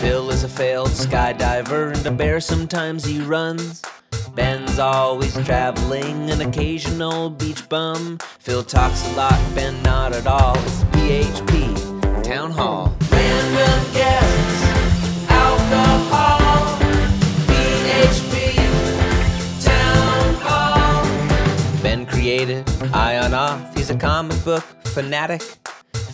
[0.00, 3.82] Phil is a failed skydiver, and a bear sometimes he runs.
[4.34, 8.18] Ben's always traveling, an occasional beach bum.
[8.38, 10.56] Phil talks a lot, Ben not at all.
[10.60, 12.96] It's PHP Town Hall.
[13.12, 16.78] Random guests, alcohol.
[17.46, 18.56] PHP
[19.62, 21.82] Town Hall.
[21.82, 25.42] Ben created Ion Auth, he's a comic book fanatic.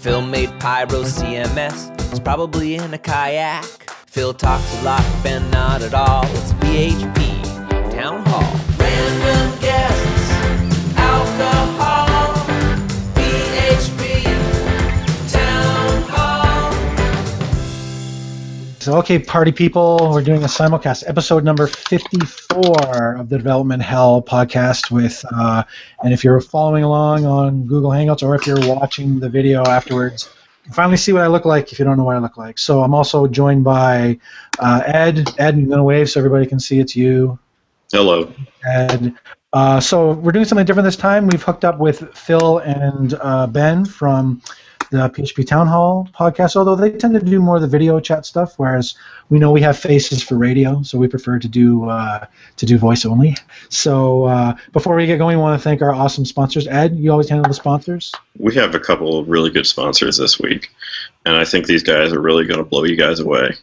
[0.07, 3.65] Phil made Pyro CMS, he's probably in a kayak.
[4.07, 6.25] Phil talks a lot, Ben not at all.
[6.27, 7.43] It's PHP
[7.91, 8.55] Town Hall.
[8.79, 10.31] Random guests,
[10.97, 11.76] alcohol.
[18.87, 24.23] So, okay, party people, we're doing a simulcast, episode number 54 of the Development Hell
[24.23, 24.93] podcast.
[24.93, 25.65] With, uh,
[26.05, 30.31] and if you're following along on Google Hangouts or if you're watching the video afterwards,
[30.63, 32.37] you can finally see what I look like if you don't know what I look
[32.37, 32.61] like.
[32.61, 34.21] So, I'm also joined by
[34.61, 35.35] uh, Ed.
[35.37, 37.41] Ed, you're going to wave so everybody can see it's you.
[37.91, 38.33] Hello.
[38.65, 39.17] Ed.
[39.53, 41.27] Uh, so, we're doing something different this time.
[41.27, 44.43] We've hooked up with Phil and uh, Ben from
[44.91, 48.27] the PHP Town Hall podcast, although they tend to do more of the video chat
[48.27, 48.95] stuff, whereas
[49.29, 52.79] we know we have faces for radio, so we prefer to do uh, to do
[52.79, 53.37] voice only.
[53.69, 56.67] So uh, before we get going, we want to thank our awesome sponsors.
[56.67, 58.13] Ed, you always handle the sponsors.
[58.39, 60.71] We have a couple of really good sponsors this week,
[61.25, 63.55] and I think these guys are really going to blow you guys away.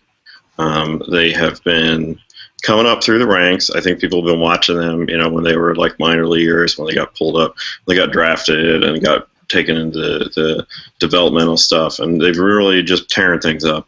[0.57, 2.19] Um, they have been
[2.63, 3.69] coming up through the ranks.
[3.69, 6.77] I think people have been watching them, you know, when they were like minor leaguers,
[6.77, 7.55] when they got pulled up,
[7.88, 10.68] they got drafted and got taken into the
[11.00, 13.88] developmental stuff, and they've really just tearing things up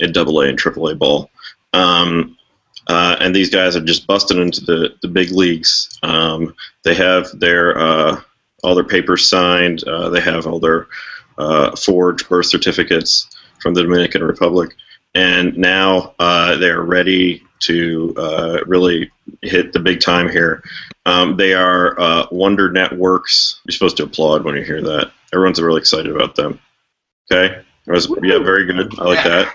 [0.00, 1.30] in Double A and Triple A ball.
[1.72, 2.36] Um,
[2.88, 5.98] uh, and these guys are just busted into the, the big leagues.
[6.02, 8.20] Um, they have their uh,
[8.64, 9.84] all their papers signed.
[9.84, 10.88] Uh, they have all their
[11.38, 13.28] uh, forged birth certificates
[13.60, 14.74] from the Dominican Republic,
[15.14, 19.10] and now uh, they are ready to uh, really
[19.42, 20.62] hit the big time here.
[21.06, 23.60] Um, they are uh, Wonder Networks.
[23.64, 25.10] You're supposed to applaud when you hear that.
[25.32, 26.58] Everyone's really excited about them.
[27.30, 28.98] Okay, it was, yeah, very good.
[28.98, 29.52] I like that.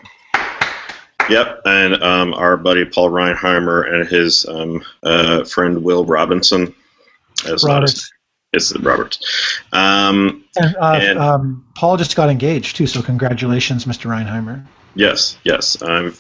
[1.29, 6.73] Yep, and um, our buddy Paul Reinheimer and his um, uh, friend Will Robinson.
[7.46, 8.12] As Roberts.
[8.53, 9.59] It's Roberts.
[9.73, 14.09] Um, And, uh, And- um, Paul just got engaged too, so congratulations, Mr.
[14.09, 14.66] Reinheimer.
[14.96, 15.79] yes, yes.
[15.81, 16.16] Um,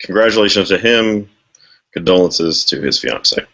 [0.00, 1.28] congratulations to him.
[1.92, 3.44] Condolences to his fiance.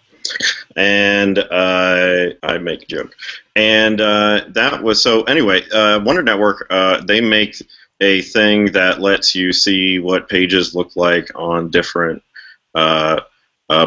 [0.77, 3.15] And uh, I make a joke.
[3.55, 5.23] And uh, that was so.
[5.23, 6.67] Anyway, uh, Wonder Network.
[6.69, 7.57] Uh, they make
[8.03, 12.23] a thing that lets you see what pages look like on different
[12.75, 13.21] uh,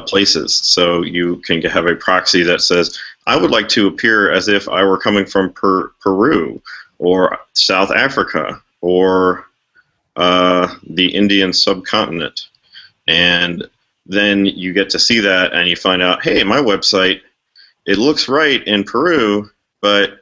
[0.07, 0.55] places.
[0.55, 2.97] So you can have a proxy that says,
[3.27, 6.59] "I would like to appear as if I were coming from per- Peru
[6.97, 9.45] or South Africa or
[10.19, 12.47] uh, the Indian subcontinent,"
[13.07, 13.67] and
[14.05, 17.21] then you get to see that, and you find out, "Hey, my website,
[17.85, 19.49] it looks right in Peru,
[19.81, 20.15] but."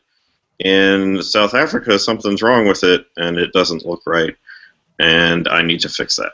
[0.59, 4.35] in South Africa, something's wrong with it and it doesn't look right,
[4.99, 6.33] and I need to fix that.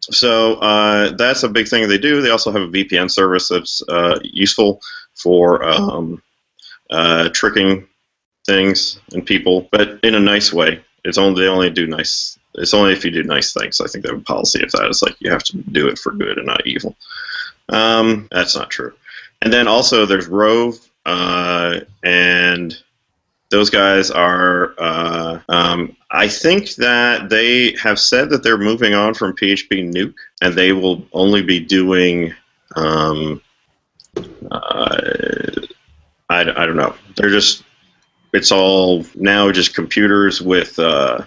[0.00, 2.20] So uh, that's a big thing they do.
[2.20, 4.82] They also have a VPN service that's uh, useful
[5.14, 6.22] for um,
[6.90, 7.86] uh, tricking
[8.46, 10.84] things and people, but in a nice way.
[11.04, 12.38] It's only they only do nice.
[12.56, 13.80] It's only if you do nice things.
[13.80, 14.86] I think they have a policy of that.
[14.86, 16.96] It's like you have to do it for good and not evil.
[17.68, 18.92] Um, that's not true.
[19.42, 22.76] And then also there's Roave, uh, and
[23.50, 24.74] those guys are.
[24.78, 30.14] Uh, um, I think that they have said that they're moving on from PHP Nuke,
[30.40, 32.32] and they will only be doing.
[32.76, 33.40] Um,
[34.50, 34.96] uh,
[36.30, 36.94] I, I don't know.
[37.16, 37.64] They're just.
[38.32, 41.24] It's all now just computers with uh,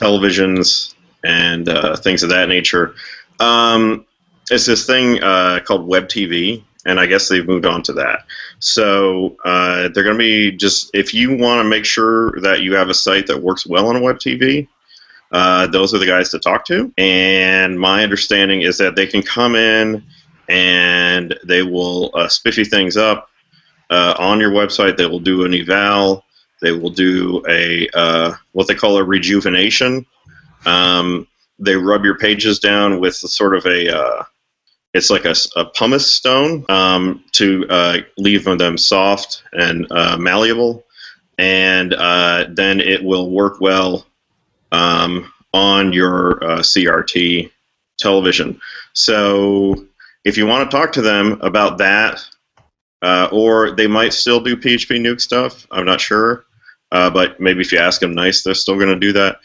[0.00, 0.94] televisions
[1.24, 2.94] and uh, things of that nature.
[3.38, 4.06] Um,
[4.50, 8.24] it's this thing uh, called Web TV, and I guess they've moved on to that.
[8.58, 12.74] So uh, they're going to be just if you want to make sure that you
[12.74, 14.66] have a site that works well on web TV,
[15.32, 16.92] uh, those are the guys to talk to.
[16.98, 20.04] And my understanding is that they can come in
[20.48, 23.30] and they will uh, spiffy things up
[23.90, 24.96] uh, on your website.
[24.96, 26.24] They will do an eval.
[26.60, 30.06] They will do a uh, what they call a rejuvenation.
[30.66, 31.26] Um,
[31.58, 34.24] they rub your pages down with sort of a uh,
[34.92, 40.84] it's like a, a pumice stone um, to uh, leave them soft and uh, malleable,
[41.38, 44.06] and uh, then it will work well
[44.72, 47.50] um, on your uh, CRT
[47.98, 48.60] television.
[48.92, 49.86] So
[50.24, 52.24] if you want to talk to them about that,
[53.02, 56.44] uh, or they might still do PHP Nuke stuff, I'm not sure,
[56.92, 59.38] uh, but maybe if you ask them nice, they're still going to do that.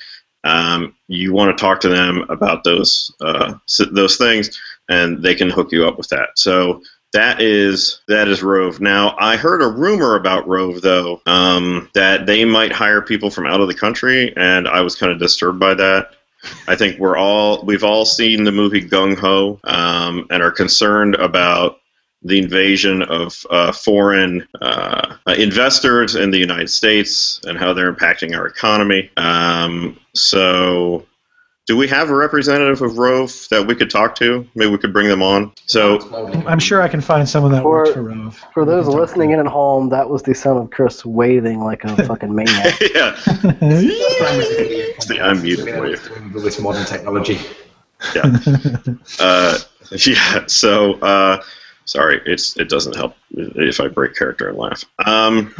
[0.46, 3.56] um, you want to talk to them about those uh,
[3.92, 4.58] those things,
[4.90, 6.30] and they can hook you up with that.
[6.36, 6.82] So
[7.14, 8.80] that is that is Roave.
[8.80, 13.48] Now I heard a rumor about Roave though um, that they might hire people from
[13.48, 16.12] out of the country, and I was kind of disturbed by that.
[16.68, 21.16] I think we're all we've all seen the movie Gung Ho um, and are concerned
[21.16, 21.80] about
[22.26, 27.94] the invasion of uh, foreign uh, uh, investors in the United States and how they're
[27.94, 29.12] impacting our economy.
[29.16, 31.06] Um, so,
[31.68, 34.48] do we have a representative of Roave that we could talk to?
[34.56, 35.52] Maybe we could bring them on.
[35.68, 36.00] So,
[36.48, 38.44] I'm sure I can find someone that For- works for Roave.
[38.56, 41.06] For those We can talk listening in at home, that was the sound of Chris
[41.06, 42.80] waving like a fucking maniac.
[42.96, 45.02] yeah, to them.
[45.02, 45.98] See, I'm muted for you.
[46.34, 47.40] With this modern technology.
[48.16, 48.36] yeah.
[49.20, 49.58] Uh,
[49.92, 50.46] yeah.
[50.48, 51.42] So, uh,
[51.86, 54.84] sorry, it's it doesn't help if I break character and laugh.
[55.06, 55.54] Um,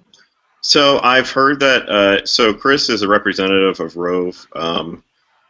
[0.60, 1.88] so I've heard that.
[1.88, 5.02] Uh, so Chris is a representative of Roave um,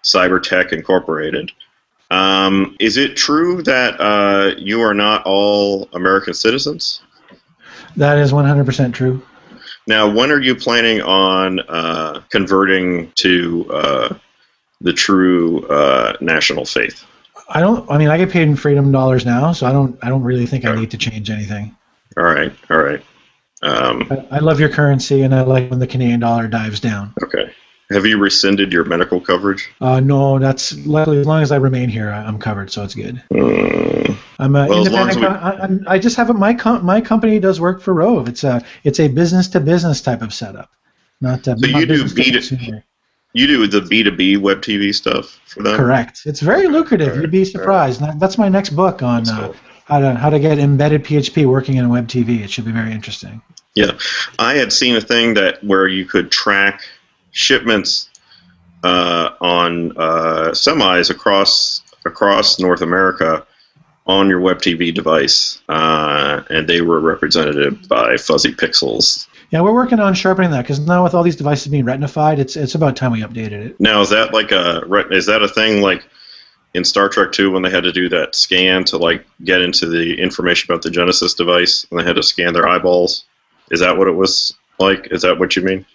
[0.02, 1.52] Cybertech Incorporated.
[2.10, 7.02] Um, is it true that uh, you are not all American citizens?
[7.96, 9.22] that is 100% true.
[9.86, 14.14] Now, when are you planning on uh, converting to uh,
[14.80, 17.04] the true uh, national faith?
[17.48, 17.88] I don't.
[17.90, 19.98] I mean, I get paid in freedom dollars now, so I don't.
[20.02, 21.76] I don't really think I need to change anything.
[22.16, 23.02] All right, all right.
[23.62, 27.12] Um, I, I love your currency, and I like when the Canadian dollar dives down.
[27.22, 27.50] okay.
[27.90, 29.68] Have you rescinded your medical coverage?
[29.80, 32.96] Uh, no, that's luckily as long as I remain here, I- I'm covered, so it's
[32.96, 33.22] good.
[33.32, 35.10] Mm, I'm a Well, as independent.
[35.10, 35.50] as we- I,
[35.94, 38.26] I'm- just have a, my com- my company does work for Roave.
[38.28, 40.68] It's a it's a business to business type of setup,
[41.20, 42.84] not a, So not you do B2 consumer.
[43.36, 45.76] You do the B two B web TV stuff for them.
[45.76, 46.22] Correct.
[46.24, 47.08] It's very lucrative.
[47.08, 48.00] Alright, You'd be surprised.
[48.00, 49.52] That- That's my next book on That's uh,
[49.84, 52.40] how to how to get embedded PHP working in web TV.
[52.42, 53.42] It should be very interesting.
[53.74, 53.92] Yeah.
[54.38, 56.80] I had seen a thing that where you could track
[57.32, 58.08] shipments
[58.82, 63.46] uh, on uh, semis across across North America
[64.06, 69.26] on your web TV device, uh, and they were represented by fuzzy pixels.
[69.50, 72.56] Yeah, we're working on sharpening that because now with all these devices being retinified, it's
[72.56, 73.80] it's about time we updated it.
[73.80, 76.04] Now, is that like a is that a thing like
[76.74, 79.86] in Star Trek Two when they had to do that scan to like get into
[79.86, 83.24] the information about the Genesis device and they had to scan their eyeballs?
[83.70, 85.08] Is that what it was like?
[85.10, 85.86] Is that what you mean?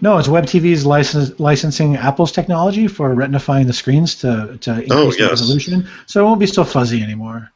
[0.00, 4.74] No, it's Web TV's license, licensing Apple's technology for retinifying the screens to to oh,
[4.74, 7.50] increase Oh, the resolution, so it won't be so fuzzy anymore.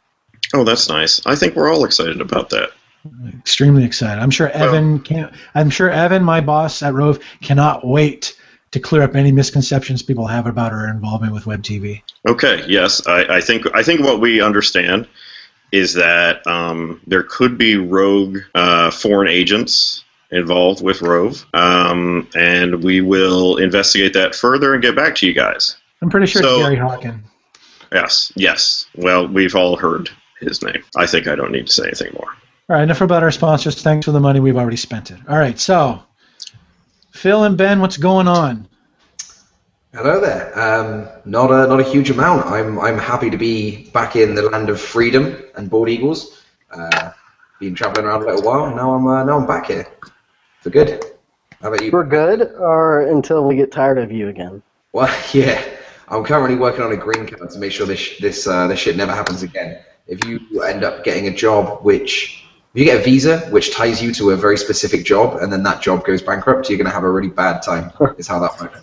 [0.53, 1.25] Oh, that's nice.
[1.27, 2.71] I think we're all excited about that.
[3.39, 4.21] Extremely excited.
[4.21, 5.33] I'm sure Evan can.
[5.55, 8.37] I'm sure Evan, my boss at Roave, cannot wait
[8.73, 12.03] to clear up any misconceptions people have about our involvement with Web TV.
[12.29, 15.09] Okay, yes, I, I think I think what we understand
[15.73, 22.83] is that um, there could be rogue uh, foreign agents involved with Roave, um, and
[22.85, 25.77] we will investigate that further and get back to you guys.
[26.03, 27.25] I'm pretty sure So- it's Gary Hockin.
[27.93, 28.87] Yes, yes.
[28.95, 30.11] Well, we've all heard
[30.41, 30.85] his name.
[30.97, 32.33] I think I don't need to say anything more.
[32.71, 33.83] All right, enough about our sponsors.
[33.83, 34.39] Thanks for the money.
[34.39, 35.19] We've already spent it.
[35.29, 36.01] All right, so
[37.11, 38.69] Phil and Ben, what's going on?
[39.93, 40.57] Hello there.
[40.57, 42.47] Um, not a not a huge amount.
[42.47, 46.45] I'm I'm happy to be back in the land of freedom and bald eagles.
[46.71, 47.11] Uh,
[47.59, 48.73] been traveling around a little while.
[48.73, 49.89] Now I'm uh, now I'm back here
[50.61, 51.05] for good.
[51.61, 51.91] How about you?
[51.91, 54.63] We're good, or until we get tired of you again.
[54.93, 55.61] Well, yeah.
[56.07, 58.97] I'm currently working on a green card to make sure this this uh, this shit
[58.97, 59.81] never happens again.
[60.07, 62.40] If you end up getting a job which
[62.75, 65.63] if you get a visa which ties you to a very specific job and then
[65.65, 67.91] that job goes bankrupt, you're gonna have a really bad time.
[68.17, 68.81] is how that works.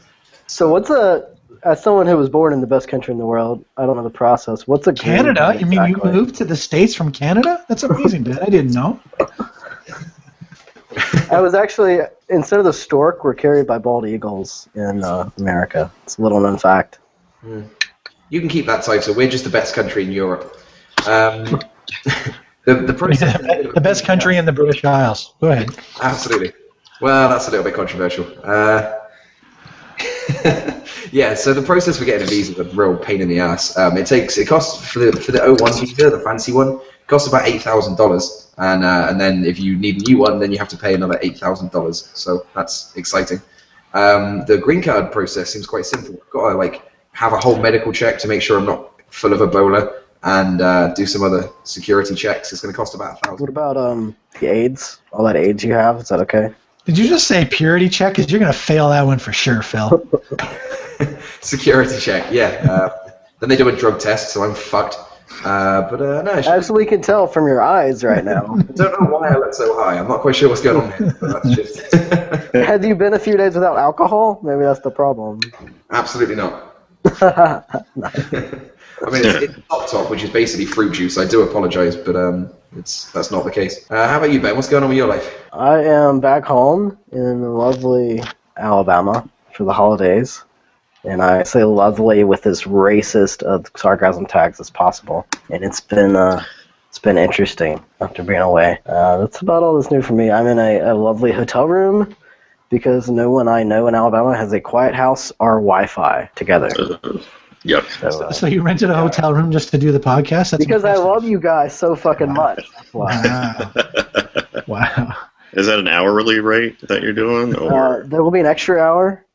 [0.48, 1.30] So what's a
[1.64, 4.04] as someone who was born in the best country in the world, I don't know
[4.04, 4.68] the process.
[4.68, 5.56] What's a green Canada?
[5.60, 7.66] You mean you moved to the states from Canada?
[7.68, 8.40] That's amazing, Ben.
[8.40, 9.00] I didn't know.
[11.30, 15.92] I was actually instead of the stork, we're carried by bald eagles in uh, America.
[16.04, 17.00] It's a little known fact.
[18.30, 19.16] You can keep that title.
[19.16, 20.58] We're just the best country in Europe.
[21.08, 21.62] Um,
[22.68, 23.42] the the process.
[23.74, 25.34] the best country in the British Isles.
[25.42, 25.70] Go ahead.
[26.02, 26.54] Absolutely.
[27.02, 28.28] Well, that's a little bit controversial.
[28.44, 28.94] Uh,
[31.12, 33.78] yeah, so the process for getting a visa is a real pain in the ass.
[33.78, 37.08] Um, it takes it costs for the for the O1 visa, the fancy one, it
[37.08, 40.40] costs about eight thousand dollars, and uh, and then if you need a new one,
[40.40, 42.12] then you have to pay another eight thousand dollars.
[42.14, 43.42] So that's exciting.
[43.94, 46.16] Um, the green card process seems quite simple.
[46.16, 49.34] I've got to like have a whole medical check to make sure I'm not full
[49.34, 52.52] of Ebola, and uh, do some other security checks.
[52.52, 55.00] It's going to cost about a What about um the AIDS?
[55.12, 56.54] All that AIDS you have, is that okay?
[56.86, 58.16] Did you just say purity check?
[58.16, 60.08] Because you're going to fail that one for sure, Phil.
[61.42, 62.66] Security check, yeah.
[62.70, 64.96] Uh, then they do a drug test, so I'm fucked.
[65.44, 68.56] Uh, but uh, no, it's As we can tell from your eyes right now.
[68.60, 70.00] I don't know why I look so high.
[70.00, 71.16] I'm not quite sure what's going on here.
[71.20, 71.94] But that's just
[72.54, 74.40] Had you been a few days without alcohol?
[74.42, 75.42] Maybe that's the problem.
[75.92, 76.74] absolutely not.
[79.06, 81.18] I mean, it's, it's top top, which is basically fruit juice.
[81.18, 83.90] I do apologise, but um, it's that's not the case.
[83.90, 84.56] Uh, how about you, Ben?
[84.56, 85.34] What's going on with your life?
[85.54, 88.24] I am back home in lovely
[88.58, 90.44] Alabama for the holidays.
[91.04, 95.26] And I say lovely with as racist of sarcasm tags as possible.
[95.50, 96.44] And it's been uh,
[96.90, 98.80] it's been interesting after being away.
[98.86, 100.32] Uh, that's about all that's new for me.
[100.32, 102.16] I'm in a, a lovely hotel room
[102.70, 106.70] because no one I know in Alabama has a quiet house or Wi-Fi together.
[107.74, 107.86] Uh, yep.
[108.12, 110.52] So, uh, So you rented a hotel room just to do the podcast?
[110.52, 112.68] That's because I love you guys so fucking much.
[112.94, 113.72] Wow.
[114.68, 115.16] wow.
[115.54, 118.80] Is that an hourly rate that you're doing, Uh, or there will be an extra
[118.80, 119.26] hour.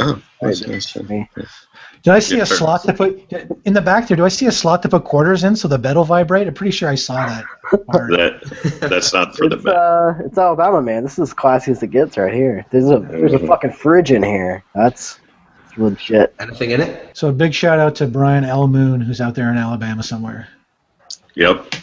[0.00, 0.96] oh, that's Right, nice.
[1.08, 1.28] me.
[2.04, 2.56] Did I see Yeah, a fair.
[2.56, 3.32] slot to put
[3.64, 4.16] in the back there?
[4.16, 6.46] Do I see a slot to put quarters in so the bed will vibrate?
[6.46, 7.44] I'm pretty sure I saw that.
[7.86, 8.10] part.
[8.12, 9.74] that that's not for the It's bed.
[9.74, 11.02] uh, it's Alabama, man.
[11.02, 12.64] This is as classy as it gets right here.
[12.70, 14.62] There's a there's a fucking fridge in here.
[14.74, 15.20] That's, that's
[15.78, 16.34] legit.
[16.38, 17.16] Anything in it?
[17.16, 18.68] So a big shout out to Brian L.
[18.68, 20.48] Moon, who's out there in Alabama somewhere.
[21.34, 21.74] Yep.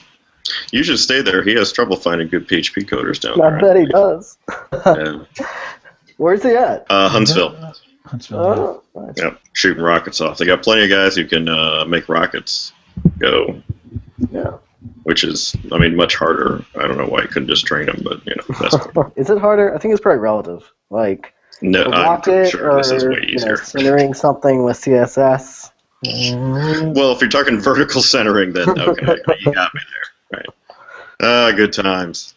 [0.72, 1.44] You should stay there.
[1.44, 3.58] He has trouble finding good PHP coders down I there.
[3.58, 4.38] I bet he does.
[4.86, 5.48] Yeah.
[6.18, 6.86] Where's he at?
[6.90, 7.74] Uh, Huntsville.
[8.06, 8.40] Huntsville.
[8.40, 9.16] Oh, nice.
[9.18, 9.40] Yep.
[9.54, 10.38] Shooting rockets off.
[10.38, 12.72] They got plenty of guys who can uh, make rockets
[13.20, 13.62] go,
[14.32, 14.58] yeah.
[15.04, 16.64] which is, I mean, much harder.
[16.76, 18.76] I don't know why you couldn't just train them, but you know, that's
[19.16, 19.74] Is it harder?
[19.74, 20.72] I think it's probably relative.
[20.90, 21.84] Like no.
[21.84, 25.72] a I'm rocket sure or this is way you know, centering something with CSS.
[26.04, 30.40] Well, if you're talking vertical centering, then okay, you got me there.
[30.40, 30.46] Right.
[31.20, 32.36] Ah, good times.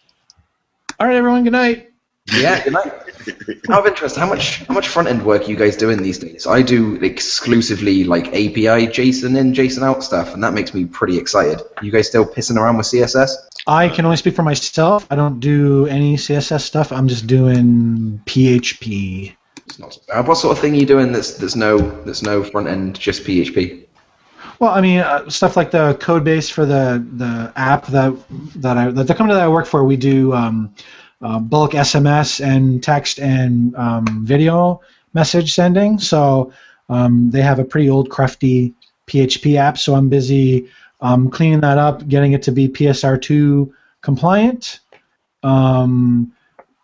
[0.98, 1.44] All right, everyone.
[1.44, 1.90] Good night.
[2.34, 2.86] Yeah, good night.
[3.70, 6.18] Out of interest, how much how much front end work are you guys doing these
[6.18, 6.46] days?
[6.46, 11.18] I do exclusively like API JSON in, JSON out stuff, and that makes me pretty
[11.18, 11.60] excited.
[11.82, 13.34] You guys still pissing around with CSS?
[13.68, 15.06] I can only speak for myself.
[15.10, 16.90] I don't do any CSS stuff.
[16.90, 19.36] I'm just doing PHP.
[19.66, 19.98] It's not.
[20.10, 22.98] Uh, what sort of thing are you doing that's that's no that's no front end,
[22.98, 23.84] just PHP?
[24.58, 28.16] Well, I mean, uh, stuff like the code base for the the app that
[28.56, 30.74] that I that the company that I work for, we do um,
[31.20, 34.80] uh, bulk SMS and text and um, video
[35.12, 35.98] message sending.
[35.98, 36.52] So
[36.88, 38.72] um, they have a pretty old, crufty
[39.08, 39.76] PHP app.
[39.76, 43.70] So I'm busy um, cleaning that up, getting it to be PSR2
[44.02, 44.80] compliant.
[45.42, 46.32] Um,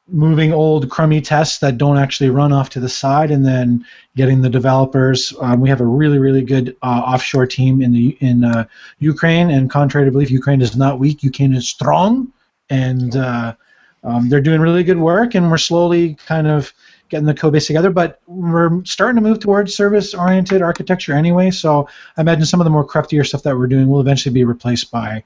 [0.08, 3.84] moving old crummy tests that don't actually run off to the side and then
[4.16, 8.16] getting the developers um, we have a really really good uh, offshore team in the
[8.20, 8.64] in uh,
[8.98, 9.50] ukraine.
[9.50, 11.22] And contrary to belief ukraine is not weak.
[11.22, 12.32] Ukraine is strong.
[12.70, 13.54] And uh,
[14.02, 15.34] um, they're doing really good work.
[15.34, 16.72] And we're slowly kind of
[17.14, 21.50] getting the code base together but we're starting to move towards service oriented architecture anyway
[21.50, 24.44] so i imagine some of the more cruftier stuff that we're doing will eventually be
[24.44, 25.22] replaced by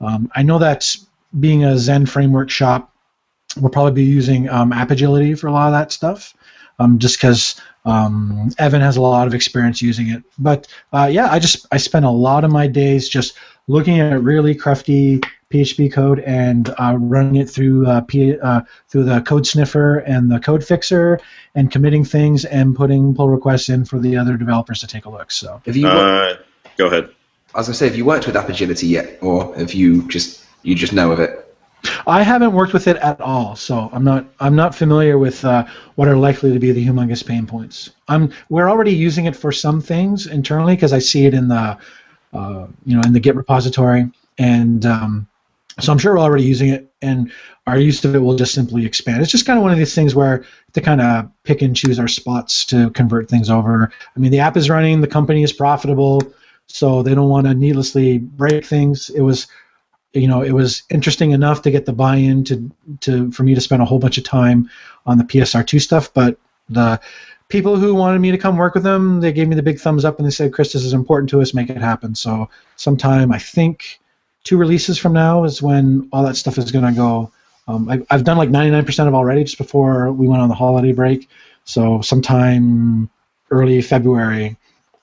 [0.00, 0.96] um, i know that
[1.38, 2.90] being a Zend framework shop
[3.56, 6.34] we'll probably be using um, Apigility for a lot of that stuff,
[6.78, 10.22] um, just because um, Evan has a lot of experience using it.
[10.38, 13.34] But uh, yeah, I just I spend a lot of my days just
[13.66, 19.04] looking at really crufty PHP code and uh, running it through uh, P, uh, through
[19.04, 21.18] the code sniffer and the code fixer
[21.54, 25.10] and committing things and putting pull requests in for the other developers to take a
[25.10, 25.30] look.
[25.30, 25.86] So if you?
[25.86, 26.42] worked, Uh,
[26.76, 27.04] go ahead.
[27.04, 27.12] As
[27.54, 30.76] I was gonna say, have you worked with Apigility yet, or have you just you
[30.76, 31.46] just know of it?
[32.06, 35.66] I haven't worked with it at all, so I'm not I'm not familiar with uh,
[35.96, 37.90] what are likely to be the humongous pain points.
[38.06, 41.78] I'm we're already using it for some things internally because I see it in the
[42.32, 45.26] uh, you know in the Git repository, and um,
[45.80, 47.32] so I'm sure we're already using it, and
[47.66, 49.22] our use of it will just simply expand.
[49.22, 51.98] It's just kind of one of these things where to kind of pick and choose
[51.98, 53.92] our spots to convert things over.
[54.16, 56.22] I mean, the app is running, the company is profitable,
[56.66, 59.10] so they don't want to needlessly break things.
[59.10, 59.46] It was
[60.12, 62.70] you know it was interesting enough to get the buy-in to
[63.00, 64.68] to for me to spend a whole bunch of time
[65.06, 67.00] on the PSR2 stuff but the
[67.48, 70.04] people who wanted me to come work with them they gave me the big thumbs
[70.04, 73.30] up and they said Chris this is important to us make it happen so sometime
[73.32, 73.99] I think
[74.44, 77.32] two releases from now is when all that stuff is going to go
[77.68, 80.92] um, I, I've done like 99% of already just before we went on the holiday
[80.92, 81.28] break
[81.64, 83.08] so sometime
[83.50, 84.56] early February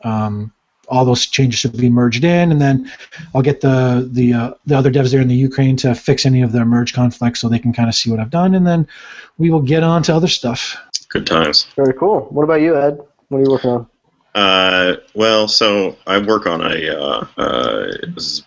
[0.04, 0.52] um,
[0.90, 2.92] all those changes should be merged in, and then
[3.36, 6.42] I'll get the the uh, the other devs there in the Ukraine to fix any
[6.42, 8.88] of their merge conflicts so they can kind of see what I've done, and then
[9.38, 10.78] we will get on to other stuff.
[11.10, 11.68] Good times.
[11.76, 12.22] Very cool.
[12.30, 13.00] What about you, Ed?
[13.30, 13.88] What are you working on?
[14.38, 17.88] Uh, well, so I work on a uh, uh,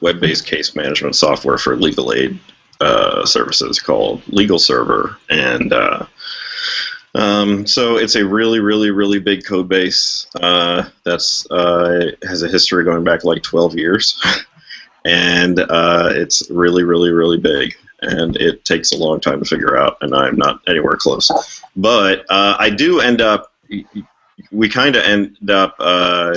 [0.00, 2.38] web-based case management software for legal aid
[2.80, 6.06] uh, services called Legal Server, and uh,
[7.16, 12.84] um, so it's a really, really, really big code base uh, that's has a history
[12.84, 14.22] going back like 12 years,
[15.04, 17.74] and it's really, really, really big.
[18.02, 21.28] And it takes a long time to figure out, and I'm not anywhere close.
[21.74, 23.52] But I do end up,
[24.50, 26.34] we kind of end up uh,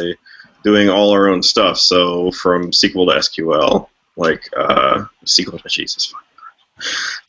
[0.63, 1.77] doing all our own stuff.
[1.77, 6.13] So from SQL to SQL, like uh, SQL to Jesus,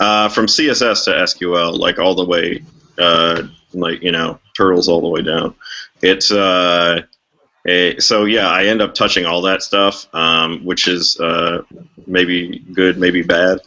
[0.00, 2.62] uh, from CSS to SQL, like all the way,
[2.98, 5.54] uh, like you know, turtles all the way down.
[6.02, 7.02] It's uh,
[7.66, 11.62] a, so yeah, I end up touching all that stuff, um, which is uh,
[12.06, 13.60] maybe good, maybe bad.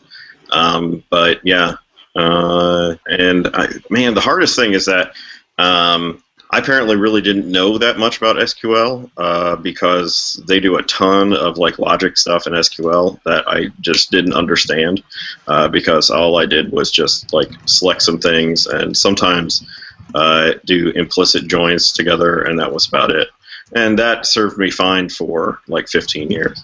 [0.52, 1.76] Um, but yeah,
[2.16, 5.14] and I, man, the hardest thing is that
[5.58, 10.84] um, I apparently really didn't know that much about SQL uh, because they do a
[10.84, 15.04] ton of like logic stuff in SQL that I just didn't understand
[15.48, 19.68] uh, because all I did was just like select some things and sometimes
[20.16, 23.28] uh, do implicit joins together, and that was about it
[23.74, 26.64] and that served me fine for like 15 years.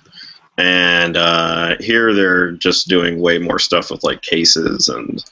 [0.57, 5.23] And uh, here they're just doing way more stuff with like cases and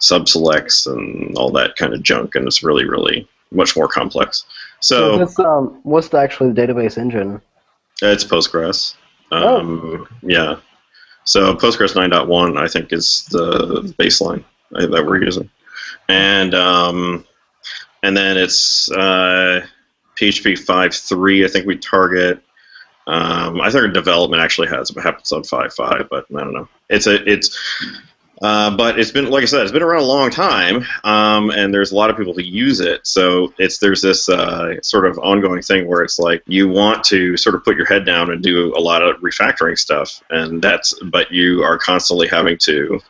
[0.00, 4.44] subselects and all that kind of junk, and it's really, really much more complex.
[4.80, 7.40] So, this, um, what's the, actually the database engine?
[8.02, 8.94] It's Postgres.
[9.30, 10.16] Um, oh.
[10.22, 10.56] Yeah.
[11.24, 15.48] So Postgres 9.1, I think, is the baseline that we're using,
[16.08, 17.24] and um,
[18.02, 19.66] and then it's uh,
[20.16, 22.42] PHP 5.3, I think we target.
[23.06, 26.68] Um, I think our development actually has happens on 5.5, but I don't know.
[26.90, 27.58] It's a it's.
[28.42, 31.72] Uh, but it's been, like I said, it's been around a long time, um, and
[31.72, 33.06] there's a lot of people who use it.
[33.06, 37.36] So it's there's this uh, sort of ongoing thing where it's like you want to
[37.36, 40.94] sort of put your head down and do a lot of refactoring stuff, and that's
[41.04, 43.00] but you are constantly having to,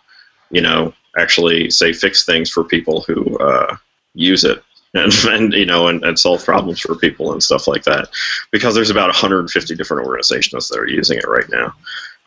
[0.51, 3.77] you know, actually say fix things for people who uh,
[4.15, 4.63] use it
[4.95, 8.09] and, and you know and, and solve problems for people and stuff like that
[8.53, 11.75] because there's about 150 different organizations that are using it right now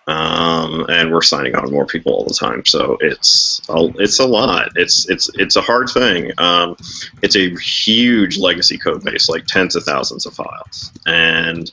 [0.08, 4.26] um, and we're signing on more people all the time so it's a, it's a
[4.26, 6.76] lot it's it's it's a hard thing um,
[7.22, 11.72] it's a huge legacy code base like tens of thousands of files and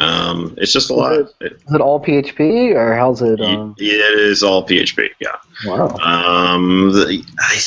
[0.00, 1.12] um, it's just a lot.
[1.12, 3.38] Is it, is it all PHP or how's it?
[3.40, 3.74] Um...
[3.78, 5.10] It is all PHP.
[5.20, 5.36] Yeah.
[5.66, 5.88] Wow.
[5.98, 7.60] Um, the, I,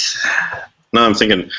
[0.93, 1.49] no, I'm thinking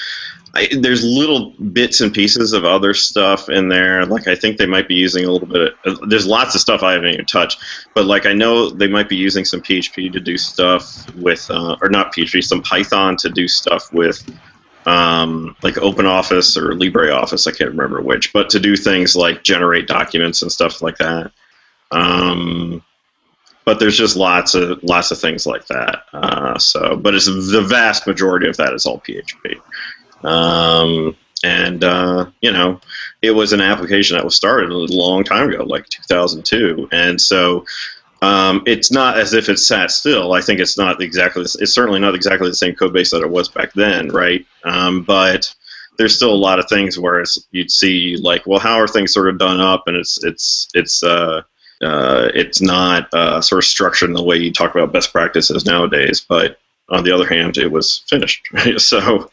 [0.57, 4.07] I, there's little bits and pieces of other stuff in there.
[4.07, 5.75] Like I think they might be using a little bit.
[5.85, 7.59] Of, there's lots of stuff I haven't even touched,
[7.95, 11.77] but like I know they might be using some PHP to do stuff with, uh,
[11.83, 14.25] or not PHP, some Python to do stuff with,
[14.87, 17.49] um, like OpenOffice or LibreOffice.
[17.49, 21.33] I can't remember which, but to do things like generate documents and stuff like that.
[21.91, 22.83] Um,
[23.65, 26.05] but there's just lots of lots of things like that.
[26.13, 29.61] Uh, so, but it's the vast majority of that is all PHP.
[30.25, 32.81] Um, and uh, you know,
[33.23, 37.65] it was an application that was started a long time ago, like 2002, and so.
[38.23, 40.33] Um, it's not as if it sat still.
[40.33, 41.43] I think it's not exactly.
[41.43, 44.47] It's certainly not exactly the same code base that it was back then, right?
[44.65, 45.55] Um, but
[45.99, 49.29] there's still a lot of things where you'd see like, well, how are things sort
[49.29, 51.43] of done up, and it's it's it's uh,
[51.83, 55.67] uh, it's not uh, sort of structured in the way you talk about best practices
[55.67, 56.25] nowadays.
[56.27, 58.47] But on the other hand, it was finished.
[58.79, 59.31] so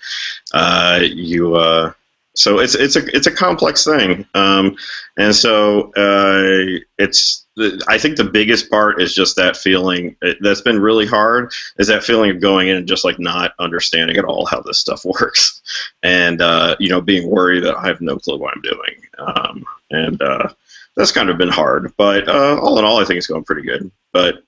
[0.54, 1.94] uh, you uh,
[2.36, 4.76] so it's it's a it's a complex thing, um,
[5.18, 7.46] and so uh, it's
[7.88, 12.04] I think the biggest part is just that feeling that's been really hard is that
[12.04, 15.62] feeling of going in and just like not understanding at all how this stuff works,
[16.04, 19.66] and uh, you know being worried that I have no clue what I'm doing, um,
[19.90, 20.50] and uh,
[20.96, 21.94] that's kind of been hard.
[21.98, 23.92] But uh, all in all, I think it's going pretty good.
[24.14, 24.44] But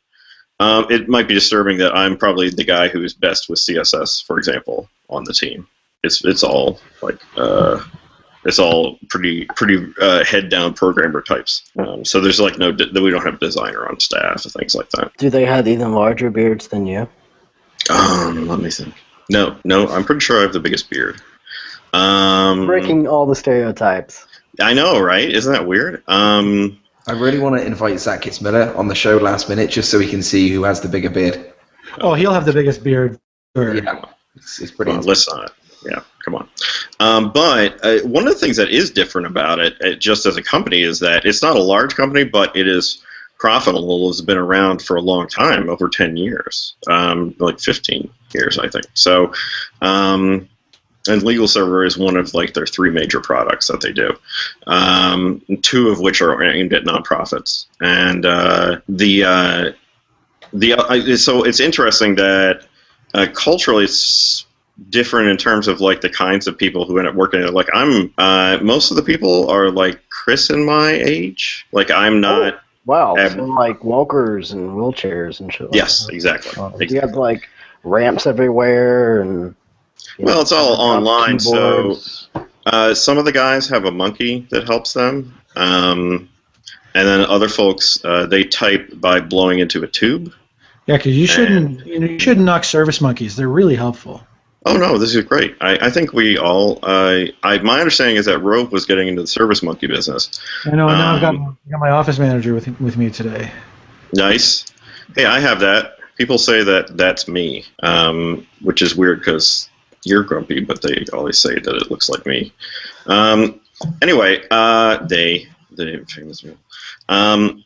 [0.60, 4.38] um, it might be disturbing that I'm probably the guy who's best with CSS, for
[4.38, 5.68] example, on the team.
[6.04, 7.84] It's it's all like uh,
[8.46, 11.64] it's all pretty pretty uh, head down programmer types.
[11.78, 14.90] Um, so there's like no that we don't have designer on staff and things like
[14.92, 15.12] that.
[15.18, 17.08] Do they have even larger beards than you?
[17.90, 18.94] Um, let me think.
[19.30, 21.22] No, no, I'm pretty sure I have the biggest beard.
[21.94, 24.26] Um, Breaking all the stereotypes.
[24.60, 25.30] I know, right?
[25.30, 26.04] Isn't that weird?
[26.08, 30.00] Um, I really want to invite Zack Kitzmiller on the show last minute just so
[30.00, 31.54] we can see who has the bigger beard.
[32.00, 33.20] Oh, he'll have the biggest beard.
[33.56, 33.76] Sure.
[33.76, 34.92] Yeah, it's, it's pretty.
[34.92, 35.46] Well, listen,
[35.86, 36.50] yeah, come on.
[37.00, 40.38] Um, but uh, one of the things that is different about it, it, just as
[40.38, 43.04] a company, is that it's not a large company, but it is
[43.38, 44.10] profitable.
[44.10, 48.70] It's been around for a long time, over ten years, um, like fifteen years, I
[48.70, 48.86] think.
[48.94, 49.34] So,
[49.82, 50.48] um,
[51.08, 54.14] and legal server is one of like their three major products that they do.
[54.68, 59.72] Um, two of which are aimed at nonprofits, and uh, the uh,
[60.54, 62.66] the uh, so it's interesting that
[63.14, 64.46] uh, culturally it's
[64.90, 67.42] different in terms of like the kinds of people who end up working.
[67.54, 71.66] Like I'm, uh, most of the people are like Chris and my age.
[71.72, 72.60] Like I'm not.
[72.86, 75.68] Wow, Um, so like walkers and wheelchairs and shit.
[75.68, 76.62] like Yes, exactly.
[76.62, 77.48] Uh, You have like
[77.84, 79.56] ramps everywhere and.
[80.20, 81.98] Well, it's all online, so-
[82.66, 86.30] Uh, some of the guys have a monkey that helps them, um,
[86.96, 90.32] and then other folks uh, they type by blowing into a tube.
[90.86, 93.36] Yeah, because you shouldn't you, know, you shouldn't knock service monkeys.
[93.36, 94.26] They're really helpful.
[94.66, 95.58] Oh no, this is great.
[95.60, 96.80] I, I think we all.
[96.84, 100.30] Uh, I my understanding is that Rope was getting into the service monkey business.
[100.66, 100.88] I know.
[100.88, 103.52] And now I've got, Um, got my office manager with with me today.
[104.14, 104.66] Nice.
[105.18, 105.98] Hey, I have that.
[106.18, 109.68] People say that that's me, um, which is weird because
[110.06, 112.54] you're grumpy, but they always say that it looks like me.
[113.06, 113.60] Um,
[114.02, 116.56] anyway, uh, they, the famous me.
[117.10, 117.64] Um,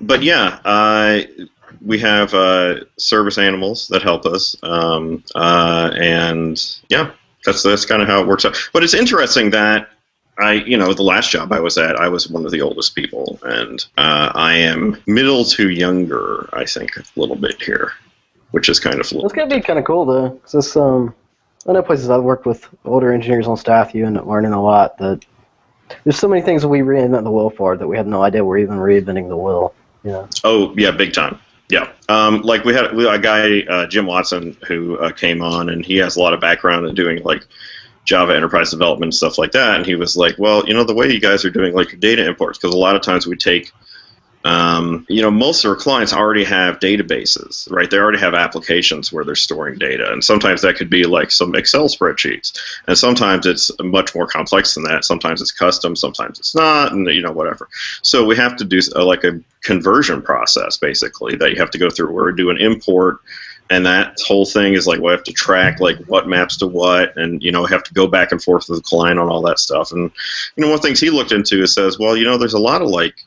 [0.00, 1.20] but yeah, uh,
[1.80, 7.10] we have uh, service animals that help us, um, uh, and yeah,
[7.44, 8.56] that's that's kind of how it works out.
[8.72, 9.88] But it's interesting that
[10.38, 12.94] I, you know, the last job I was at, I was one of the oldest
[12.94, 17.92] people, and uh, I am middle to younger, I think, a little bit here,
[18.50, 21.14] which is kind of It's gonna be kind of cool though, 'cause this um,
[21.66, 23.94] I know places I've worked with older engineers on staff.
[23.94, 24.96] You end up learning a lot.
[24.98, 25.24] That
[26.04, 28.44] there's so many things that we reinvent the wheel for that we had no idea
[28.44, 29.74] we're even reinventing the wheel.
[30.02, 30.28] Know.
[30.44, 31.38] Oh yeah, big time.
[31.68, 35.42] Yeah, um, like we had we had a guy, uh, Jim Watson, who uh, came
[35.42, 37.46] on, and he has a lot of background in doing like
[38.04, 39.76] Java enterprise development and stuff like that.
[39.76, 42.00] And he was like, "Well, you know, the way you guys are doing like your
[42.00, 43.70] data imports, because a lot of times we take,
[44.44, 47.90] um, you know, most of our clients already have databases, right?
[47.90, 51.54] They already have applications where they're storing data, and sometimes that could be like some
[51.54, 55.04] Excel spreadsheets, and sometimes it's much more complex than that.
[55.04, 57.68] Sometimes it's custom, sometimes it's not, and you know, whatever.
[58.02, 61.78] So we have to do uh, like a conversion process basically that you have to
[61.78, 63.20] go through where we do an import
[63.70, 67.16] and that whole thing is like we have to track like what maps to what
[67.16, 69.58] and you know have to go back and forth with the client on all that
[69.58, 70.10] stuff and
[70.56, 72.54] you know one of the things he looked into is says well you know there's
[72.54, 73.24] a lot of like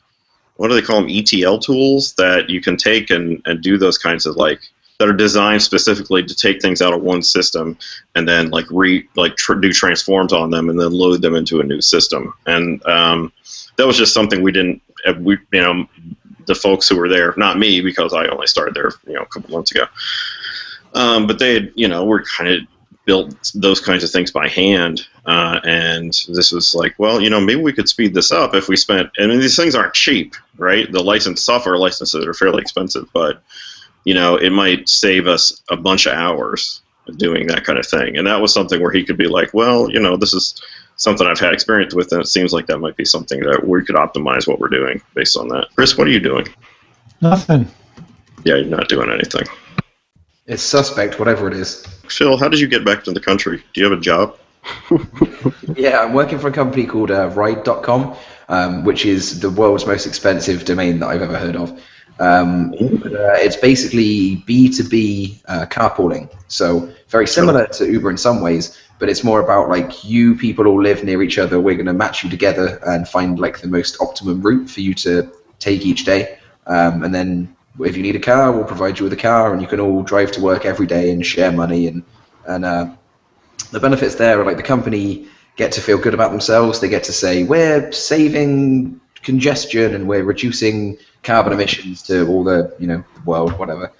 [0.56, 3.98] what do they call them etl tools that you can take and, and do those
[3.98, 4.60] kinds of like
[4.98, 7.76] that are designed specifically to take things out of one system
[8.14, 11.60] and then like re like tr- do transforms on them and then load them into
[11.60, 12.32] a new system.
[12.46, 13.32] And um,
[13.76, 15.86] that was just something we didn't uh, we you know
[16.46, 19.26] the folks who were there not me because i only started there you know a
[19.26, 19.86] couple months ago.
[20.94, 22.60] Um, but they had you know were kind of
[23.04, 27.40] built those kinds of things by hand uh, and this was like well you know
[27.40, 30.34] maybe we could speed this up if we spent i mean these things aren't cheap
[30.56, 33.42] right the licensed software licenses are fairly expensive but
[34.04, 36.82] you know it might save us a bunch of hours
[37.16, 39.90] doing that kind of thing and that was something where he could be like well
[39.90, 40.60] you know this is
[40.96, 43.84] something I've had experience with, and it seems like that might be something that we
[43.84, 45.68] could optimize what we're doing based on that.
[45.74, 46.46] Chris, what are you doing?
[47.20, 47.68] Nothing.
[48.44, 49.46] Yeah, you're not doing anything.
[50.46, 51.86] It's suspect, whatever it is.
[52.08, 53.62] Phil, how did you get back to the country?
[53.72, 54.38] Do you have a job?
[55.76, 58.16] Yeah, I'm working for a company called uh, Ride.com,
[58.48, 61.70] um, which is the world's most expensive domain that I've ever heard of.
[62.20, 62.70] Um,
[63.02, 66.32] but, uh, it's basically B2B uh, carpooling.
[66.48, 70.66] So very similar to Uber in some ways, but it's more about like you people
[70.66, 71.60] all live near each other.
[71.60, 74.94] We're going to match you together and find like the most optimum route for you
[74.94, 76.38] to take each day.
[76.66, 79.60] Um, and then if you need a car, we'll provide you with a car, and
[79.60, 81.88] you can all drive to work every day and share money.
[81.88, 82.04] And
[82.46, 82.94] and uh,
[83.70, 86.80] the benefits there are like the company get to feel good about themselves.
[86.80, 92.74] They get to say we're saving congestion and we're reducing carbon emissions to all the
[92.78, 93.92] you know world, whatever.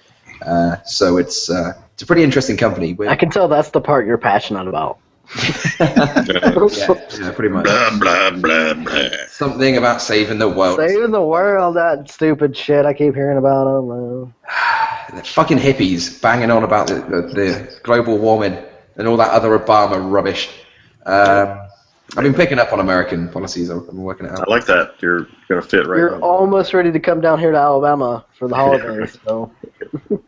[0.45, 2.93] Uh, so it's uh, it's a pretty interesting company.
[2.93, 4.99] We're- I can tell that's the part you're passionate about.
[5.79, 6.61] Yeah,
[7.19, 7.65] yeah, pretty much.
[7.65, 9.09] blah blah blah blah.
[9.29, 10.77] Something about saving the world.
[10.77, 13.67] Saving the world, that stupid shit I keep hearing about.
[13.67, 14.71] I.
[15.15, 18.57] The fucking hippies banging on about the, the, the global warming
[18.97, 20.49] and all that other Obama rubbish.
[21.05, 21.67] Um,
[22.17, 23.69] I've been picking up on American policies.
[23.69, 24.47] I've been working it out.
[24.47, 24.95] I like that.
[25.01, 25.97] You're gonna fit right.
[25.97, 26.21] You're on.
[26.21, 29.51] almost ready to come down here to Alabama for the holidays, so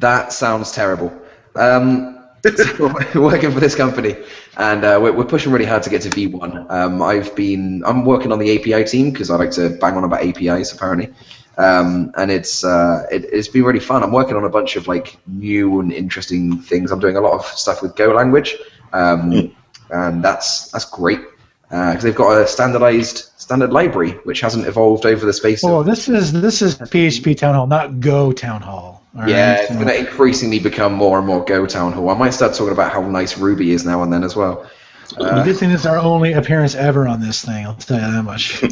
[0.00, 1.12] That sounds terrible.
[1.54, 2.16] Um,
[2.56, 4.16] so we're working for this company,
[4.56, 6.70] and uh, we're, we're pushing really hard to get to V1.
[6.70, 10.04] Um, I've been I'm working on the API team because I like to bang on
[10.04, 11.12] about APIs apparently,
[11.60, 14.02] um, and it's uh, it, it's been really fun.
[14.02, 16.90] I'm working on a bunch of like new and interesting things.
[16.90, 18.56] I'm doing a lot of stuff with Go language,
[18.92, 19.52] um,
[19.90, 21.20] and that's that's great
[21.68, 25.62] because they've got a standardized standard library which hasn't evolved over the space.
[25.64, 29.02] of Oh, this is this is PHP Town Hall, not Go Town Hall.
[29.16, 29.60] all Yeah, right?
[29.64, 32.08] it's going to increasingly become more and more Go Town Hall.
[32.10, 34.68] I might start talking about how nice Ruby is now and then as well.
[35.10, 37.66] the good thing is our only appearance ever on this thing.
[37.66, 38.62] I'll tell you that much.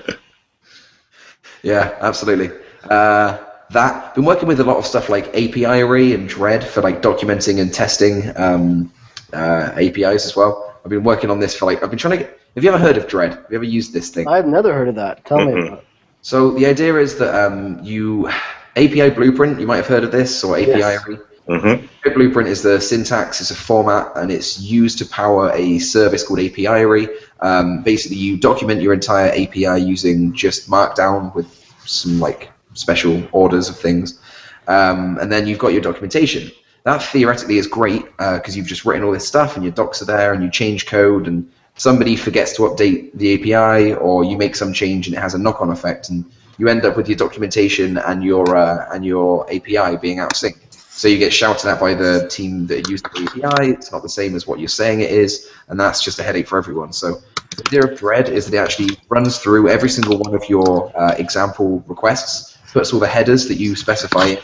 [1.63, 2.51] Yeah, absolutely.
[2.83, 3.37] Uh,
[3.71, 7.61] that been working with a lot of stuff like Apiary and Dredd for like documenting
[7.61, 8.91] and testing um,
[9.33, 10.75] uh, APIs as well.
[10.83, 12.23] I've been working on this for like I've been trying to.
[12.25, 13.29] Get, have you ever heard of Dredd?
[13.29, 14.27] Have you ever used this thing?
[14.27, 15.25] I've never heard of that.
[15.25, 15.85] Tell me about it.
[16.21, 18.27] So the idea is that um, you
[18.75, 19.59] API Blueprint.
[19.59, 20.79] You might have heard of this or API.
[20.79, 21.05] Yes.
[21.47, 25.79] Hmm API Blueprint is the syntax, it's a format, and it's used to power a
[25.79, 27.07] service called APIary.
[27.41, 31.47] Um, basically, you document your entire API using just Markdown with
[31.85, 34.19] some like special orders of things,
[34.67, 36.51] um, and then you've got your documentation.
[36.83, 40.05] That theoretically is great because you've just written all this stuff, and your docs are
[40.05, 44.55] there, and you change code, and somebody forgets to update the API, or you make
[44.55, 46.25] some change and it has a knock-on effect, and
[46.57, 50.37] you end up with your documentation and your uh, and your API being out of
[50.37, 50.57] sync.
[51.01, 53.71] So you get shouted at by the team that used the API.
[53.71, 56.47] It's not the same as what you're saying it is, and that's just a headache
[56.47, 56.93] for everyone.
[56.93, 57.19] So
[57.57, 60.95] the idea of Dredd is that it actually runs through every single one of your
[60.95, 64.35] uh, example requests, puts all the headers that you specify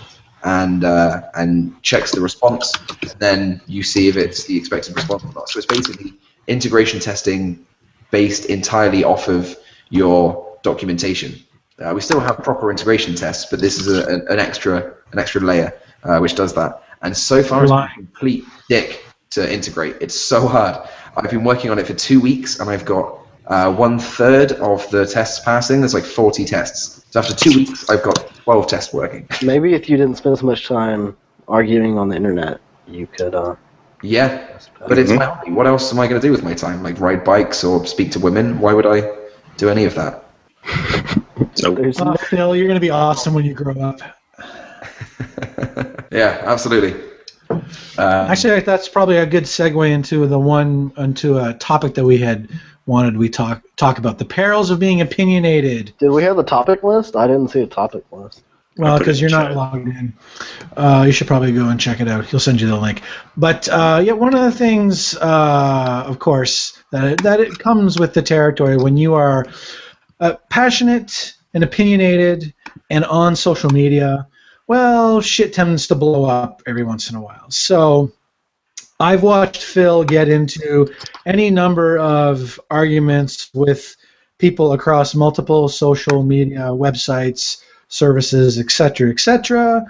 [0.45, 2.73] and uh, and checks the response.
[3.19, 5.49] Then you see if it's the expected response or not.
[5.49, 6.15] So it's basically
[6.47, 7.67] integration testing
[8.09, 9.55] based entirely off of
[9.91, 11.35] your documentation.
[11.77, 15.39] Uh, we still have proper integration tests, but this is a, an, extra an extra
[15.39, 15.71] layer
[16.07, 16.83] uh, which does that.
[17.01, 19.97] And so far, it's been a complete dick to integrate.
[20.01, 20.87] It's so hard.
[21.15, 24.89] I've been working on it for two weeks, and I've got uh, one third of
[24.91, 25.81] the tests passing.
[25.81, 27.05] There's like 40 tests.
[27.11, 29.27] So after two weeks, I've got 12 tests working.
[29.43, 31.15] Maybe if you didn't spend so much time
[31.47, 33.35] arguing on the internet, you could.
[33.35, 33.55] Uh,
[34.01, 35.51] Yeah, but it's my hobby.
[35.51, 36.83] What else am I going to do with my time?
[36.83, 38.59] Like ride bikes or speak to women?
[38.59, 39.11] Why would I
[39.57, 40.23] do any of that?
[41.63, 41.77] Nope.
[41.77, 43.99] there's Oh, Phil, you're gonna be awesome when you grow up.
[46.11, 46.93] yeah, absolutely.
[47.49, 47.61] Um,
[47.97, 52.49] Actually, that's probably a good segue into the one into a topic that we had
[52.85, 55.93] wanted we talk talk about the perils of being opinionated.
[55.99, 57.15] did we have a topic list?
[57.15, 58.43] I didn't see a topic list.
[58.77, 60.13] Well, because you're not logged in,
[60.75, 62.25] uh, you should probably go and check it out.
[62.25, 63.01] He'll send you the link.
[63.35, 68.13] But uh, yeah, one of the things, uh, of course, that that it comes with
[68.13, 69.47] the territory when you are
[70.19, 72.53] uh, passionate and opinionated
[72.89, 74.27] and on social media.
[74.67, 77.49] Well, shit tends to blow up every once in a while.
[77.49, 78.11] So.
[78.99, 80.91] I've watched Phil get into
[81.23, 83.95] any number of arguments with
[84.39, 89.85] people across multiple social media websites, services, etc., etc.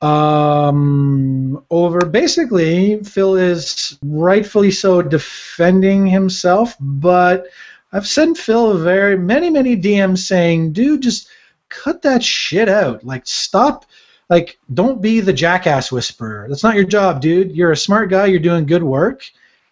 [0.00, 7.46] Um, over basically, Phil is rightfully so defending himself, but
[7.92, 11.28] I've sent Phil very many, many DMs saying, "Dude, just
[11.68, 13.04] cut that shit out.
[13.04, 13.86] Like, stop."
[14.28, 16.46] Like, don't be the jackass whisperer.
[16.48, 17.52] That's not your job, dude.
[17.52, 18.26] You're a smart guy.
[18.26, 19.24] You're doing good work.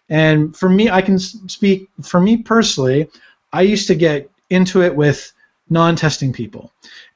[0.09, 3.09] And for me, I can speak for me personally.
[3.53, 5.31] I used to get into it with
[5.69, 6.71] non-testing people,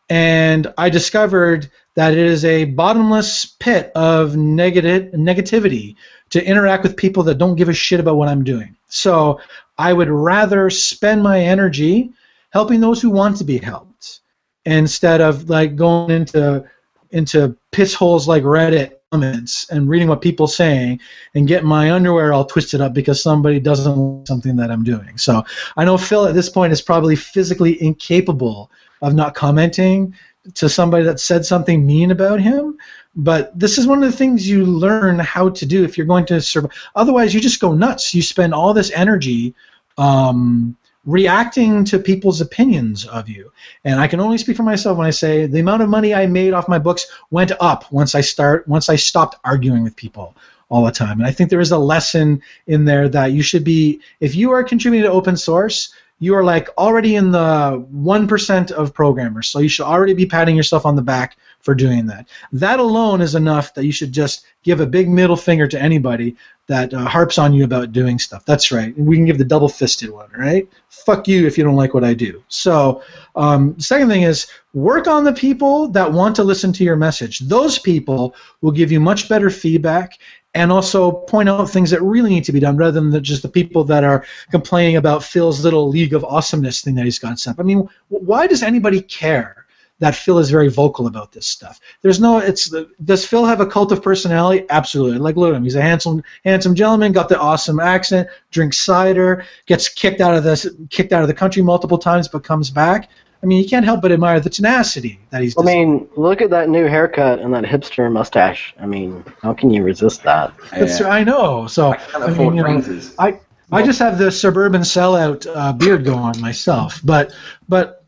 [0.10, 5.96] and I discovered that it is a bottomless pit of negative negativity
[6.32, 8.76] to interact with people that don't give a shit about what I'm doing.
[8.88, 9.40] So
[9.78, 12.12] I would rather spend my energy
[12.52, 14.20] helping those who want to be helped
[14.66, 16.66] instead of like going into
[17.12, 21.00] into piss holes like Reddit comments and reading what people saying
[21.36, 25.18] and get my underwear all twisted up because somebody doesn't like something that I'm doing.
[25.18, 25.44] So
[25.76, 28.72] I know Phil at this point is probably physically incapable
[29.02, 30.16] of not commenting
[30.56, 32.78] to somebody that said something mean about him.
[33.16, 36.26] But this is one of the things you learn how to do if you're going
[36.28, 36.72] to survive.
[36.96, 38.14] Otherwise, you just go nuts.
[38.14, 39.54] You spend all this energy
[39.98, 43.52] um, reacting to people's opinions of you.
[43.86, 46.28] And I can only speak for myself when I say the amount of money I
[46.28, 50.36] made off my books went up once I start once I stopped arguing with people
[50.70, 51.20] all the time.
[51.20, 54.52] And I think there is a lesson in there that you should be if you
[54.52, 59.50] are contributing to open source, you are like already in the 1% of programmers.
[59.50, 62.28] So you should already be patting yourself on the back for doing that.
[62.52, 66.36] That alone is enough that you should just give a big middle finger to anybody
[66.68, 68.46] that uh, harps on you about doing stuff.
[68.46, 68.98] That's right.
[68.98, 70.68] We can give the double fisted one, right?
[70.90, 72.44] Fuck you if you don't like what I do.
[72.48, 73.04] So,
[73.36, 77.40] um, second thing is work on the people that want to listen to your message.
[77.40, 80.18] Those people will give you much better feedback
[80.54, 83.50] and also point out things that really need to be done rather than just the
[83.50, 87.52] people that are complaining about Phil's little League of Awesomeness thing that he's got set
[87.52, 87.60] up.
[87.60, 89.61] I mean, why does anybody care?
[90.02, 91.80] That Phil is very vocal about this stuff.
[92.02, 92.40] There's no.
[92.40, 92.74] It's.
[93.06, 94.66] Does Phil have a cult of personality?
[94.72, 95.20] Absolutely.
[95.20, 95.64] Like look at him.
[95.64, 97.12] He's a handsome, handsome gentleman.
[97.12, 98.28] Got the awesome accent.
[98.50, 99.46] Drinks cider.
[99.68, 103.10] Gets kicked out of the kicked out of the country multiple times, but comes back.
[103.44, 105.56] I mean, you can't help but admire the tenacity that he's.
[105.58, 108.74] I mean, look at that new haircut and that hipster mustache.
[108.80, 110.52] I mean, how can you resist that?
[110.72, 111.10] That's- yeah.
[111.10, 111.68] I know.
[111.68, 113.02] So I I mean, you know.
[113.20, 113.40] I
[113.72, 117.34] I just have the suburban sellout uh, beard going myself, but
[117.70, 118.01] but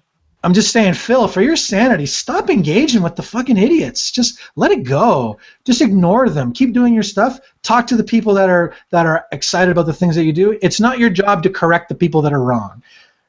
[0.43, 4.11] I'm just saying, Phil, for your sanity, stop engaging with the fucking idiots.
[4.11, 5.39] Just let it go.
[5.63, 6.51] Just ignore them.
[6.51, 7.39] Keep doing your stuff.
[7.61, 10.59] Talk to the people that are that are excited about the things that you do.
[10.61, 12.83] It's not your job to correct the people that are wrong.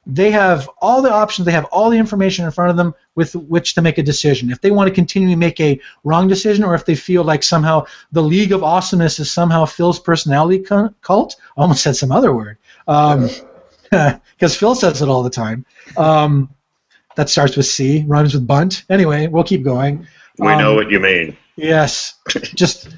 [0.07, 3.35] they have all the options, they have all the information in front of them with
[3.35, 4.51] which to make a decision.
[4.51, 7.43] If they want to continue to make a wrong decision, or if they feel like
[7.43, 10.59] somehow the League of Awesomeness is somehow Phil's personality
[11.01, 13.41] cult, I almost said some other word, because
[13.91, 15.65] um, Phil says it all the time.
[15.97, 16.51] Um,
[17.17, 18.85] that starts with C, rhymes with bunt.
[18.89, 20.07] Anyway, we'll keep going.
[20.39, 21.37] We um, know what you mean.
[21.57, 22.15] Yes,
[22.55, 22.89] just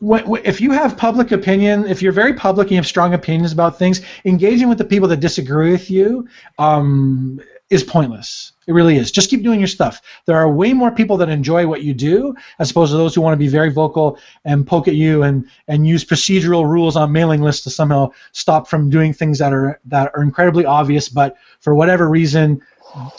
[0.00, 3.78] if you have public opinion, if you're very public and you have strong opinions about
[3.78, 8.52] things, engaging with the people that disagree with you um, is pointless.
[8.66, 9.10] It really is.
[9.10, 10.00] Just keep doing your stuff.
[10.26, 13.20] There are way more people that enjoy what you do as opposed to those who
[13.20, 17.12] want to be very vocal and poke at you and, and use procedural rules on
[17.12, 21.36] mailing lists to somehow stop from doing things that are that are incredibly obvious, but
[21.60, 22.60] for whatever reason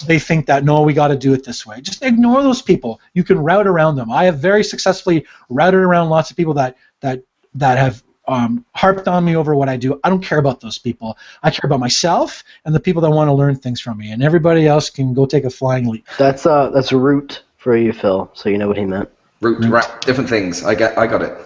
[0.06, 1.82] they think that no, we got to do it this way.
[1.82, 3.00] Just ignore those people.
[3.14, 4.12] You can route around them.
[4.12, 7.24] I have very successfully routed around lots of people that that
[7.56, 10.00] that have um, harped on me over what I do.
[10.04, 11.18] I don't care about those people.
[11.44, 14.12] I care about myself and the people that want to learn things from me.
[14.12, 16.06] And everybody else can go take a flying leap.
[16.18, 18.30] That's uh that's a root for you, Phil.
[18.34, 19.10] So you know what he meant.
[19.42, 20.02] Root, right?
[20.02, 20.64] Different things.
[20.64, 20.98] I get.
[20.98, 21.38] I got it.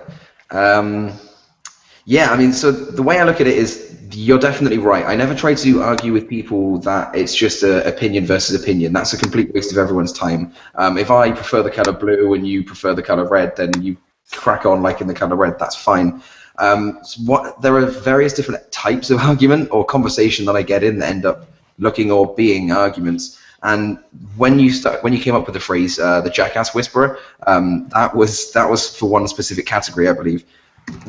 [0.51, 1.13] Um,
[2.09, 5.05] yeah, I mean, so the way I look at it is you're definitely right.
[5.05, 8.93] I never try to argue with people that it's just a opinion versus opinion.
[8.93, 10.51] That's a complete waste of everyone's time.
[10.73, 13.95] Um, if I prefer the color blue and you prefer the color red, then you
[14.31, 15.59] crack on like in the color red.
[15.59, 16.23] That's fine.
[16.57, 20.83] Um, so what there are various different types of argument or conversation that I get
[20.83, 21.45] in that end up
[21.77, 23.39] looking or being arguments.
[23.61, 23.99] And
[24.35, 27.87] when you start, when you came up with the phrase uh, "the jackass whisperer," um,
[27.89, 30.43] that was that was for one specific category, I believe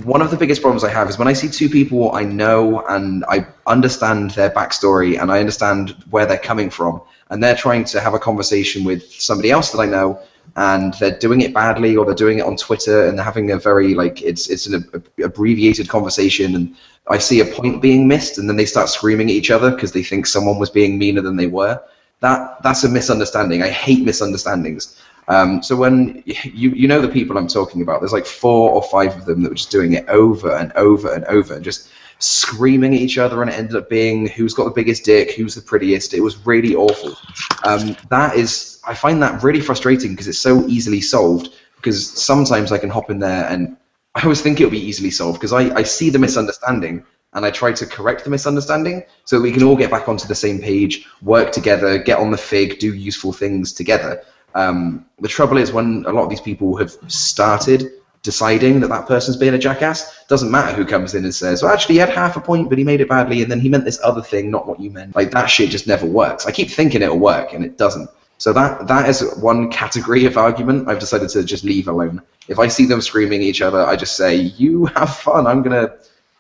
[0.05, 2.85] one of the biggest problems I have is when I see two people I know
[2.87, 7.85] and I understand their backstory and I understand where they're coming from, and they're trying
[7.85, 10.21] to have a conversation with somebody else that I know,
[10.57, 13.59] and they're doing it badly or they're doing it on Twitter and they're having a
[13.59, 16.77] very like it's it's an abbreviated conversation, and
[17.09, 19.93] I see a point being missed, and then they start screaming at each other because
[19.93, 21.81] they think someone was being meaner than they were.
[22.21, 23.63] That that's a misunderstanding.
[23.63, 25.01] I hate misunderstandings.
[25.29, 28.83] Um, so when you you know the people I'm talking about, there's like four or
[28.83, 31.91] five of them that were just doing it over and over and over and just
[32.19, 35.55] screaming at each other, and it ended up being who's got the biggest dick, who's
[35.55, 36.15] the prettiest.
[36.15, 37.17] It was really awful.
[37.65, 41.51] Um, that is, I find that really frustrating because it's so easily solved.
[41.77, 43.75] Because sometimes I can hop in there and
[44.15, 47.51] I always think it'll be easily solved because I, I see the misunderstanding and I
[47.51, 51.07] try to correct the misunderstanding so we can all get back onto the same page,
[51.23, 54.23] work together, get on the fig, do useful things together.
[54.55, 57.91] Um, the trouble is when a lot of these people have started
[58.23, 61.73] deciding that that person's being a jackass, doesn't matter who comes in and says, well,
[61.73, 63.85] actually, he had half a point, but he made it badly, and then he meant
[63.85, 65.17] this other thing, not what you meant.
[65.17, 66.47] Like, that shit just never works.
[66.47, 68.11] I keep thinking it'll work, and it doesn't.
[68.39, 72.23] So that that is one category of argument I've decided to just leave alone.
[72.49, 75.47] If I see them screaming at each other, I just say, you have fun.
[75.47, 75.95] I'm going to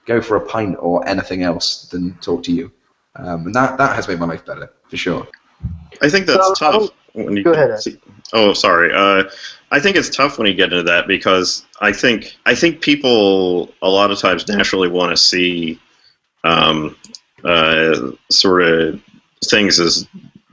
[0.07, 2.73] go for a pint or anything else than talk to you.
[3.17, 5.29] Um, and that, that has made my life better, for sure.
[6.01, 7.81] I think that's so, tough when you go ahead.
[7.81, 7.99] See,
[8.33, 8.93] oh, sorry.
[8.93, 9.25] Uh,
[9.71, 13.73] I think it's tough when you get into that because I think I think people
[13.83, 15.81] a lot of times naturally want to see
[16.45, 16.97] um,
[17.45, 19.01] uh, sort of
[19.45, 20.07] things as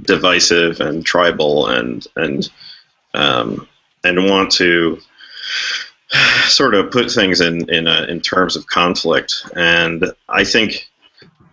[0.03, 2.49] divisive and tribal and and
[3.13, 3.67] um,
[4.03, 4.99] and want to
[6.45, 9.33] sort of put things in in a, in terms of conflict.
[9.55, 10.87] And I think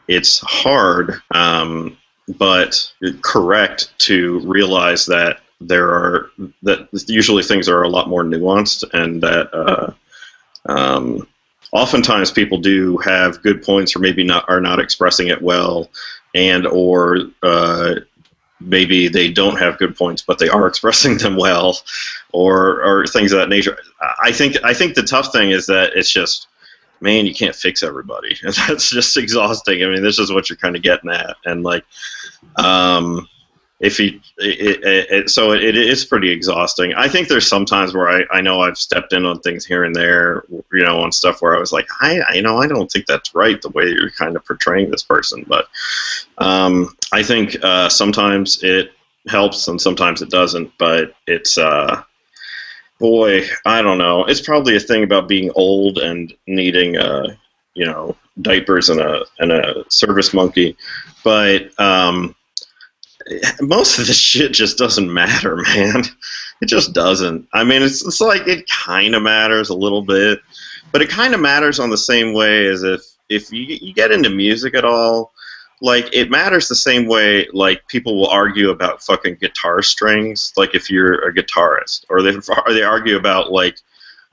[0.08, 1.20] it's hard.
[1.30, 1.96] Um,
[2.28, 6.30] but correct to realize that there are
[6.62, 9.92] that usually things are a lot more nuanced and that uh,
[10.66, 11.26] um,
[11.72, 15.90] oftentimes people do have good points or maybe not are not expressing it well
[16.34, 17.94] and or uh,
[18.60, 21.78] maybe they don't have good points but they are expressing them well
[22.32, 23.78] or or things of that nature.
[24.22, 26.46] I think i think the tough thing is that it's just
[27.04, 28.36] man, you can't fix everybody.
[28.42, 29.84] That's just exhausting.
[29.84, 31.84] I mean, this is what you're kind of getting at, and like,
[32.56, 33.28] um,
[33.80, 36.94] if you, it, it, it, so it is pretty exhausting.
[36.94, 39.84] I think there's some times where I, I know I've stepped in on things here
[39.84, 42.66] and there, you know, on stuff where I was like, I, I you know, I
[42.66, 45.68] don't think that's right the way you're kind of portraying this person, but
[46.38, 48.92] um, I think uh, sometimes it
[49.28, 51.58] helps and sometimes it doesn't, but it's.
[51.58, 52.02] Uh,
[52.98, 54.24] boy, I don't know.
[54.24, 57.34] It's probably a thing about being old and needing, uh,
[57.74, 60.76] you know, diapers and a and a service monkey.
[61.22, 62.34] But um,
[63.60, 66.04] most of this shit just doesn't matter, man.
[66.60, 67.48] It just doesn't.
[67.52, 70.40] I mean, it's it's like it kind of matters a little bit,
[70.92, 74.12] but it kind of matters on the same way as if if you you get
[74.12, 75.33] into music at all
[75.84, 80.74] like it matters the same way like people will argue about fucking guitar strings like
[80.74, 83.76] if you're a guitarist or they or they argue about like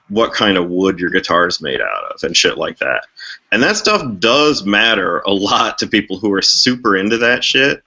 [0.08, 3.06] what kind of wood your guitar is made out of and shit like that.
[3.52, 7.84] And that stuff does matter a lot to people who are super into that shit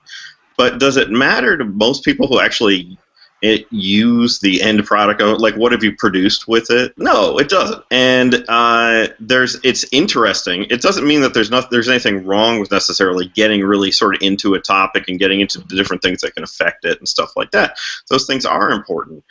[0.56, 2.96] but does it matter to most people who actually
[3.44, 5.40] it, use the end product of it?
[5.40, 6.94] Like, what have you produced with it?
[6.96, 7.84] No, it doesn't.
[7.90, 10.66] And uh, there's it's interesting.
[10.70, 14.22] It doesn't mean that there's not there's anything wrong with necessarily getting really sort of
[14.22, 17.36] into a topic and getting into the different things that can affect it and stuff
[17.36, 17.76] like that.
[18.08, 19.22] Those things are important,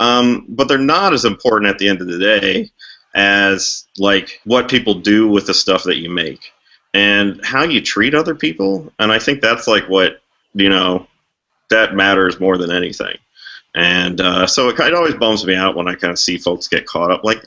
[0.00, 2.70] um, but they're not as important at the end of the day
[3.14, 6.52] as like what people do with the stuff that you make
[6.92, 8.92] and how you treat other people.
[8.98, 10.20] And I think that's like what
[10.52, 11.06] you know
[11.70, 13.16] that matters more than anything.
[13.74, 16.68] And uh, so it of always bums me out when I kind of see folks
[16.68, 17.24] get caught up.
[17.24, 17.42] Like,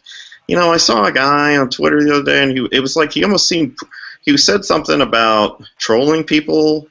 [0.48, 2.96] you know, I saw a guy on Twitter the other day, and he, it was
[2.96, 3.78] like he almost seemed
[4.22, 6.88] he said something about trolling people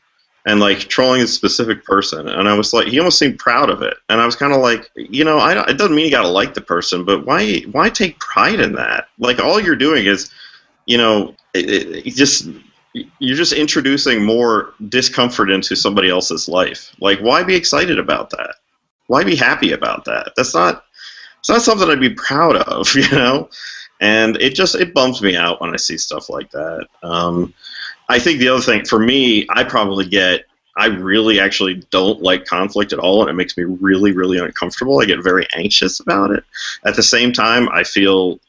[0.47, 3.83] and like trolling a specific person, and I was like, he almost seemed proud of
[3.83, 6.23] it, and I was kind of like, you know, I it doesn't mean you got
[6.23, 9.09] to like the person, but why why take pride in that?
[9.19, 10.31] Like, all you're doing is,
[10.87, 12.49] you know, it, it, just
[12.93, 16.95] you're just introducing more discomfort into somebody else's life.
[17.01, 18.57] Like, why be excited about that?
[19.07, 20.33] Why be happy about that?
[20.37, 20.85] That's not
[21.41, 23.51] it's not something I'd be proud of, you know.
[24.01, 26.87] And it just it bums me out when I see stuff like that.
[27.03, 27.55] Um,
[28.09, 30.47] I think the other thing for me, I probably get
[30.77, 35.01] I really actually don't like conflict at all, and it makes me really, really uncomfortable.
[35.01, 36.45] I get very anxious about it.
[36.85, 38.41] At the same time, I feel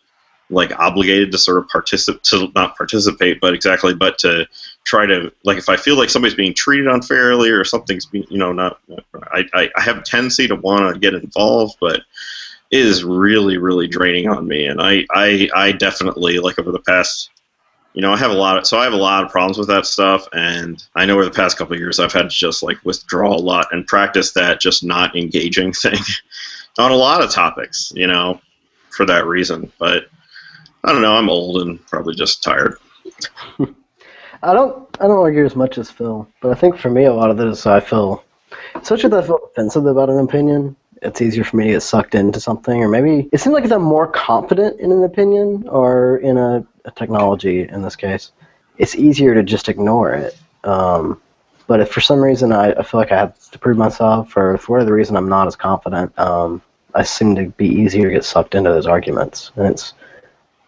[0.50, 4.48] like obligated to sort of participate to not participate but exactly but to
[4.86, 8.38] try to like if i feel like somebody's being treated unfairly or something's being you
[8.38, 8.80] know not
[9.32, 12.02] i i, I have a tendency to want to get involved but
[12.72, 16.80] it is really really draining on me and i i i definitely like over the
[16.80, 17.30] past
[17.94, 19.68] you know i have a lot of so i have a lot of problems with
[19.68, 22.78] that stuff and i know over the past couple years i've had to just like
[22.84, 26.00] withdraw a lot and practice that just not engaging thing
[26.78, 28.40] on a lot of topics you know
[28.90, 30.08] for that reason but
[30.86, 31.16] I don't know.
[31.16, 32.78] I'm old and probably just tired.
[34.46, 34.86] I don't.
[35.02, 37.38] I don't argue as much as Phil, but I think for me, a lot of
[37.38, 38.24] this, I feel,
[38.76, 40.76] especially that I feel defensive about an opinion.
[41.02, 43.72] It's easier for me to get sucked into something, or maybe it seems like if
[43.72, 48.32] I'm more confident in an opinion or in a, a technology, in this case,
[48.78, 50.38] it's easier to just ignore it.
[50.64, 51.20] Um,
[51.68, 54.58] but if for some reason I, I feel like I have to prove myself, or
[54.60, 56.62] for whatever reason I'm not as confident, um,
[56.94, 59.94] I seem to be easier to get sucked into those arguments, and it's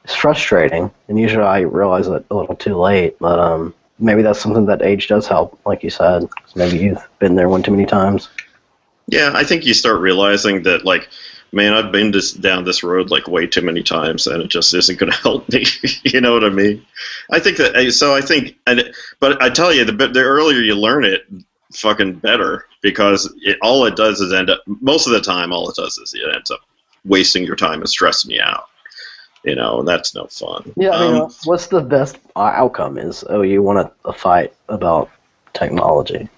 [0.07, 3.19] it's frustrating, and usually I realize it a little too late.
[3.19, 6.29] But um, maybe that's something that age does help, like you said.
[6.55, 8.29] Maybe you've been there one too many times.
[9.07, 11.09] Yeah, I think you start realizing that, like,
[11.51, 14.73] man, I've been this, down this road like way too many times, and it just
[14.73, 15.65] isn't going to help me.
[16.05, 16.85] you know what I mean?
[17.29, 17.91] I think that.
[17.91, 18.89] So I think, and
[19.19, 21.27] but I tell you, the the earlier you learn it,
[21.73, 25.69] fucking better because it, all it does is end up most of the time all
[25.69, 26.61] it does is it ends up
[27.03, 28.69] wasting your time and stressing you out
[29.43, 30.73] you know, and that's no fun.
[30.75, 32.97] Yeah, I mean, um, what's the best outcome?
[32.97, 35.09] Is oh, you want a, fight about
[35.53, 36.29] technology?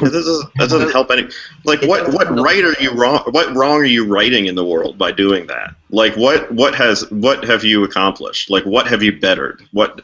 [0.00, 1.28] this doesn't, that doesn't help any.
[1.64, 3.22] Like, what what right are you wrong?
[3.30, 5.74] What wrong are you writing in the world by doing that?
[5.90, 8.50] Like, what what has what have you accomplished?
[8.50, 9.62] Like, what have you bettered?
[9.72, 10.02] What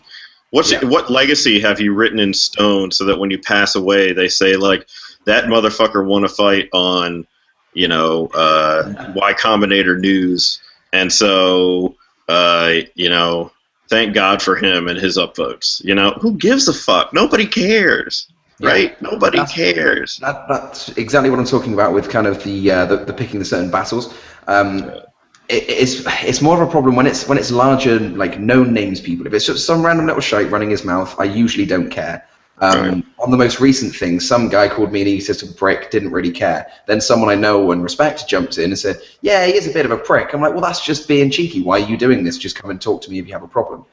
[0.51, 0.85] what's yeah.
[0.85, 4.57] what legacy have you written in stone so that when you pass away, they say
[4.57, 4.87] like
[5.25, 7.27] that motherfucker won a fight on,
[7.75, 10.61] you know, uh, Y Combinator News,
[10.93, 11.97] and so
[12.29, 13.53] uh, you know,
[13.89, 15.85] thank God for him and his upvotes.
[15.85, 17.13] You know, who gives a fuck?
[17.13, 18.27] Nobody cares.
[18.59, 18.69] Yeah.
[18.69, 19.03] Right?
[19.03, 20.19] Nobody that's, cares.
[20.19, 23.39] That, that's exactly what I'm talking about with kind of the uh, the, the, picking
[23.39, 24.15] the certain battles.
[24.47, 25.01] Um, yeah.
[25.49, 29.01] it, it's it's more of a problem when it's when it's larger like known names
[29.01, 29.27] people.
[29.27, 32.27] If it's just some random little shite running his mouth, I usually don't care.
[32.63, 33.05] Um, right.
[33.19, 36.69] On the most recent thing, some guy called me an egotistical prick, didn't really care.
[36.87, 39.85] Then someone I know and respect jumped in and said, Yeah, he is a bit
[39.85, 40.33] of a prick.
[40.33, 41.61] I'm like, Well, that's just being cheeky.
[41.61, 42.39] Why are you doing this?
[42.39, 43.85] Just come and talk to me if you have a problem.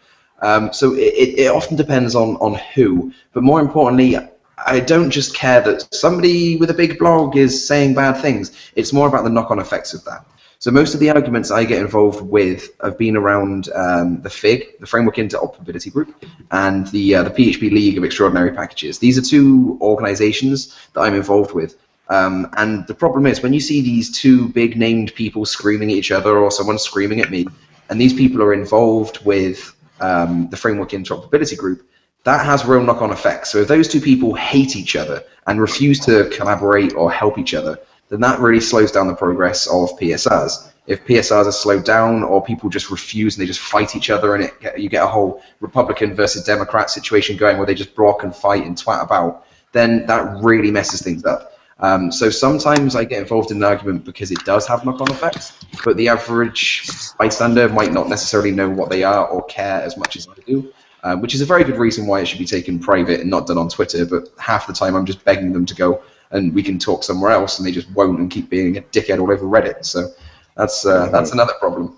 [0.44, 3.12] Um, so it, it, often depends on, on who.
[3.34, 4.18] But more importantly,
[4.64, 8.52] I don't just care that somebody with a big blog is saying bad things.
[8.76, 10.26] It's more about the knock on effects of that.
[10.62, 14.78] So most of the arguments I get involved with have been around um, the FIG,
[14.82, 16.14] the Framework Interoperability Group,
[16.52, 19.00] and the uh, the PHP League of Extraordinary Packages.
[19.00, 21.78] These are two organizations that I'm involved with.
[22.10, 25.96] Um, and the problem is when you see these two big named people screaming at
[25.96, 27.48] each other or someone screaming at me,
[27.90, 31.88] and these people are involved with um, the Framework Interoperability Group,
[32.26, 33.50] that has real knock-on effects.
[33.50, 37.54] So if those two people hate each other and refuse to collaborate or help each
[37.54, 37.80] other,
[38.10, 40.72] then that really slows down the progress of PSRs.
[40.88, 44.34] If PSRs are slowed down or people just refuse and they just fight each other
[44.34, 48.24] and it, you get a whole Republican versus Democrat situation going where they just block
[48.24, 51.54] and fight and twat about, then that really messes things up.
[51.82, 55.54] Um, so sometimes I get involved in an argument because it does have knock-on effects,
[55.86, 60.18] but the average bystander might not necessarily know what they are or care as much
[60.18, 62.80] as I do, um, which is a very good reason why it should be taken
[62.80, 64.06] private and not done on Twitter.
[64.06, 66.02] But half the time I'm just begging them to go,
[66.32, 69.20] and we can talk somewhere else, and they just won't and keep being a dickhead
[69.20, 69.86] all over Reddit.
[69.86, 70.12] So
[70.56, 71.98] that's uh, that's another problem.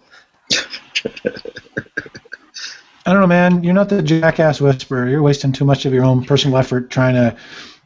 [3.06, 3.64] I don't know, man.
[3.64, 5.10] You're not the jackass whisperer.
[5.10, 7.36] You're wasting too much of your own personal effort trying to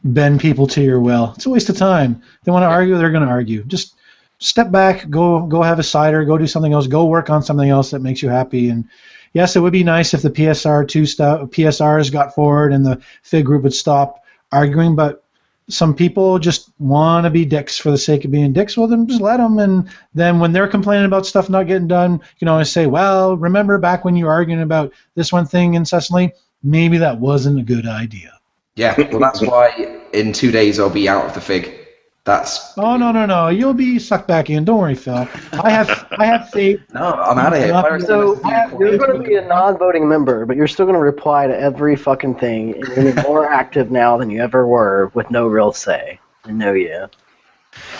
[0.04, 1.32] bend people to your will.
[1.36, 2.22] It's a waste of time.
[2.44, 3.64] They want to argue, they're going to argue.
[3.64, 3.94] Just
[4.38, 7.68] step back, go go have a cider, go do something else, go work on something
[7.68, 8.68] else that makes you happy.
[8.68, 8.84] And
[9.32, 13.00] yes, it would be nice if the PSR two stuff PSRs got forward and the
[13.22, 14.22] Fig group would stop
[14.52, 15.24] arguing, but
[15.68, 18.76] some people just want to be dicks for the sake of being dicks.
[18.76, 19.58] Well, then just let them.
[19.58, 23.36] And then when they're complaining about stuff not getting done, you can always say, well,
[23.36, 26.32] remember back when you were arguing about this one thing incessantly?
[26.62, 28.32] Maybe that wasn't a good idea.
[28.76, 31.85] Yeah, well, that's why in two days I'll be out of the Fig.
[32.26, 33.48] That's Oh no no no!
[33.48, 34.64] You'll be sucked back in.
[34.64, 35.28] Don't worry, Phil.
[35.52, 36.80] I have I have faith.
[36.92, 37.68] no, I'm out of here.
[37.68, 40.66] Yeah, Pirates So of the West- you're going to be a non-voting member, but you're
[40.66, 43.92] still going to reply to every fucking thing, and you're going to be more active
[43.92, 46.18] now than you ever were, with no real say.
[46.44, 47.06] I know you.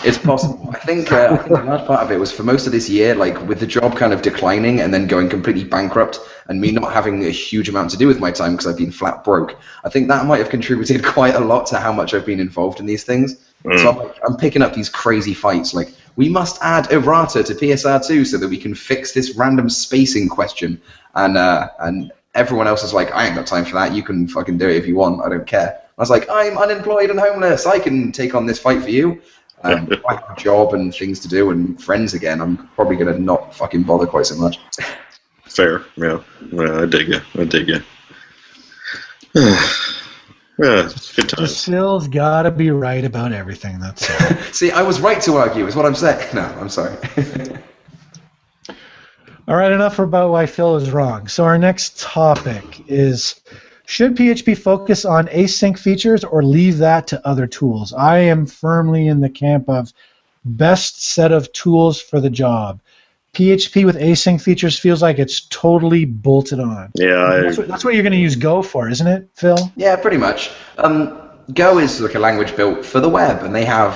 [0.03, 0.71] It's possible.
[0.73, 2.89] I think uh, I think a large part of it was for most of this
[2.89, 6.71] year, like with the job kind of declining and then going completely bankrupt, and me
[6.71, 9.57] not having a huge amount to do with my time because I've been flat broke.
[9.85, 12.81] I think that might have contributed quite a lot to how much I've been involved
[12.81, 13.37] in these things.
[13.75, 15.73] So I'm, like, I'm picking up these crazy fights.
[15.73, 20.29] Like we must add errata to PSR2 so that we can fix this random spacing
[20.29, 20.81] question,
[21.15, 23.93] and uh, and everyone else is like, I ain't got time for that.
[23.93, 25.25] You can fucking do it if you want.
[25.25, 25.81] I don't care.
[25.97, 27.65] I was like, I'm unemployed and homeless.
[27.65, 29.21] I can take on this fight for you.
[29.63, 33.17] Um, I have a job and things to do and friends again, I'm probably gonna
[33.17, 34.59] not fucking bother quite so much.
[35.45, 36.21] Fair, yeah.
[36.51, 37.21] yeah I dig you.
[37.35, 37.81] I dig you.
[40.59, 41.65] yeah, good times.
[41.65, 43.79] Phil's got to be right about everything.
[43.79, 44.07] That's.
[44.57, 46.33] See, I was right to argue, is what I'm saying.
[46.33, 46.97] No, I'm sorry.
[49.47, 51.27] All right, enough about why Phil is wrong.
[51.27, 53.39] So our next topic is
[53.85, 57.93] should PHP focus on async features or leave that to other tools?
[57.93, 59.93] I am firmly in the camp of
[60.43, 62.81] best set of tools for the job.
[63.37, 66.91] PHP with async features feels like it's totally bolted on.
[66.95, 69.71] Yeah, That's what, that's what you're going to use Go for, isn't it, Phil?
[69.75, 70.49] yeah, pretty much.
[70.79, 71.21] Um,
[71.53, 73.95] Go is like a language built for the web, and they have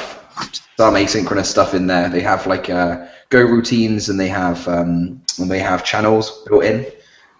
[0.77, 2.07] some asynchronous stuff in there.
[2.07, 6.63] They have like uh, Go routines, and they have um, and they have channels built
[6.63, 6.85] in.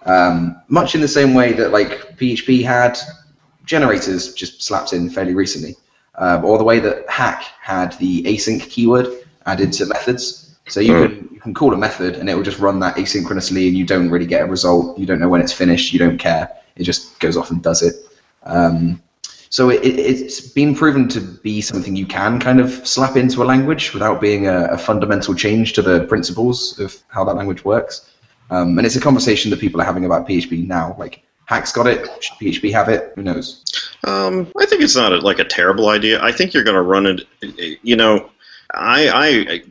[0.07, 2.97] Um, much in the same way that like PHP had
[3.63, 5.75] generators just slapped in fairly recently,
[6.15, 9.07] um, or the way that Hack had the async keyword
[9.45, 10.50] added to methods.
[10.71, 11.03] So you Hmm.
[11.03, 13.85] can you can call a method and it will just run that asynchronously, and you
[13.85, 14.97] don't really get a result.
[14.97, 15.91] You don't know when it's finished.
[15.93, 16.49] You don't care.
[16.77, 17.95] It just goes off and does it.
[18.43, 19.01] Um,
[19.49, 23.47] so it, it's been proven to be something you can kind of slap into a
[23.53, 28.09] language without being a, a fundamental change to the principles of how that language works.
[28.49, 30.95] Um, and it's a conversation that people are having about PHP now.
[30.97, 32.07] Like, Hack's got it.
[32.23, 33.11] Should PHP have it?
[33.15, 33.61] Who knows?
[34.05, 36.23] Um, I think it's not a, like a terrible idea.
[36.23, 37.79] I think you're going to run it.
[37.83, 38.29] You know,
[38.73, 39.63] I, I,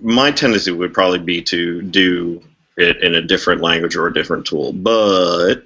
[0.00, 2.42] my tendency would probably be to do
[2.76, 5.64] it in a different language or a different tool, but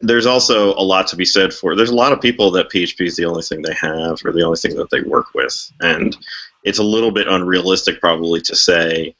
[0.00, 1.74] there's also a lot to be said for.
[1.74, 4.42] There's a lot of people that PHP is the only thing they have or the
[4.42, 6.16] only thing that they work with, and
[6.62, 9.14] it's a little bit unrealistic probably to say,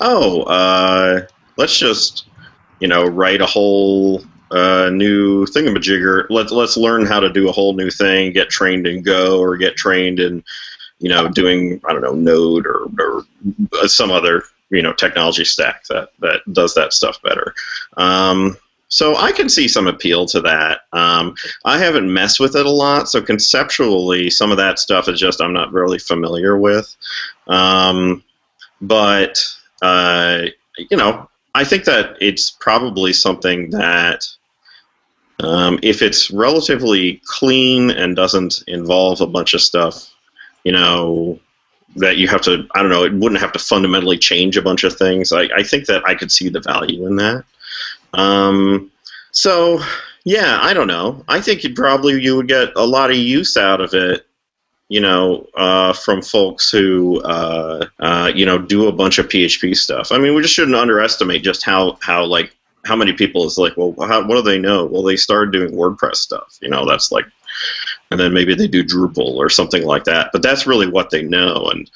[0.00, 1.26] oh, uh,
[1.56, 2.26] let's just
[2.80, 6.26] you know write a whole uh, new thingamajigger.
[6.30, 8.32] Let's let's learn how to do a whole new thing.
[8.32, 10.44] Get trained in Go or get trained in,
[10.98, 12.86] you know, doing I don't know Node or
[13.72, 17.54] or some other you know technology stack that that does that stuff better.
[17.96, 18.56] Um,
[18.88, 20.80] so I can see some appeal to that.
[20.92, 21.34] Um,
[21.64, 25.42] I haven't messed with it a lot, so conceptually, some of that stuff is just
[25.42, 26.94] I'm not really familiar with.
[27.46, 28.24] Um,
[28.80, 29.44] but
[29.82, 30.46] uh,
[30.78, 34.24] you know, I think that it's probably something that
[35.40, 40.10] um, if it's relatively clean and doesn't involve a bunch of stuff,
[40.64, 41.38] you know,
[41.96, 44.84] that you have to, I don't know, it wouldn't have to fundamentally change a bunch
[44.84, 45.32] of things.
[45.32, 47.44] I, I think that I could see the value in that.
[48.12, 48.90] Um,
[49.32, 49.80] so,
[50.24, 51.24] yeah, I don't know.
[51.28, 54.26] I think you'd probably you would get a lot of use out of it
[54.88, 59.76] you know, uh, from folks who, uh, uh, you know, do a bunch of PHP
[59.76, 60.10] stuff.
[60.10, 62.54] I mean, we just shouldn't underestimate just how, how like,
[62.84, 64.86] how many people is like, well, how, what do they know?
[64.86, 67.26] Well, they started doing WordPress stuff, you know, that's like,
[68.10, 70.30] and then maybe they do Drupal or something like that.
[70.32, 71.68] But that's really what they know.
[71.70, 71.90] And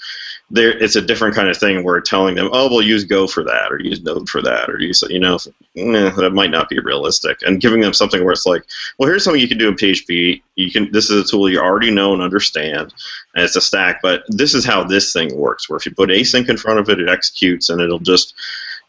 [0.51, 3.43] there, it's a different kind of thing where telling them, oh, well, use Go for
[3.43, 5.39] that or use Node for that or use, you know,
[5.77, 7.41] eh, that might not be realistic.
[7.43, 8.63] And giving them something where it's like,
[8.99, 10.43] well, here's something you can do in PHP.
[10.57, 10.93] You can.
[10.93, 12.93] This is a tool you already know and understand,
[13.35, 14.01] and it's a stack.
[14.03, 15.69] But this is how this thing works.
[15.69, 18.35] Where if you put async in front of it, it executes, and it'll just.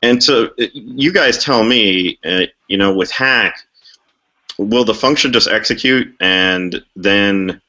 [0.01, 3.55] And so you guys tell me, uh, you know, with Hack,
[4.63, 7.61] will the function just execute and then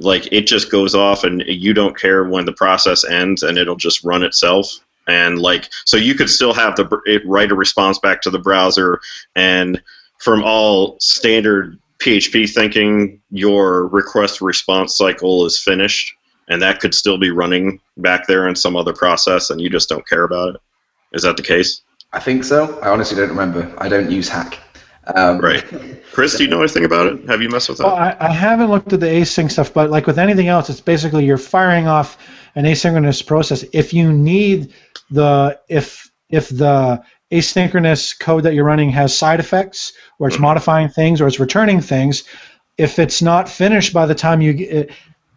[0.00, 3.76] like it just goes off and you don't care when the process ends and it'll
[3.76, 4.68] just run itself
[5.06, 8.38] and like so you could still have the it write a response back to the
[8.38, 9.00] browser
[9.36, 9.80] and
[10.18, 16.14] from all standard php thinking your request response cycle is finished
[16.48, 19.88] and that could still be running back there in some other process and you just
[19.88, 20.60] don't care about it
[21.12, 21.82] is that the case
[22.14, 22.78] I think so.
[22.80, 23.72] I honestly don't remember.
[23.78, 24.58] I don't use Hack.
[25.04, 25.64] Um, right
[26.12, 28.32] chris do you know anything about it have you messed with that Well, I, I
[28.32, 31.88] haven't looked at the async stuff, but like with anything else, it's basically you're firing
[31.88, 32.18] off
[32.54, 33.64] an asynchronous process.
[33.72, 34.72] If you need
[35.10, 40.40] the if if the asynchronous code that you're running has side effects, or it's Mhm.
[40.42, 42.24] modifying things, or it's returning things,
[42.78, 44.86] if it's not finished by the time you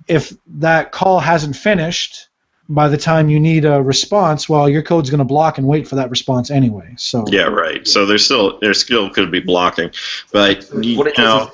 [0.07, 2.24] if that call hasn't finished
[2.69, 5.87] by the time you need a response, well, your code's going to block and wait
[5.87, 6.93] for that response anyway.
[6.97, 7.87] So Yeah, right.
[7.87, 9.91] So there's still there still could be blocking,
[10.31, 11.51] but you What it know,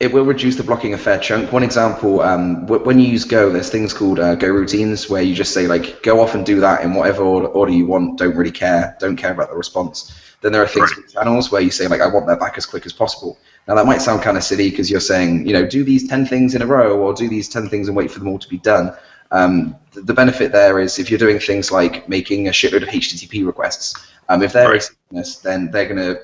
[0.00, 1.52] it will reduce the blocking a fair chunk.
[1.52, 5.22] One example, um, wh- when you use Go, there's things called uh, Go routines where
[5.22, 8.18] you just say like, go off and do that in whatever order, order you want.
[8.18, 8.96] Don't really care.
[8.98, 10.18] Don't care about the response.
[10.40, 11.04] Then there are things Right.
[11.04, 13.38] called channels where you say like, I want that back as quick as possible.
[13.68, 16.26] Now that might sound kind of silly because you're saying, you know, do these ten
[16.26, 18.48] things in a row or do these ten things and wait for them all to
[18.48, 18.92] be done.
[19.32, 22.88] Um, the, the benefit there is if you're doing things like making a shitload of
[22.88, 23.94] HTTP requests,
[24.28, 24.80] um, if they're Right.
[25.12, 26.16] asynchronous, then they're gonna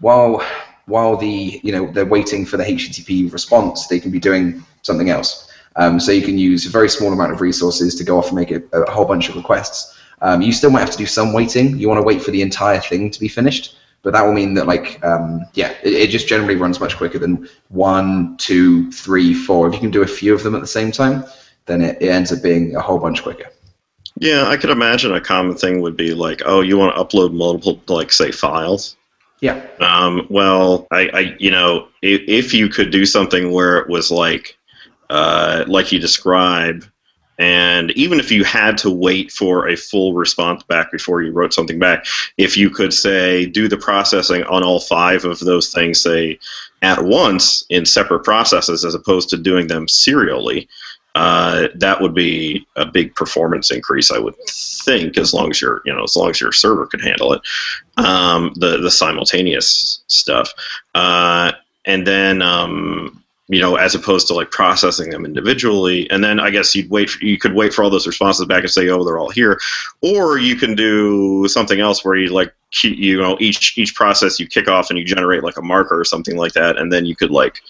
[0.00, 0.42] while
[0.86, 5.10] while the you know they're waiting for the HTTP response, they can be doing something
[5.10, 5.50] else.
[5.76, 8.36] Um, so you can use a very small amount of resources to go off and
[8.36, 9.98] make a, a whole bunch of requests.
[10.22, 11.76] Um, you still might have to do some waiting.
[11.78, 14.54] You want to wait for the entire thing to be finished, but that will mean
[14.54, 19.34] that like um, yeah, it, it just generally runs much quicker than one, two, three,
[19.34, 19.68] four.
[19.68, 21.24] If you can do a few of them at the same time,
[21.66, 23.50] then it, it ends up being a whole bunch quicker.
[24.18, 27.32] yeah, I could imagine a common thing would be like, oh, you want to upload
[27.32, 28.96] multiple, like say files.
[29.40, 29.66] Yeah.
[29.80, 34.10] Um, well, I, I, you know, if, if you could do something where it was
[34.10, 34.56] like,
[35.10, 36.84] uh, like you describe,
[37.36, 41.52] and even if you had to wait for a full response back before you wrote
[41.52, 42.06] something back,
[42.38, 46.38] if you could say do the processing on all five of those things, say
[46.82, 50.68] at once in separate processes, as opposed to doing them serially,
[51.14, 55.80] uh, that would be a big performance increase, I would think, as long as your,
[55.84, 57.40] you know, as long as your server could handle it.
[57.96, 60.52] Um, the the simultaneous stuff,
[60.96, 61.52] uh,
[61.86, 66.50] and then um, you know as opposed to like processing them individually, and then I
[66.50, 69.04] guess you'd wait for, you could wait for all those responses back and say oh
[69.04, 69.60] they're all here,
[70.02, 72.52] or you can do something else where you like
[72.82, 76.04] you know each each process you kick off and you generate like a marker or
[76.04, 77.60] something like that, and then you could like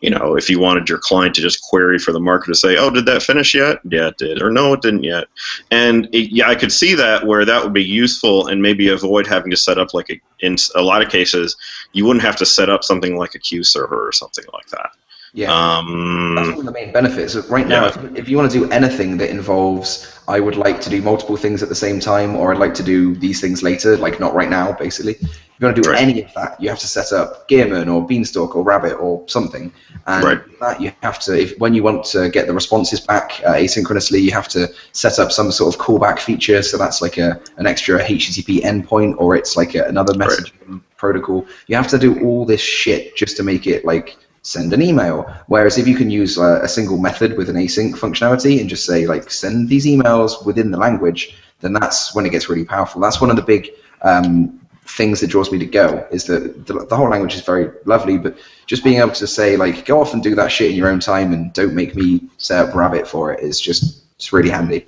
[0.00, 2.76] you know, if you wanted your client to just query for the marker to say,
[2.76, 5.28] "Oh, did that finish yet?" Yeah, it did, or no, it didn't yet.
[5.70, 9.26] And it, yeah, I could see that where that would be useful, and maybe avoid
[9.26, 11.56] having to set up like a, in a lot of cases,
[11.92, 14.90] you wouldn't have to set up something like a queue server or something like that.
[15.36, 15.48] Yeah.
[15.48, 17.36] That's Um, one of the main benefits.
[17.50, 17.88] Right now, Yeah.
[17.88, 21.36] if, if you want to do anything that involves, I would like to do multiple
[21.36, 24.34] things at the same time, or I'd like to do these things later, like not
[24.34, 25.12] right now, basically.
[25.20, 26.00] If you want to do Right.
[26.00, 29.70] any of that, you have to set up Gearman or Beanstalk or Rabbit or something.
[30.06, 30.40] And Right.
[30.60, 34.22] that you have to, if when you want to get the responses back uh, asynchronously,
[34.22, 36.62] you have to set up some sort of callback feature.
[36.62, 41.44] So that's like a an extra HTTP endpoint, or it's like a, another messaging protocol.
[41.66, 44.16] You have to do all this shit just to make it like
[44.46, 45.22] send an email.
[45.48, 48.86] Whereas if you can use uh, a single method with an async functionality and just
[48.86, 53.00] say like send these emails within the language, then that's when it gets really powerful.
[53.00, 53.70] That's one of the big
[54.02, 57.70] um, things that draws me to Go is that the, the whole language is very
[57.86, 60.76] lovely, but just being able to say like go off and do that shit in
[60.76, 64.32] your own time and don't make me set up Rabbit for it is just it's
[64.32, 64.86] really handy.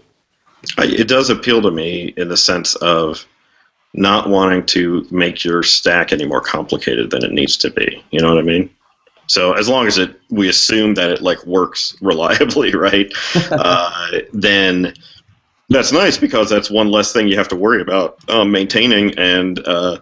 [0.78, 3.26] It does appeal to me in the sense of
[3.94, 8.04] not wanting to make your stack any more complicated than it needs to be.
[8.10, 8.70] You know what I mean?
[9.28, 13.12] So as long as it, we assume that it like works reliably, right?
[13.50, 14.94] uh, then
[15.68, 19.60] that's nice because that's one less thing you have to worry about um, maintaining and
[19.66, 19.98] uh,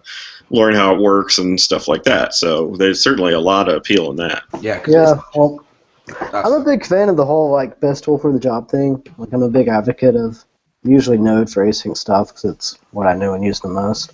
[0.49, 2.33] learn how it works and stuff like that.
[2.33, 4.43] So there's certainly a lot of appeal in that.
[4.61, 4.81] Yeah.
[4.87, 5.65] Yeah, well,
[6.07, 9.03] that's- I'm a big fan of the whole like best tool for the job thing.
[9.17, 10.43] Like I'm a big advocate of
[10.83, 14.13] usually Node for async stuff because it's what I know and use the most.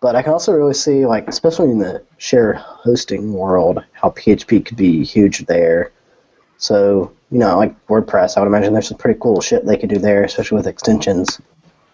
[0.00, 4.64] But I can also really see like especially in the shared hosting world how PHP
[4.64, 5.92] could be huge there.
[6.58, 9.90] So you know like WordPress, I would imagine there's some pretty cool shit they could
[9.90, 11.40] do there, especially with extensions.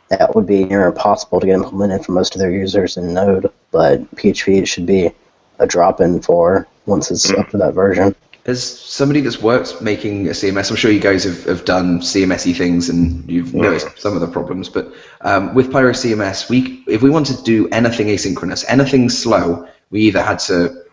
[0.09, 3.51] That would be near impossible to get implemented for most of their users in Node,
[3.71, 5.11] but PHP should be
[5.59, 8.15] a drop-in for once it's up to that version.
[8.47, 12.55] As somebody that's worked making a CMS, I'm sure you guys have, have done CMSy
[12.55, 14.68] things and you've noticed some of the problems.
[14.68, 14.92] But
[15.22, 20.03] um, with Pyro CMS, we if we wanted to do anything asynchronous, anything slow, we
[20.03, 20.84] either had to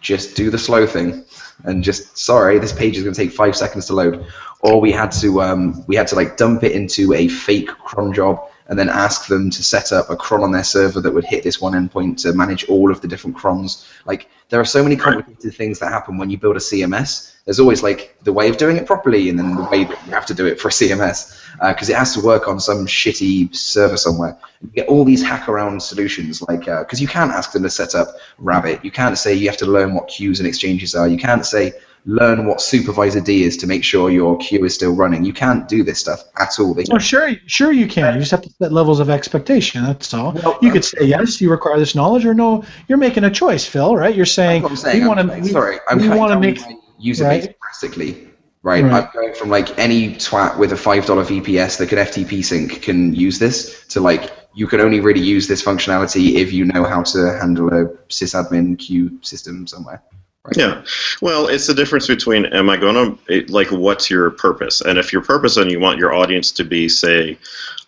[0.00, 1.24] just do the slow thing,
[1.64, 4.24] and just sorry, this page is going to take five seconds to load,
[4.60, 8.14] or we had to um, we had to like dump it into a fake cron
[8.14, 11.24] job and then ask them to set up a cron on their server that would
[11.24, 13.86] hit this one endpoint to manage all of the different crons.
[14.06, 17.34] Like there are so many complicated things that happen when you build a CMS.
[17.44, 20.12] There's always like the way of doing it properly, and then the way that you
[20.12, 21.38] have to do it for a CMS
[21.68, 24.36] because uh, it has to work on some shitty server somewhere.
[24.62, 27.70] You get all these hack around solutions, like uh, because you can't ask them to
[27.70, 28.82] set up Rabbit.
[28.84, 31.06] You can't say you have to learn what queues and exchanges are.
[31.06, 31.74] You can't say
[32.06, 35.24] learn what supervisord is to make sure your queue is still running.
[35.24, 36.74] You can't do this stuff at all.
[36.74, 38.14] Well, sure, sure you can.
[38.14, 39.84] You just have to set levels of expectation.
[39.84, 40.32] That's all.
[40.32, 43.30] Well, you uh, could say yes, you require this knowledge, or no, you're making a
[43.30, 43.96] choice, Phil.
[43.96, 44.14] Right?
[44.14, 45.02] You're saying I'm saying.
[45.02, 45.44] we want to.
[45.46, 46.60] sorry, I'm we want to make.
[46.98, 47.42] user right.
[47.42, 48.28] base drastically.
[48.62, 48.82] Right?
[48.82, 49.04] Right.
[49.04, 52.82] I'm going from like any twat with a five dollar VPS that can FTP sync
[52.82, 56.84] can use this to like you can only really use this functionality if you know
[56.84, 60.02] how to handle a sysadmin queue system somewhere.
[60.44, 60.56] Right?
[60.56, 60.84] Yeah.
[61.22, 64.82] Well, it's the difference between am I going to, like, what's your purpose?
[64.82, 67.38] And if your purpose and you want your audience to be, say,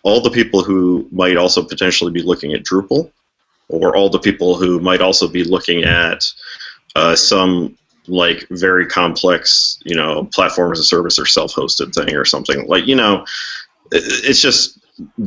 [0.03, 3.11] all the people who might also potentially be looking at Drupal,
[3.69, 6.23] or all the people who might also be looking at
[6.95, 7.77] uh, some,
[8.07, 12.65] like, very complex, you know, platform as a service or self hosted thing or something,
[12.67, 13.23] like, you know,
[13.91, 14.76] it's just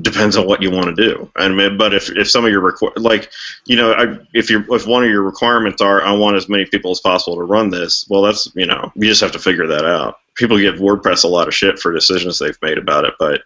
[0.02, 1.30] depends on what you want to do.
[1.36, 3.30] I mean, but if, if some of your requ- like
[3.66, 6.64] you know, I, if you if one of your requirements are I want as many
[6.66, 9.66] people as possible to run this, well, that's you know, you just have to figure
[9.66, 10.18] that out.
[10.34, 13.42] People give WordPress a lot of shit for decisions they've made about it, but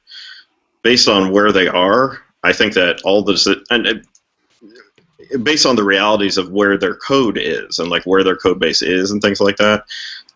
[0.83, 4.07] based on where they are, I think that all the and it,
[5.43, 8.83] based on the realities of where their code is and like where their code base
[8.83, 9.85] is and things like that,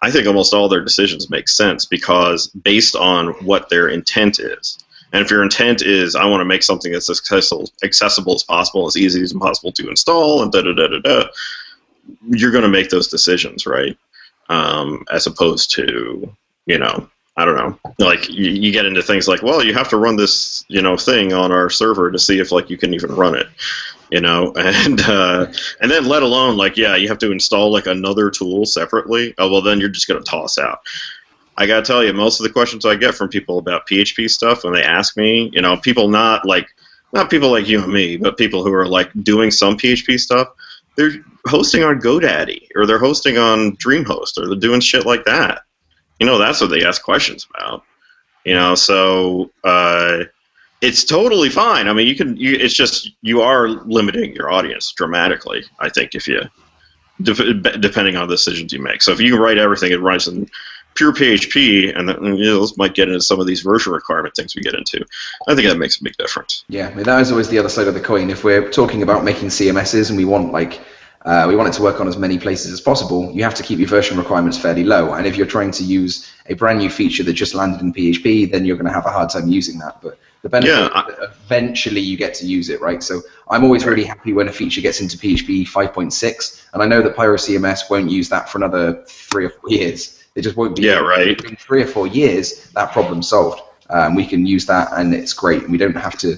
[0.02, 4.78] I think almost all their decisions make sense because based on what their intent is.
[5.12, 8.86] And if your intent is, I want to make something as accessible, accessible as possible,
[8.86, 11.28] as easy as possible to install, and da da da da da,
[12.28, 13.96] you're going to make those decisions, right?
[14.48, 16.30] Um, as opposed to,
[16.66, 19.88] you know, I don't know, like you, you get into things like, well, you have
[19.90, 22.92] to run this, you know, thing on our server to see if like you can
[22.94, 23.46] even run it,
[24.10, 25.46] you know, and uh,
[25.80, 29.34] and then let alone like, yeah, you have to install like another tool separately.
[29.38, 30.80] Oh well, then you're just going to toss out.
[31.58, 34.62] I gotta tell you, most of the questions I get from people about PHP stuff
[34.62, 36.68] when they ask me, you know, people not like
[37.12, 40.46] not people like you and me, but people who are like doing some PHP stuff,
[40.96, 41.12] they're
[41.46, 45.62] hosting on GoDaddy or they're hosting on DreamHost or they're doing shit like that.
[46.20, 47.82] You know, that's what they ask questions about.
[48.44, 50.24] You know, so uh,
[50.80, 51.88] it's totally fine.
[51.88, 52.36] I mean, you can.
[52.36, 55.64] You, it's just you are limiting your audience dramatically.
[55.80, 56.42] I think if you,
[57.22, 59.02] def- depending on the decisions you make.
[59.02, 60.48] So if you write everything, it runs in
[60.98, 64.56] pure PHP, and then you know, might get into some of these version requirement things
[64.56, 65.04] we get into.
[65.46, 66.64] I think that makes a big difference.
[66.68, 68.30] Yeah, I mean, that is always the other side of the coin.
[68.30, 70.80] If we're talking about making CMSs and we want like
[71.24, 73.62] uh, we want it to work on as many places as possible, you have to
[73.62, 75.14] keep your version requirements fairly low.
[75.14, 78.50] And if you're trying to use a brand new feature that just landed in PHP,
[78.50, 80.02] then you're going to have a hard time using that.
[80.02, 83.02] But the benefit Yeah, is that eventually you get to use it, right?
[83.02, 87.02] So I'm always really happy when a feature gets into PHP 5.6, and I know
[87.02, 90.17] that Pyro CMS won't use that for another three or four years.
[90.38, 90.82] It just won't be.
[90.82, 91.44] Yeah, right.
[91.44, 93.60] In three or four years, that problem's solved.
[93.90, 95.68] Um, we can use that, and it's great.
[95.68, 96.36] We don't have to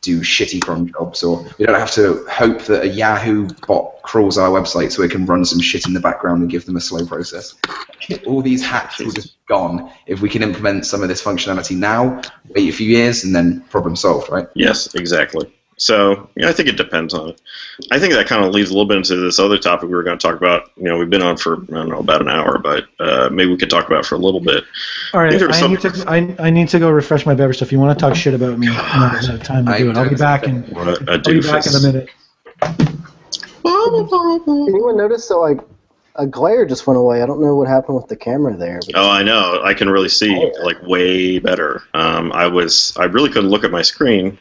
[0.00, 4.36] do shitty cron jobs, or we don't have to hope that a Yahoo bot crawls
[4.36, 6.80] our website so it can run some shit in the background and give them a
[6.80, 7.54] slow process.
[8.26, 11.76] All these hacks will just be gone if we can implement some of this functionality
[11.76, 12.20] now.
[12.48, 14.48] Wait a few years, and then problem solved, right?
[14.54, 15.52] Yes, exactly.
[15.78, 17.40] So yeah, I think it depends on it.
[17.90, 20.02] I think that kind of leads a little bit into this other topic we were
[20.02, 20.70] going to talk about.
[20.76, 23.50] You know, we've been on for I don't know about an hour, but uh, maybe
[23.50, 24.64] we could talk about it for a little bit.
[25.12, 26.04] All right, These are I need to.
[26.06, 27.58] I, I need to go refresh my beverage.
[27.58, 29.78] So if you want to talk shit about me, now is the time to I
[29.78, 29.96] do it.
[29.98, 30.62] I'll be back in.
[30.64, 32.08] What a I'll be back in a minute.
[33.66, 35.60] Anyone notice that like
[36.14, 37.22] a glare just went away?
[37.22, 38.80] I don't know what happened with the camera there.
[38.94, 39.60] Oh, I know.
[39.62, 41.82] I can really see like way better.
[41.92, 44.38] Um, I was I really couldn't look at my screen.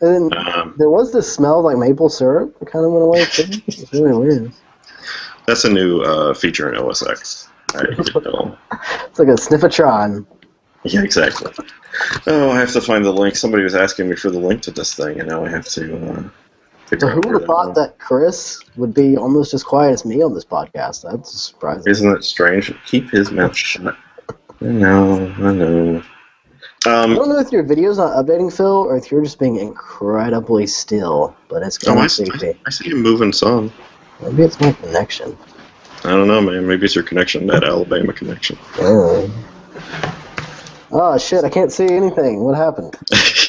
[0.00, 2.56] And then Um, there was this smell of, like maple syrup.
[2.60, 3.20] It kind of went away.
[3.66, 4.52] It's really weird.
[5.46, 7.48] that's a new uh, feature in OS X.
[7.74, 10.26] It's like a sniffatron.
[10.84, 11.52] Yeah, exactly.
[12.26, 13.36] Oh, I have to find the link.
[13.36, 15.82] Somebody was asking me for the link to this thing, and now I have to.
[16.12, 16.22] Uh,
[16.96, 20.32] So who would have thought that Chris would be almost as quiet as me on
[20.34, 21.02] this podcast?
[21.02, 21.90] That's surprising.
[21.90, 22.72] Isn't it strange?
[22.86, 23.94] Keep his mouth shut.
[24.62, 26.02] I know, I know.
[26.86, 29.56] I Um, don't know if your video's not updating, Phil, or if you're just being
[29.56, 31.36] incredibly still.
[31.48, 32.60] But it's oh, kind I, of creepy.
[32.66, 33.72] I see you moving some.
[34.22, 35.36] Maybe it's my connection.
[36.04, 36.66] I don't know, man.
[36.66, 38.56] Maybe it's your connection, that Alabama connection.
[38.78, 39.30] Oh.
[40.92, 41.44] oh shit!
[41.44, 42.44] I can't see anything.
[42.44, 42.96] What happened?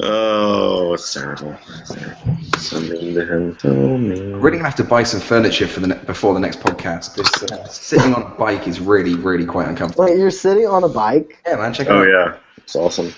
[0.00, 1.56] oh, it's terrible.
[1.80, 2.36] It's terrible.
[2.58, 4.20] Something to him told me.
[4.20, 7.14] I'm really gonna have to buy some furniture for the ne- before the next podcast.
[7.14, 10.04] This uh, sitting on a bike is really, really quite uncomfortable.
[10.06, 11.42] Wait, you're sitting on a bike?
[11.46, 12.08] Yeah, man, check it Oh out.
[12.08, 13.12] yeah, it's awesome.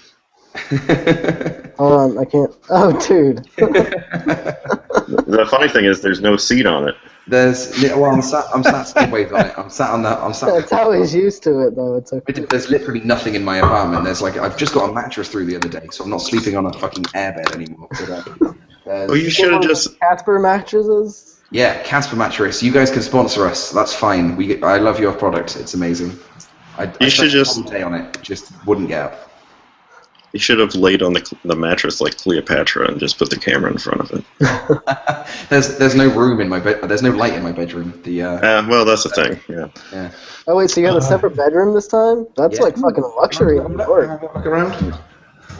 [1.79, 2.55] Hold on, I can't.
[2.71, 3.45] Oh, dude.
[3.57, 6.95] The funny thing is, there's no seat on it.
[7.27, 9.55] There's well, I'm sat, I'm sat sideways on it.
[9.59, 10.19] I'm sat on that.
[10.19, 10.55] I'm sat.
[10.55, 11.97] That's how he's used to it, though.
[11.97, 12.33] It's okay.
[12.33, 14.05] There's literally nothing in my apartment.
[14.05, 16.57] There's like I've just got a mattress through the other day, so I'm not sleeping
[16.57, 17.89] on a fucking airbed anymore.
[17.91, 18.23] But, uh,
[18.87, 20.01] there's- Oh, you should have just.
[20.01, 21.41] Casper mattresses?
[21.51, 22.63] yeah, Casper mattress.
[22.63, 23.71] You guys can sponsor us.
[23.71, 24.35] That's fine.
[24.37, 25.57] We I love your product.
[25.57, 26.19] It's amazing.
[26.79, 28.19] I, I You should just- a whole day on it.
[28.23, 29.28] Just wouldn't get up.
[30.33, 33.71] You should have laid on the the mattress like Cleopatra and just put the camera
[33.71, 34.25] in front of it.
[35.49, 36.81] there's there's no room in my bed.
[36.83, 37.99] There's no light in my bedroom.
[38.05, 39.41] The uh, Uh, well, that's the thing.
[39.49, 39.69] Yeah.
[39.93, 40.11] yeah.
[40.47, 42.27] Oh, wait, so you got a separate bedroom this time?
[42.37, 42.65] That's Yeah.
[42.65, 44.23] like fucking a luxury in New York.
[44.35, 44.95] Look around.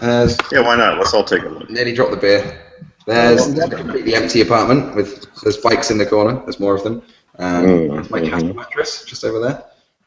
[0.01, 0.61] There's Yeah.
[0.61, 0.99] Why not?
[0.99, 1.71] Let's all take a look.
[1.71, 2.61] nearly dropped the beer.
[3.07, 6.41] There's a completely empty apartment with there's bikes in the corner.
[6.45, 7.01] There's more of them.
[7.39, 9.63] Um, Mm, there's my Casper mattress just over there.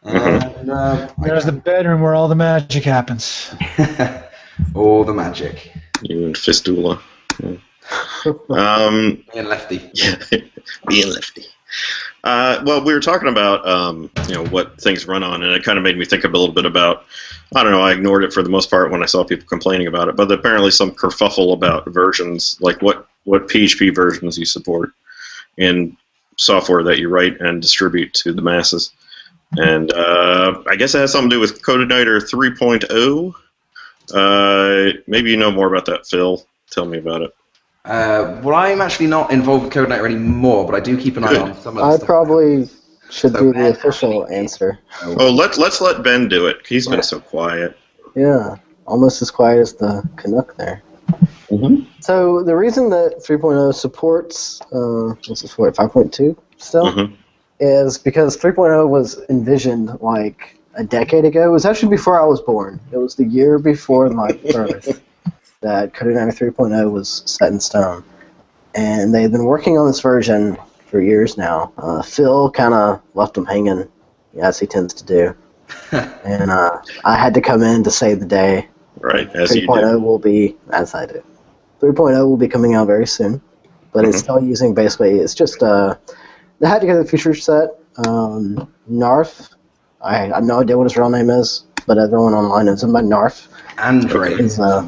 [0.06, 0.60] Mhm.
[0.60, 3.54] And, uh, There's the bedroom where all the magic happens.
[4.76, 5.72] all the magic.
[6.02, 7.02] You and Fistula.
[7.42, 7.56] Yeah.
[8.50, 9.24] Um.
[9.36, 9.90] And Lefty.
[9.94, 10.16] Yeah.
[10.88, 11.46] Me and Lefty.
[12.24, 15.64] Uh, well, we were talking about um, you know what things run on, and it
[15.64, 17.06] kind of made me think a little bit about.
[17.56, 17.82] I don't know.
[17.82, 20.32] I ignored it for the most part when I saw people complaining about it, but
[20.32, 24.92] apparently some kerfuffle about versions, like what what PHP versions you support
[25.58, 25.98] in
[26.38, 28.92] software that you write and distribute to the masses.
[29.58, 33.34] And uh, I guess it has something to do with CodeIgniter 3.0.
[34.14, 36.44] Uh, maybe you know more about that, Phil.
[36.70, 37.32] Tell me about it.
[37.84, 41.36] Uh, well, I'm actually not involved with CodeIgniter anymore, but I do keep an eye
[41.36, 42.06] on some of the I stuff.
[42.06, 42.70] probably
[43.10, 44.80] should So be the official answer.
[45.04, 46.58] Oh, let's let's let Ben do it.
[46.68, 47.78] He's been so quiet.
[48.16, 50.84] Yeah, almost as quiet as the Canuck there.
[51.50, 51.86] Mhm.
[52.00, 57.14] So the reason that 3.0 supports uh, what's it for 5.2 still Mhm.
[57.60, 61.48] is because 3.0 was envisioned like a decade ago.
[61.48, 62.80] It was actually before I was born.
[62.92, 65.02] It was the year before my birth
[65.62, 68.04] that Codeigniter 3.0 was set in stone,
[68.76, 70.58] and they've been working on this version
[70.88, 71.72] for years now.
[71.78, 73.88] Uh, Phil kind of left them hanging,
[74.42, 75.36] as he tends to do,
[76.24, 78.68] and uh, I had to come in to save the day.
[79.00, 81.24] Right, as you 3.0 will be, as I do.
[81.82, 83.42] 3.0 will be coming out very soon,
[83.94, 84.24] but it's Mhm.
[84.24, 85.96] still using basically, it's just, uh,
[86.60, 87.70] they had to get the feature set.
[88.06, 89.50] Um, Narf,
[90.04, 92.94] I, I have no idea what his real name is, but everyone online knows him
[92.94, 93.48] by Narf.
[93.78, 94.34] Andre.
[94.34, 94.88] Is, uh,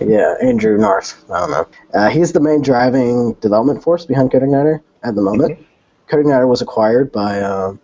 [0.00, 1.22] yeah, Andrew Narf.
[1.32, 1.66] I don't know.
[1.94, 5.58] Uh, he's the main driving development force behind Coding CodeIgniter at the moment.
[6.08, 7.74] Coding CodeIgniter was acquired by uh,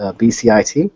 [0.00, 0.90] uh, BCIT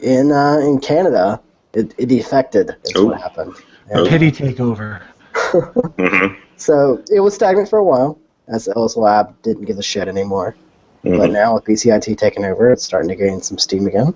[0.00, 1.40] in uh, in Canada.
[1.74, 2.70] It, it defected.
[2.84, 3.06] Is Oh.
[3.06, 3.54] what happened.
[3.94, 4.06] Oh.
[4.08, 5.02] Pity takeover.
[5.34, 10.56] hmm So it was stagnant for a while, as EllisLab didn't give a shit anymore.
[11.04, 14.12] But hmm now with BCIT taking over, it's starting to gain some steam again.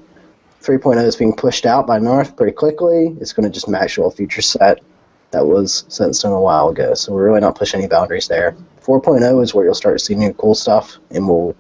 [0.63, 3.17] 3.0 is being pushed out by Narf pretty quickly.
[3.21, 4.81] It's going to just match the old feature set
[5.33, 6.95] that was set in a while ago.
[6.95, 8.57] So we're really not pushing any boundaries there.
[8.83, 11.57] 4.0 is where you'll start to see new cool stuff, and we'll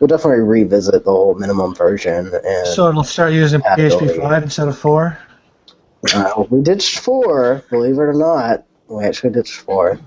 [0.00, 2.32] we'll definitely revisit the whole minimum version.
[2.44, 5.18] And So it'll start using PHP 5 instead of 4?
[6.14, 8.64] uh, we ditched four, believe it or not.
[8.88, 10.00] We actually ditched four.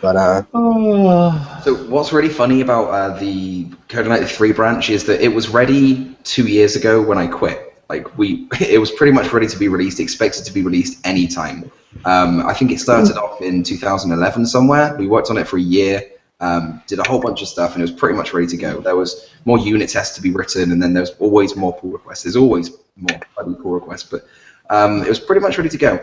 [0.00, 1.44] But uh, Oh.
[1.64, 6.16] So what's really funny about uh, the CodeIgniter 3 branch is that it was ready
[6.24, 7.74] two years ago when I quit.
[7.88, 11.70] Like we, it was pretty much ready to be released, expected to be released anytime.
[12.04, 14.94] Um, I think it started off in 2011 somewhere.
[14.96, 16.02] We worked on it for a year,
[16.40, 18.80] um, did a whole bunch of stuff, and it was pretty much ready to go.
[18.80, 22.22] There was more unit tests to be written, and then there's always more pull requests.
[22.22, 24.26] There's always more bloody pull requests, but
[24.70, 25.98] um, it was pretty much ready to go.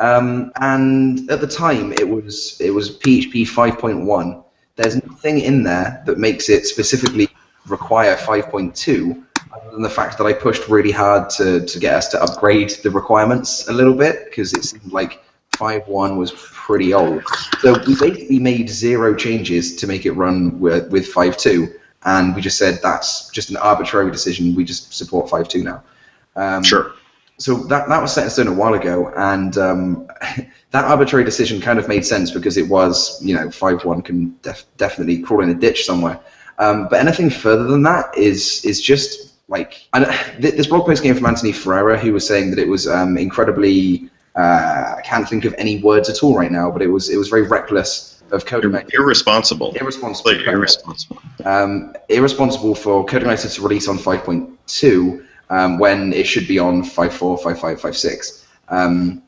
[0.00, 4.44] Um, and at the time, it was it was PHP 5.1.
[4.76, 7.28] There's nothing in there that makes it specifically
[7.66, 9.22] require 5.2,
[9.52, 12.70] other than the fact that I pushed really hard to, to get us to upgrade
[12.82, 15.22] the requirements a little bit because it seemed like
[15.52, 17.22] 5.1 was pretty old.
[17.60, 21.74] So we basically made zero changes to make it run with, with 5.2,
[22.06, 24.54] and we just said that's just an arbitrary decision.
[24.54, 25.82] We just support 5.2 now.
[26.36, 26.94] Um, Sure.
[27.40, 30.06] So that that was set in stone a while ago, and um,
[30.72, 34.36] that arbitrary decision kind of made sense because it was, you know, five one can
[34.42, 36.20] def- definitely crawl in a ditch somewhere.
[36.58, 41.14] Um, but anything further than that is is just like th- this blog post came
[41.14, 44.10] from Anthony Ferrara, who was saying that it was um, incredibly.
[44.36, 47.16] Uh, I can't think of any words at all right now, but it was it
[47.16, 48.76] was very reckless of coding.
[48.92, 49.72] Irresponsible.
[49.72, 50.32] Irresponsible.
[50.32, 51.18] Like, irresponsible.
[51.44, 57.38] um, irresponsible for CodeIgniter to release on 5.2 um, when it should be on 5.4,
[57.40, 58.44] 5.5, 5.6.
[58.68, 59.22] Um,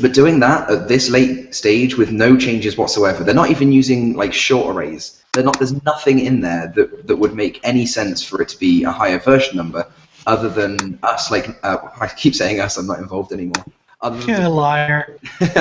[0.00, 4.14] But doing that at this late stage with no changes whatsoever, they're not even using
[4.16, 5.22] like short arrays.
[5.32, 5.58] They're not.
[5.58, 8.90] There's nothing in there that that would make any sense for it to be a
[8.90, 9.82] higher version number,
[10.26, 11.30] other than us.
[11.30, 13.62] Like uh, I keep saying us, I'm not involved anymore.
[14.00, 15.18] Other than Yeah, liar.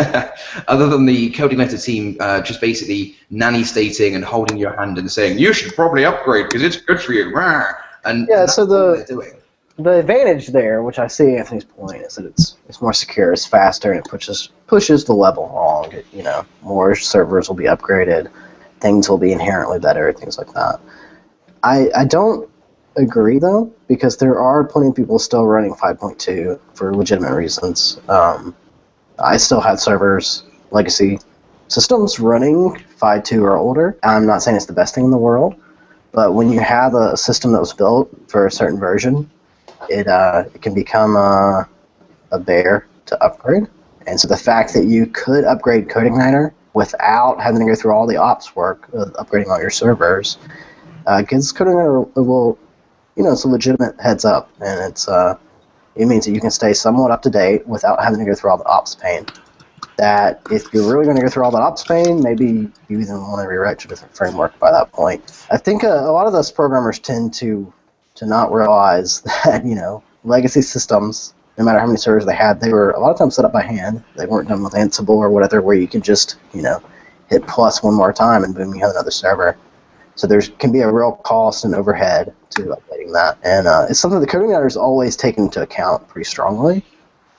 [0.67, 5.11] other than the CodeIgniter team uh, just basically nanny stating and holding your hand and
[5.11, 7.23] saying you should probably upgrade because it's good for you.
[8.05, 9.33] And Yeah, that's so all the- they're doing.
[9.77, 13.45] The advantage there, which I see Anthony's point, is that it's it's more secure, it's
[13.45, 15.93] faster, and it pushes pushes the level along.
[16.13, 18.29] You know, more servers will be upgraded,
[18.79, 20.79] things will be inherently better, things like that.
[21.63, 22.47] I I don't
[22.97, 27.99] agree though, because there are plenty of people still running 5.2 for legitimate reasons.
[28.07, 28.55] Um,
[29.17, 31.19] I still have servers, legacy
[31.67, 33.97] systems running 5.2 or older.
[34.03, 35.55] I'm not saying it's the best thing in the world,
[36.11, 39.29] but when you have a system that was built for a certain version,
[39.89, 41.67] it uh, it can become a,
[42.31, 43.67] a bear to upgrade.
[44.07, 48.07] And so the fact that you could upgrade CodeIgniter without having to go through all
[48.07, 50.37] the ops work of upgrading all your servers
[51.07, 52.57] uh, gives CodeIgniter a little,
[53.15, 55.37] you know, it's a legitimate heads up, and it's uh,
[55.95, 58.51] it means that you can stay somewhat up to date without having to go through
[58.51, 59.25] all the ops pain.
[59.97, 63.21] That if you're really going to go through all the ops pain, maybe you even
[63.21, 65.45] want to rewrite a different framework by that point.
[65.51, 67.71] I think uh, a lot of those programmers tend to
[68.23, 72.59] to not realize that you know legacy systems, no matter how many servers they had,
[72.59, 74.03] they were a lot of times set up by hand.
[74.15, 76.81] They weren't done with Ansible or whatever, where you can just you know
[77.29, 79.57] hit plus one more time and boom, you have another server.
[80.15, 83.99] So there can be a real cost and overhead to updating that, and uh, it's
[83.99, 86.85] something the CodeIgniter is always take into account pretty strongly.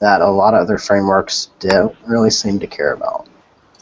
[0.00, 3.28] That a lot of other frameworks don't really seem to care about.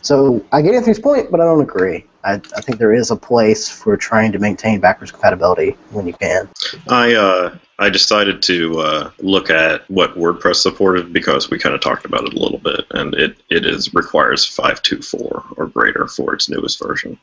[0.03, 2.07] So I get Anthony's point, but I don't agree.
[2.25, 6.13] I, I think there is a place for trying to maintain backwards compatibility when you
[6.13, 6.49] can.
[6.89, 11.81] I uh, I decided to uh, look at what WordPress supported because we kind of
[11.81, 15.67] talked about it a little bit, and it it is requires five two four or
[15.67, 17.19] greater for its newest version.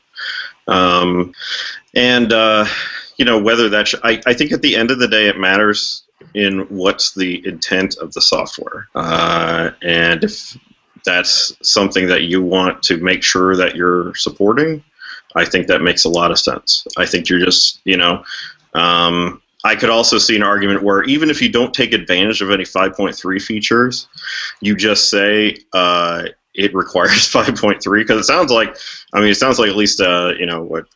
[0.68, 1.32] Um,
[1.94, 2.66] and uh,
[3.16, 5.38] you know whether that sh- I I think at the end of the day it
[5.38, 6.02] matters
[6.34, 10.58] in what's the intent of the software, uh, and if
[11.06, 14.84] that's something that you want to make sure that you're supporting,
[15.36, 16.86] I think that makes a lot of sense.
[16.96, 18.24] I think you're just, you know,
[18.74, 22.50] um, I could also see an argument where even if you don't take advantage of
[22.50, 24.08] any 5.3 features,
[24.60, 26.24] you just say uh,
[26.54, 28.76] it requires 5.3 because it sounds like,
[29.12, 30.86] I mean, it sounds like at least, uh, you know, what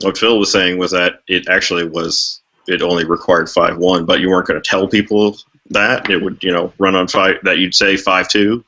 [0.00, 4.28] what Phil was saying was that it actually was it only required 5.1, but you
[4.28, 5.36] weren't going to tell people
[5.70, 8.64] that it would, you know, run on five that you'd say 5.2.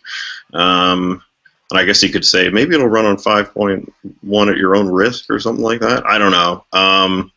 [0.59, 1.23] Um,
[1.71, 5.31] and I guess you could say maybe it'll run on 5.1 at your own risk
[5.31, 6.07] or something like that.
[6.07, 6.65] I don't know.
[6.73, 7.33] Um,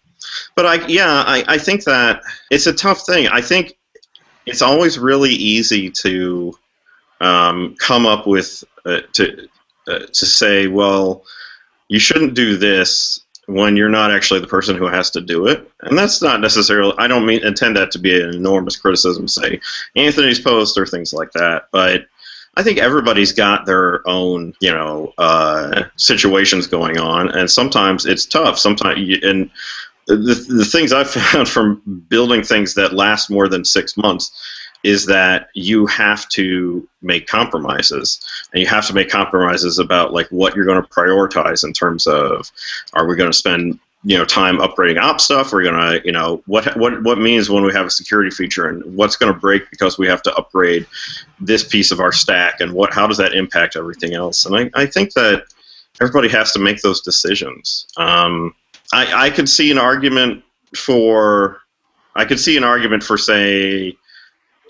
[0.56, 2.22] but I, yeah, I, I think that
[2.52, 3.28] it's a tough thing.
[3.28, 3.78] I think
[4.46, 6.58] it's always really easy to
[7.22, 9.48] um, come up with uh, to
[9.88, 11.24] uh, to say, well,
[11.88, 15.70] you shouldn't do this when you're not actually the person who has to do it.
[15.82, 16.94] And that's not necessarily.
[16.98, 19.28] I don't mean intend that to be an enormous criticism.
[19.28, 19.60] Say
[19.96, 22.06] Anthony's post or things like that, but
[22.60, 28.26] I think everybody's got their own, you know, uh, situations going on, and sometimes it's
[28.26, 28.60] tough.
[28.60, 29.49] Sometimes, you, and
[30.07, 34.30] the the things I've found from building things that last more than six months
[34.84, 38.20] is that you have to make compromises,
[38.51, 42.07] and you have to make compromises about like what you're going to prioritize in terms
[42.07, 42.51] of
[42.91, 45.52] are we going to spend you know time upgrading op stuff?
[45.52, 48.84] We're gonna you know what what what means when we have a security feature and
[48.95, 50.88] what's to break because we have to upgrade
[51.39, 54.45] this piece of our stack and what how does that impact everything else?
[54.45, 55.43] And i, I think that
[56.02, 57.88] everybody has to make those decisions.
[57.97, 58.56] Um,
[58.93, 60.43] I, I could see an argument
[60.76, 61.62] for
[62.16, 63.95] i could see an argument for say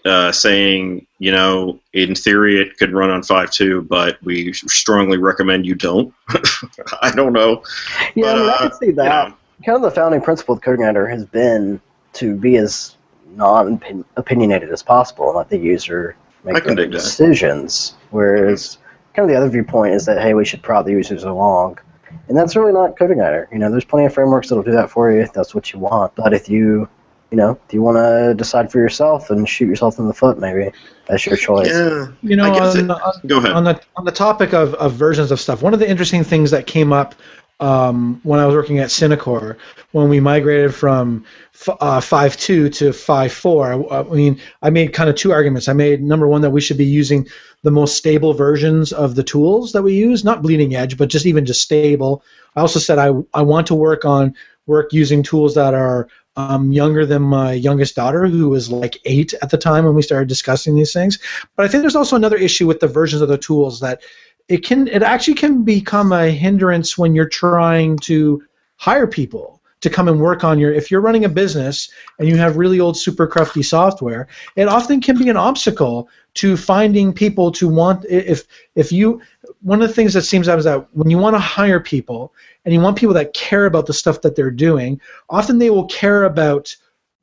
[0.05, 5.65] uh, saying you know in theory it could run on 5.2 but we strongly recommend
[5.65, 6.13] you don't
[7.01, 7.63] i don't know
[8.15, 9.03] Yeah, I, mean, I uh, can see that.
[9.25, 9.35] you know,
[9.65, 11.81] Kind of the founding principle of CodeIgniter has been
[12.13, 12.95] to be as
[13.35, 17.95] non-opinionated as possible and let the user make their decisions.
[18.11, 18.77] Whereas,
[19.13, 21.79] kind of the other viewpoint is that hey, we should prod the users along,
[22.27, 23.17] and that's really not Coding.
[23.51, 25.79] You know, there's plenty of frameworks that'll do that for you if that's what you
[25.79, 26.15] want.
[26.15, 26.87] But if you
[27.32, 30.39] you know, if you want to decide for yourself and shoot yourself in the foot,
[30.39, 30.71] maybe
[31.07, 31.69] that's your choice.
[31.71, 34.53] yeah You know, I guess on, it- on, go ahead on the on the topic
[34.53, 37.15] of, of versions of stuff, one of the interesting things that came up
[37.59, 39.57] um, when I was working at Synacor,
[39.91, 45.09] when we migrated from f- uh, 5.2 to 5.4, I, I mean, I made kind
[45.09, 45.67] of two arguments.
[45.67, 47.27] I made number one that we should be using
[47.63, 51.25] the most stable versions of the tools that we use, not bleeding edge, but just
[51.25, 52.23] even just stable.
[52.55, 56.07] I also said I I want to work on work using tools that are
[56.39, 60.01] um, younger than my youngest daughter, who was like eight at the time when we
[60.01, 61.19] started discussing these things.
[61.55, 64.01] But I think there's also another issue with the versions of the tools that
[64.47, 68.41] it can it actually can become a hindrance when you're trying to
[68.77, 72.38] hire people to come and work on your if you're running a business and you
[72.38, 77.51] have really old super crufty software it often can be an obstacle to finding people
[77.51, 79.21] to want if if you
[79.61, 82.34] one of the things that seems out is that when you want to hire people
[82.65, 84.99] and you want people that care about the stuff that they're doing
[85.30, 86.75] often they will care about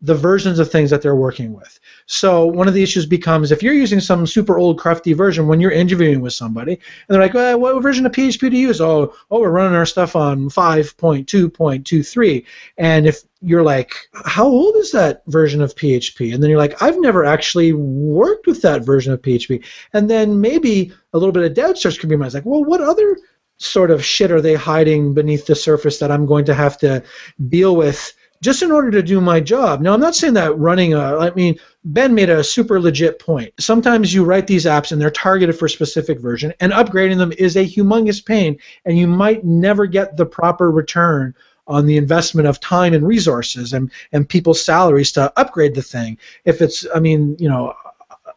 [0.02, 1.80] the versions of things that they're working with.
[2.04, 5.60] So one of the issues becomes if you're using some super old crufty version when
[5.60, 8.80] you're interviewing with somebody, and they're like, well, "What version of PHP do you use?"
[8.80, 12.44] Oh, oh, we're running our stuff on 5.2.23.
[12.76, 16.82] And if you're like, "How old is that version of PHP?" and then you're like,
[16.82, 21.44] "I've never actually worked with that version of PHP," and then maybe a little bit
[21.44, 22.22] of doubt starts to in.
[22.22, 23.16] It's like, well, what other
[23.58, 27.02] sort of shit are they hiding beneath the surface that I'm going to have to
[27.48, 28.12] deal with?
[28.46, 29.80] Just in order to do my job.
[29.80, 33.52] Now, I'm not saying that running a, I mean, Ben made a super legit point.
[33.58, 37.32] Sometimes you write these apps and they're targeted for a specific version, and upgrading them
[37.38, 41.34] is a humongous pain, and you might never get the proper return
[41.66, 46.16] on the investment of time and resources and, and people's salaries to upgrade the thing.
[46.44, 47.74] If it's, I mean, you know,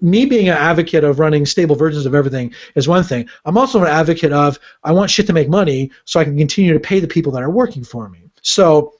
[0.01, 3.30] me being an advocate of running stable versions of everything is one thing.
[3.45, 6.74] I'm also an advocate of I want shit to make money so I can continue
[6.74, 8.24] to pay the people that are working for me.
[8.41, 8.95] So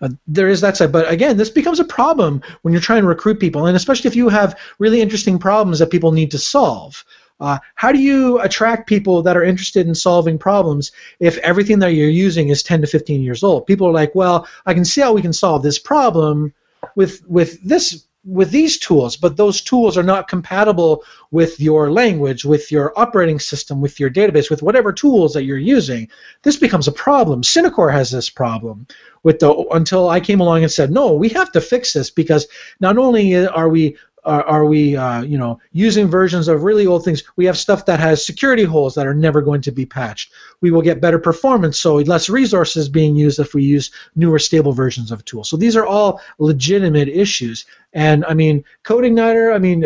[0.00, 3.08] uh, there is that side, but again, this becomes a problem when you're trying to
[3.08, 7.04] recruit people, and especially if you have really interesting problems that people need to solve.
[7.40, 11.92] Uh, how do you attract people that are interested in solving problems if everything that
[11.94, 13.66] you're using is 10 to 15 years old?
[13.66, 16.54] People are like, well, I can see how we can solve this problem
[16.94, 22.44] with with this with these tools, but those tools are not compatible with your language,
[22.44, 26.08] with your operating system, with your database, with whatever tools that you're using.
[26.42, 27.42] This becomes a problem.
[27.42, 28.86] Synacor has this problem
[29.22, 32.46] with the until I came along and said, no, we have to fix this because
[32.80, 37.04] not only are we are, are we uh, you know using versions of really old
[37.04, 40.32] things we have stuff that has security holes that are never going to be patched
[40.64, 44.72] we will get better performance so less resources being used if we use newer stable
[44.72, 49.84] versions of tools so these are all legitimate issues and i mean CodeIgniter i mean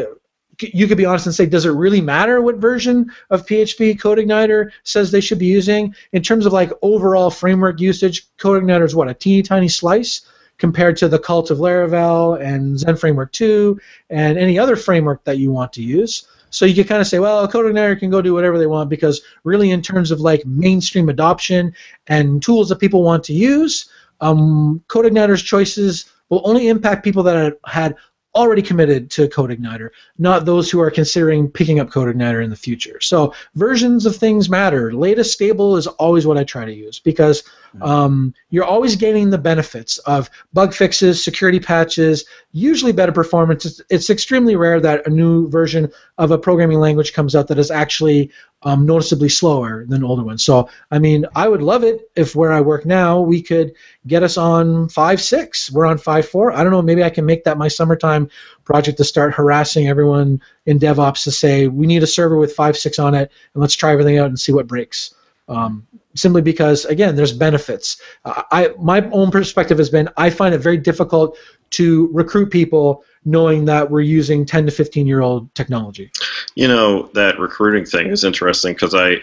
[0.61, 4.73] you could be honest and say, does it really matter what version of PHP CodeIgniter
[4.83, 5.95] says they should be using?
[6.11, 10.23] In terms of like overall framework usage, CodeIgniter is what, a teeny tiny slice?
[10.59, 15.39] compared to the cult of Laravel and Zend Framework 2 and any other framework that
[15.39, 16.27] you want to use.
[16.51, 19.21] So you can kind of say, well, CodeIgniter can go do whatever they want because
[19.45, 21.75] really, in terms of like mainstream adoption
[22.07, 23.89] and tools that people want to use,
[24.21, 27.97] um, CodeIgniter's choices will only impact people that had
[28.39, 33.01] already committed to CodeIgniter, not those who are considering picking up CodeIgniter in the future.
[33.01, 34.93] So versions of things matter.
[34.93, 37.83] Latest stable is always what I try to use because mm-hmm.
[37.83, 43.67] um, you're always gaining the benefits of bug fixes, security patches, usually better performance.
[43.67, 47.59] It's, it's extremely rare that a new version of a programming language comes out that
[47.59, 48.31] is actually
[48.63, 50.45] um, noticeably slower than older ones.
[50.45, 53.75] So, I mean, I would love it if where I work now we could
[54.07, 55.71] get us on 5.6.
[55.71, 56.55] We're on 5.4.
[56.55, 58.29] I don't know, maybe I can make that my summertime
[58.65, 63.03] project to start harassing everyone in DevOps to say, we need a server with 5.6
[63.03, 65.15] on it, and let's try everything out and see what breaks.
[65.49, 68.03] Um, simply because, again, there's benefits.
[68.25, 71.39] I My own perspective has been I find it very difficult
[71.71, 76.11] to recruit people knowing that we're using 10 to 15 year old technology.
[76.55, 79.19] You know, that recruiting thing is interesting because I.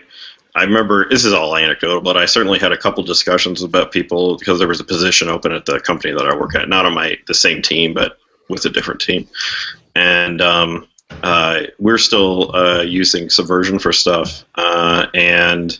[0.58, 4.38] I remember this is all anecdotal, but I certainly had a couple discussions about people
[4.38, 6.94] because there was a position open at the company that I work at, not on
[6.94, 9.28] my the same team, but with a different team,
[9.96, 10.88] and um,
[11.24, 15.78] uh, we're still uh, using Subversion for stuff, uh, and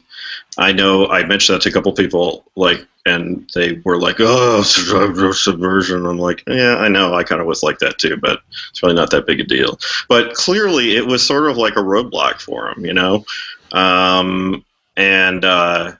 [0.58, 4.64] I know I mentioned that to a couple people, like, and they were like, "Oh,
[4.64, 7.14] subversion." I'm like, "Yeah, I know.
[7.14, 9.80] I kind of was like that too, but it's really not that big a deal."
[10.08, 13.26] But clearly, it was sort of like a roadblock for them, you know.
[13.74, 14.64] Um,
[14.98, 15.92] and uh,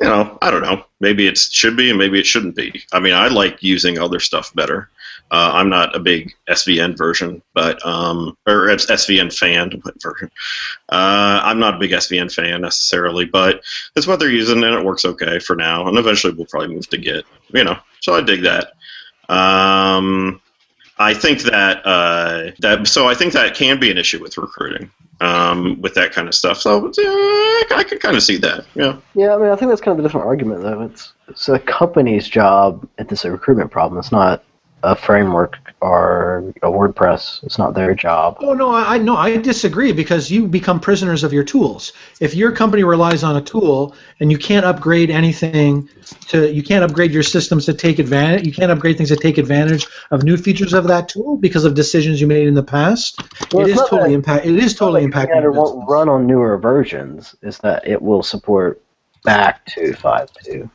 [0.00, 0.84] you know, I don't know.
[1.00, 2.84] Maybe it should be, and maybe it shouldn't be.
[2.92, 4.90] I mean, I like using other stuff better.
[5.30, 9.70] Uh, I'm not a big SVN version, but um, or SVN fan
[10.00, 10.30] version.
[10.88, 13.62] Uh, I'm not a big SVN fan necessarily, but
[13.96, 15.88] it's what they're using, and it works okay for now.
[15.88, 17.24] And eventually, we'll probably move to Git.
[17.52, 18.72] You know, so I dig that.
[19.28, 20.40] Um,
[20.98, 24.90] I think that uh, that so I think that can be an issue with recruiting
[25.20, 26.58] um, with that kind of stuff.
[26.58, 28.64] So yeah, I can kind of see that.
[28.74, 28.96] Yeah.
[29.14, 30.82] Yeah, I mean, I think that's kind of a different argument though.
[30.82, 33.98] It's it's a company's job at this recruitment problem.
[33.98, 34.44] It's not
[34.86, 37.42] a framework or a WordPress.
[37.42, 38.36] It's not their job.
[38.40, 41.92] Oh no, I no, I disagree because you become prisoners of your tools.
[42.20, 45.88] If your company relies on a tool and you can't upgrade anything
[46.28, 48.46] to, you can't upgrade your systems to take advantage.
[48.46, 51.74] You can't upgrade things to take advantage of new features of that tool because of
[51.74, 53.20] decisions you made in the past.
[53.52, 54.46] Well, it's totally that- impact.
[54.46, 55.44] It is totally It's not impacting.
[55.44, 57.34] It won't run on newer versions.
[57.42, 58.80] Is that it will support
[59.24, 60.70] back to 5.2.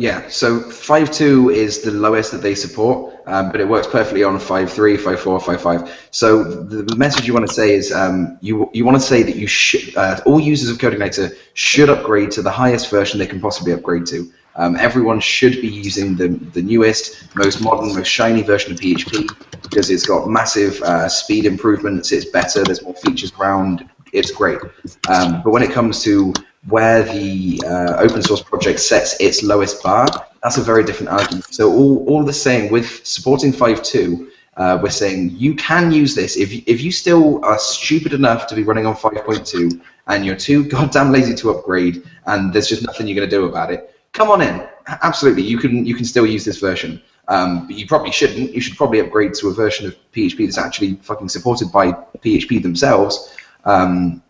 [0.00, 4.38] Yeah, so 5.2 is the lowest that they support, um, but it works perfectly on
[4.38, 5.92] 5.3, 5.4, 5.5.
[6.12, 9.34] So the, message you want to say is um, you, you want to say that
[9.34, 13.40] you should, uh, all users of CodeIgniter should upgrade to the highest version they can
[13.40, 14.32] possibly upgrade to.
[14.54, 19.28] Um, everyone should be using the, the newest, most modern, most shiny version of PHP
[19.62, 24.60] because it's got massive uh, speed improvements, it's better, there's more features around, it's great.
[25.08, 26.32] Um, but when it comes to
[26.68, 30.06] where the uh, open source project sets its lowest bar,
[30.42, 31.46] that's a very different argument.
[31.52, 36.36] So all, all the same, with supporting 5.2, uh, we're saying you can use this.
[36.36, 40.64] If, if you still are stupid enough to be running on 5.2 and you're too
[40.64, 44.30] goddamn lazy to upgrade and there's just nothing you're going to do about it, come
[44.30, 44.66] on in.
[45.02, 47.00] Absolutely, you can, you can still use this version.
[47.28, 48.54] Um, but you probably shouldn't.
[48.54, 52.62] You should probably upgrade to a version of PHP that's actually fucking supported by PHP
[52.62, 53.36] themselves.
[53.66, 54.22] Um,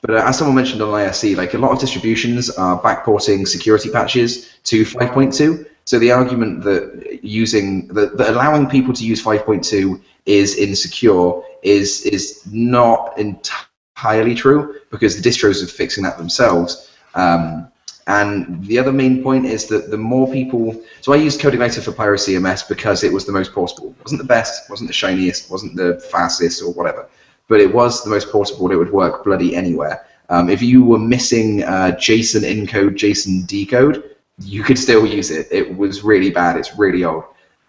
[0.00, 3.90] but uh, as someone mentioned on IRC, like a lot of distributions are backporting security
[3.90, 5.66] patches to 5.2.
[5.84, 12.02] So the argument that using that, that allowing people to use 5.2 is insecure is
[12.02, 16.90] is not entirely true because the distros are fixing that themselves.
[17.14, 17.68] Um,
[18.06, 21.92] and the other main point is that the more people, so I used CodeIgniter for
[21.92, 23.90] PyroCMS because it was the most portable.
[23.90, 27.06] It wasn't the best, wasn't the shiniest, wasn't the fastest or whatever,
[27.48, 28.70] but it was the most portable.
[28.70, 30.06] It would work bloody anywhere.
[30.28, 35.48] Um, if you were missing uh, JSON encode, JSON decode, you could still use it.
[35.50, 36.56] It was really bad.
[36.56, 37.24] It's really old.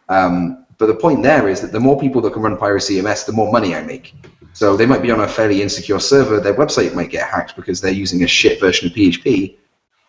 [0.09, 3.33] Um, but the point there is that the more people that can run PyroCMS, the
[3.33, 4.13] more money I make.
[4.53, 6.39] So they might be on a fairly insecure server.
[6.39, 9.55] Their website might get hacked because they're using a shit version of PHP,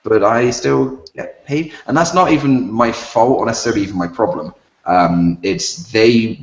[0.02, 1.72] but I still get paid.
[1.86, 4.54] And that's not even my fault or necessarily even my problem.
[4.86, 6.40] Um, it's they,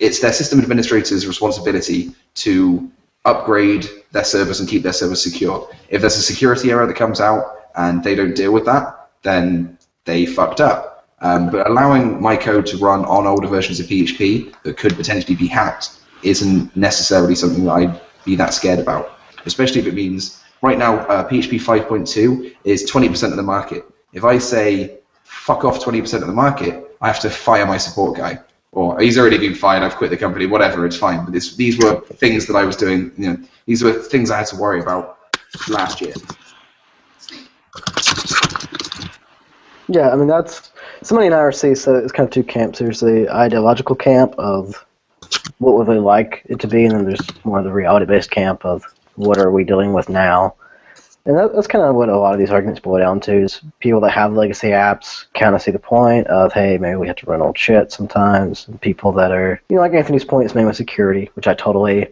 [0.00, 2.90] it's their system administrator's responsibility to
[3.24, 5.68] upgrade their service and keep their service secure.
[5.88, 9.78] If there's a security error that comes out and they don't deal with that, then
[10.04, 11.08] they fucked up.
[11.20, 15.36] Um, but allowing my code to run on older versions of PHP that could potentially
[15.36, 15.90] be hacked
[16.22, 20.98] isn't necessarily something that I'd be that scared about, especially if it means right now
[21.06, 23.84] uh, PHP 5.2 is 20% of the market.
[24.12, 28.16] If I say fuck off 20% of the market, I have to fire my support
[28.16, 28.38] guy.
[28.72, 31.24] Or he's already been fired, I've quit the company, whatever, it's fine.
[31.24, 34.38] But this, these were things that I was doing, you know, these were things I
[34.38, 35.18] had to worry about
[35.68, 36.14] last year.
[39.88, 40.72] Yeah, I mean that's
[41.02, 42.78] somebody in IRC said it's kind of two camps.
[42.78, 44.86] There's the ideological camp of
[45.58, 48.84] what would they like it to be, and then there's more the reality-based camp of
[49.16, 50.54] what are we dealing with now.
[51.24, 53.60] And that, that's kind of what a lot of these arguments boil down to: is
[53.80, 57.16] people that have legacy apps kind of see the point of, hey, maybe we have
[57.16, 58.66] to run old shit sometimes.
[58.66, 62.08] And people that are, you know, like Anthony's point is mainly security, which I totally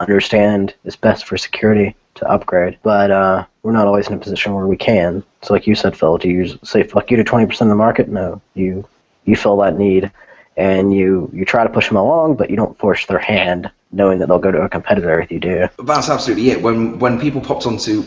[0.00, 4.52] understand is best for security to upgrade, but uh, we're not always in a position
[4.52, 5.24] where we can.
[5.42, 7.82] So, like you said, Phil, do you say fuck you to twenty percent of the
[7.82, 8.08] market?
[8.08, 8.86] No, you
[9.24, 10.10] you fill that need,
[10.56, 14.18] and you you try to push them along, but you don't force their hand, knowing
[14.18, 15.68] that they'll go to a competitor if you do.
[15.84, 16.62] That's absolutely it.
[16.62, 18.04] When when people popped onto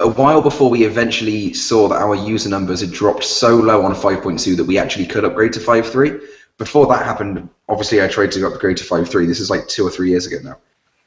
[0.00, 3.94] a while before we eventually saw that our user numbers had dropped so low on
[3.94, 6.20] 5.2 that we actually could upgrade to 5.3.
[6.58, 9.26] Before that happened, obviously I tried to upgrade to 5.3.
[9.26, 10.58] This is like two or three years ago now.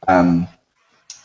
[0.07, 0.47] Um,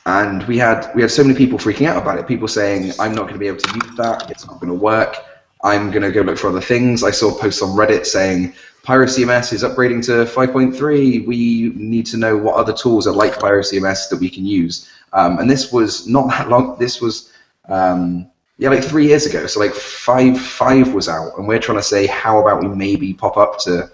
[0.07, 2.27] and we had we had so many people freaking out about it.
[2.27, 4.31] People saying, "I'm not going to be able to use that.
[4.31, 5.17] It's not going to work.
[5.63, 9.55] I'm going to go look for other things." I saw posts on Reddit saying, "PyroCMS
[9.55, 11.27] is upgrading to 5.3.
[11.27, 15.39] We need to know what other tools are like PyroCMS that we can use." Um,
[15.39, 16.77] and this was not that long.
[16.79, 17.31] This was
[17.69, 19.47] um, yeah, like three years ago.
[19.47, 23.15] So like five five was out, and we're trying to say, how about we maybe
[23.15, 23.91] pop up to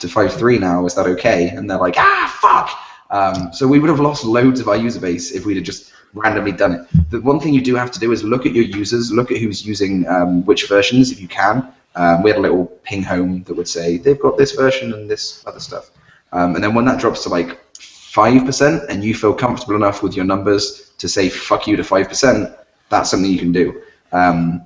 [0.00, 0.84] to five three now?
[0.86, 1.48] Is that okay?
[1.48, 2.78] And they're like, ah, fuck.
[3.10, 5.92] Um, so we would have lost loads of our user base if we'd have just
[6.14, 7.10] randomly done it.
[7.10, 9.38] The one thing you do have to do is look at your users, look at
[9.38, 11.72] who's using um, which versions if you can.
[11.94, 15.10] Um, we had a little ping home that would say they've got this version and
[15.10, 15.90] this other stuff.
[16.32, 20.02] Um, and then when that drops to like five percent, and you feel comfortable enough
[20.02, 22.50] with your numbers to say fuck you to five percent,
[22.92, 23.82] that's something you can do.
[24.12, 24.64] Um,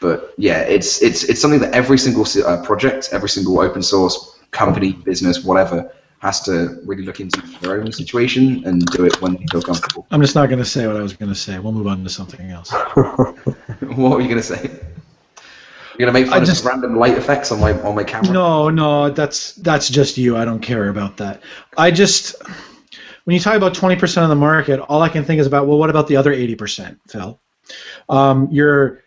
[0.00, 4.38] but yeah, it's it's it's something that every single uh, project, every single open source
[4.50, 9.36] company, business, whatever, has to really look into their own situation and do it when
[9.36, 10.06] they feel comfortable.
[10.10, 11.58] I'm just not going to say what I was going to say.
[11.58, 12.70] We'll move on to something else.
[13.00, 14.78] what were you going to say?
[15.98, 18.32] You're gonna make I fun of just- random light effects on my on my camera.
[18.32, 20.36] No, no, that's that's just you.
[20.36, 21.42] I don't care about that.
[21.76, 22.36] I just
[23.24, 25.76] when you talk about 20% of the market, all I can think is about well,
[25.76, 27.40] what about the other 80%, Phil?
[28.08, 29.00] Um, you're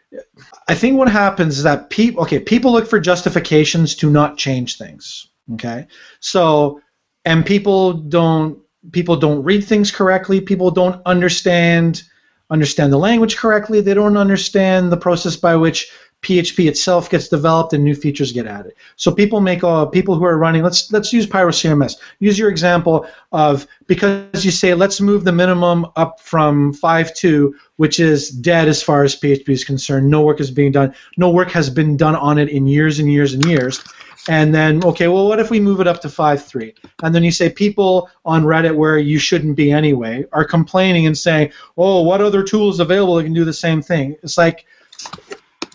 [0.68, 4.78] I think what happens is that people okay, people look for justifications to not change
[4.78, 5.28] things.
[5.54, 5.88] Okay?
[6.20, 6.82] So
[7.26, 8.60] and people don't
[8.92, 12.04] people don't read things correctly, people don't understand
[12.50, 15.92] understand the language correctly, they don't understand the process by which
[16.22, 18.74] PHP itself gets developed and new features get added.
[18.96, 20.62] So people make uh, people who are running.
[20.62, 21.96] Let's let's use Pyro CMS.
[22.20, 28.00] Use your example of because you say let's move the minimum up from 5.2, which
[28.00, 30.10] is dead as far as PHP is concerned.
[30.10, 30.94] No work is being done.
[31.18, 33.84] No work has been done on it in years and years and years.
[34.30, 36.76] And then okay, well, what if we move it up to 5.3?
[37.02, 41.18] And then you say people on Reddit where you shouldn't be anyway are complaining and
[41.18, 44.16] saying, oh, what other tools available that can do the same thing?
[44.22, 44.68] It's like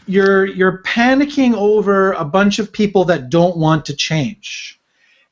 [0.07, 4.81] you're you're panicking over a bunch of people that don't want to change.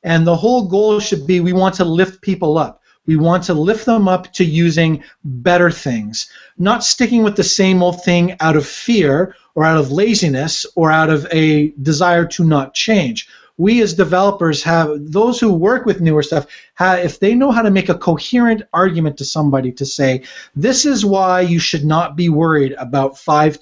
[0.03, 2.83] And the whole goal should be we want to lift people up.
[3.07, 7.83] We want to lift them up to using better things, not sticking with the same
[7.83, 12.45] old thing out of fear or out of laziness or out of a desire to
[12.45, 13.29] not change.
[13.57, 17.63] We as developers have those who work with newer stuff, have, if they know how
[17.63, 20.23] to make a coherent argument to somebody to say,
[20.57, 23.61] this is why you should not be worried about 5.2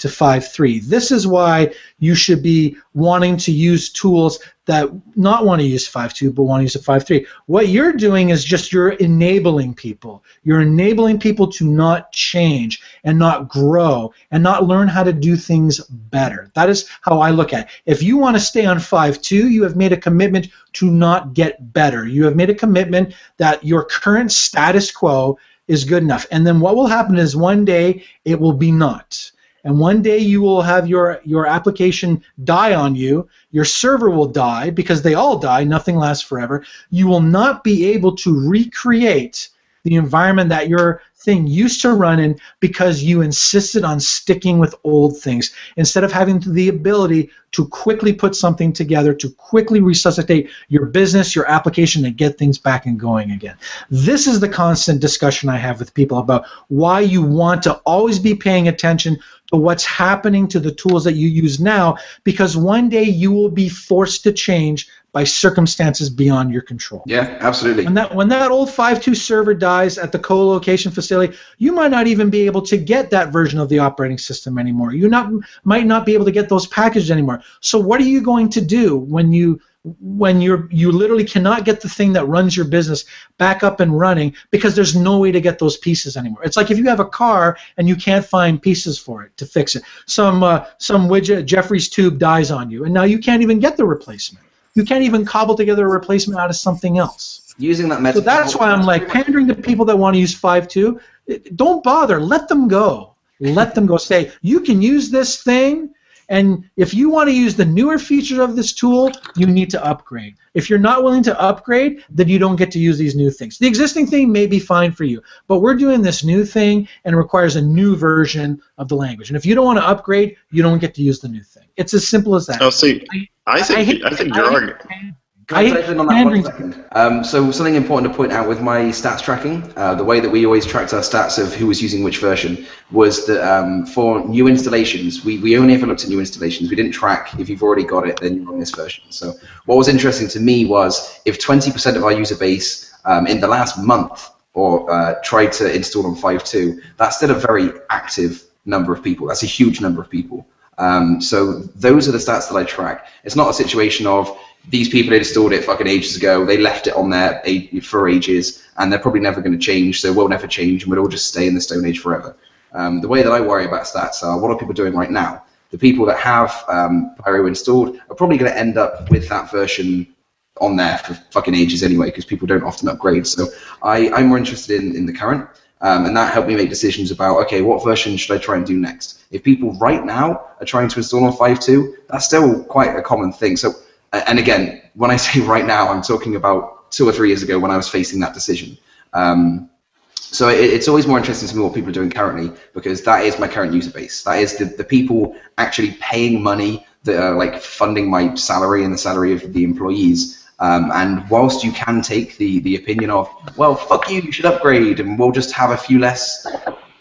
[0.00, 0.82] to 5.3.
[0.82, 5.90] This is why you should be wanting to use tools that not want to use
[5.90, 7.26] 5.2 but want to use a 5.3.
[7.46, 10.24] What you're doing is just you're enabling people.
[10.44, 15.36] You're enabling people to not change and not grow and not learn how to do
[15.36, 16.50] things better.
[16.54, 17.72] That is how I look at it.
[17.84, 21.72] If you want to stay on 5.2, you have made a commitment to not get
[21.72, 22.06] better.
[22.06, 25.38] You have made a commitment that your current status quo
[25.68, 26.26] is good enough.
[26.32, 29.30] And then what will happen is one day it will be not.
[29.62, 33.28] And one day you will have your, your application die on you.
[33.50, 35.64] Your server will die because they all die.
[35.64, 36.64] Nothing lasts forever.
[36.88, 39.50] You will not be able to recreate
[39.82, 44.74] the environment that your thing used to run in because you insisted on sticking with
[44.84, 45.54] old things.
[45.76, 51.34] Instead of having the ability to quickly put something together to quickly resuscitate your business
[51.34, 53.56] your application and get things back and going again.
[53.90, 58.18] This is the constant discussion i have with people about why you want to always
[58.18, 62.88] be paying attention to what's happening to the tools that you use now because one
[62.88, 67.84] day you will be forced to change by circumstances beyond your control Yeah, absolutely.
[67.84, 72.06] when that when that old 5.2 server dies at the co-location facility, you might not
[72.06, 74.92] even be able to get that version of the operating system anymore.
[74.92, 75.32] You not
[75.64, 77.42] might not be able to get those packages anymore.
[77.60, 81.80] So what are you going to do when you when you're you literally cannot get
[81.80, 83.06] the thing that runs your business
[83.38, 86.42] back up and running because there's no way to get those pieces anymore.
[86.44, 89.46] It's like if you have a car and you can't find pieces for it to
[89.46, 89.82] fix it.
[90.06, 93.78] Some uh, some widget Jeffrey's tube dies on you and now you can't even get
[93.78, 94.44] the replacement.
[94.74, 97.54] You can't even cobble together a replacement out of something else.
[97.58, 98.18] Using that meta.
[98.18, 101.00] So that's why I'm like pandering to people that want to use 5.2.
[101.26, 102.20] it- Don't bother.
[102.20, 103.14] Let them go.
[103.40, 103.96] Let them go.
[103.96, 105.90] Say you can use this thing,
[106.30, 109.84] and if you want to use the newer features of this tool, you need to
[109.84, 110.36] upgrade.
[110.54, 113.58] If you're not willing to upgrade, then you don't get to use these new things.
[113.58, 117.16] The existing thing may be fine for you, but we're doing this new thing, and
[117.16, 119.28] requires a new version of the language.
[119.28, 121.66] And if you don't want to upgrade, you don't get to use the new thing.
[121.76, 122.62] It's as simple as that.
[122.62, 123.04] Oh, see,
[123.46, 124.76] I think hate- I, think I you're hate- arguing.
[124.88, 125.16] Can
[125.52, 126.84] I I on that one second?
[126.92, 130.28] Um, so something important to point out with my stats tracking, uh, the way that
[130.28, 134.26] we always tracked our stats of who was using which version was that um, for
[134.26, 136.70] new installations, we, we only ever looked at new installations.
[136.70, 139.04] We didn't track if you've already got it, then you're on this version.
[139.10, 139.34] So
[139.66, 143.48] what was interesting to me was if 20% of our user base um, in the
[143.48, 148.92] last month or uh, tried to install on 5.2, that's still a very active number
[148.92, 149.28] of people.
[149.28, 150.46] That's a huge number of people.
[150.80, 153.06] Um, so those are the stats that I track.
[153.22, 154.36] It's not a situation of
[154.68, 156.44] these people installed it fucking ages ago.
[156.44, 157.42] They left it on there
[157.82, 160.00] for ages, and they're probably never going to change.
[160.00, 162.34] So we'll never change, and we'll all just stay in the Stone Age forever.
[162.72, 165.44] Um, the way that I worry about stats are what are people doing right now?
[165.70, 169.50] The people that have um, Pyro installed are probably going to end up with that
[169.50, 170.14] version
[170.60, 173.26] on there for fucking ages anyway, because people don't often upgrade.
[173.26, 173.48] So
[173.82, 175.48] I, I'm more interested in, in the current.
[175.82, 178.66] Um, and that helped me make decisions about okay, what version should I try and
[178.66, 179.22] do next?
[179.30, 183.32] If people right now are trying to install on 5.2, that's still quite a common
[183.32, 183.56] thing.
[183.56, 183.72] So,
[184.12, 187.58] and again, when I say right now, I'm talking about two or three years ago
[187.58, 188.76] when I was facing that decision.
[189.12, 189.70] Um,
[190.14, 193.24] so it, it's always more interesting to me what people are doing currently because that
[193.24, 194.22] is my current user base.
[194.22, 198.92] That is the, the people actually paying money that are like funding my salary and
[198.92, 200.46] the salary of the employees.
[200.60, 204.44] Um, and whilst you can take the, the opinion of, well, fuck you, you should
[204.44, 206.46] upgrade, and we'll just have a few less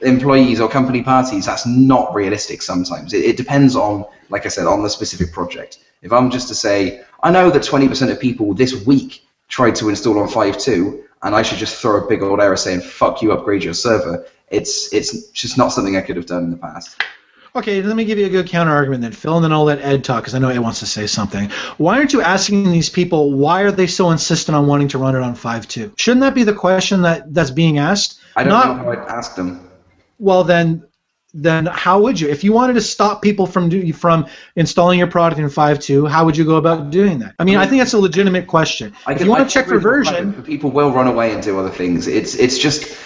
[0.02, 3.14] employees or company parties, that's not realistic sometimes.
[3.14, 5.80] It, it depends on, like I said, on the specific project.
[6.02, 9.90] If I'm just to say, I know that 20% of people this week tried to
[9.90, 13.34] install on 5.2, and I should just throw a big old error saying, fuck you,
[13.34, 17.02] upgrade your server, it's, it's just not something I could have done in the past.
[17.60, 19.82] Okay, let me give you a good counter argument then, Phil, and then I'll let
[19.82, 21.50] Ed talk because I know Ed wants to say something.
[21.78, 25.14] Why aren't you asking these people why are they so insistent on wanting to run
[25.14, 26.00] it on 5.2?
[26.00, 28.22] Shouldn't that be the question that, that's being asked?
[28.38, 29.70] I don't Not- know how I'd ask them.
[30.20, 30.84] Well, then,
[31.34, 32.30] then how would you?
[32.30, 34.26] If you wanted to stop people from do, from
[34.56, 37.36] installing your product in 5.2, how would you go about doing that?
[37.40, 38.94] I mean, I think that's a legitimate question.
[39.06, 41.60] I if you want I to check for version, People will run away and do
[41.60, 42.08] other things.
[42.08, 42.98] It's it's just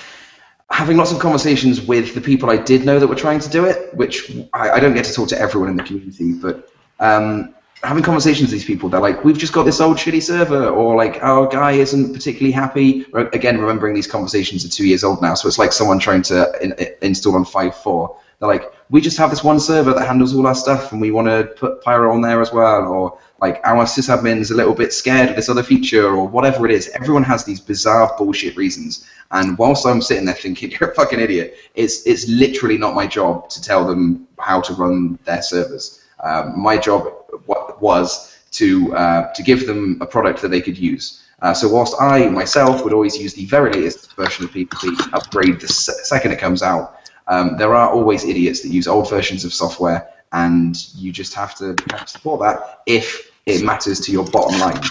[0.74, 3.64] having lots of conversations with the people I did know that were trying to do
[3.64, 6.68] it, which I, I don't get to talk to everyone in the community, but
[7.00, 7.54] um,
[7.84, 10.96] having conversations with these people, they're like, we've just got this old shitty server, or
[10.96, 13.06] like our guy isn't particularly happy.
[13.14, 16.52] Again, remembering these conversations are two years old now, so it's like someone trying to
[16.62, 18.16] in, in- install on 5.4.
[18.40, 21.12] They're like, we just have this one server that handles all our stuff, and we
[21.12, 24.94] want to put Pyro on there as well, or like our sysadmin's a little bit
[24.94, 26.90] scared of this other feature, or whatever it is.
[26.90, 31.20] Everyone has these bizarre bullshit reasons, and whilst I'm sitting there thinking you're a fucking
[31.20, 36.00] idiot, it's it's literally not my job to tell them how to run their servers.
[36.24, 40.78] Um, my job wa- was to uh, to give them a product that they could
[40.78, 41.24] use.
[41.42, 45.60] Uh, so whilst I myself would always use the very latest version of PHP, upgrade
[45.60, 49.54] the second it comes out, um, there are always idiots that use old versions of
[49.54, 54.82] software, and you just have to, support that if it matters to your bottom line.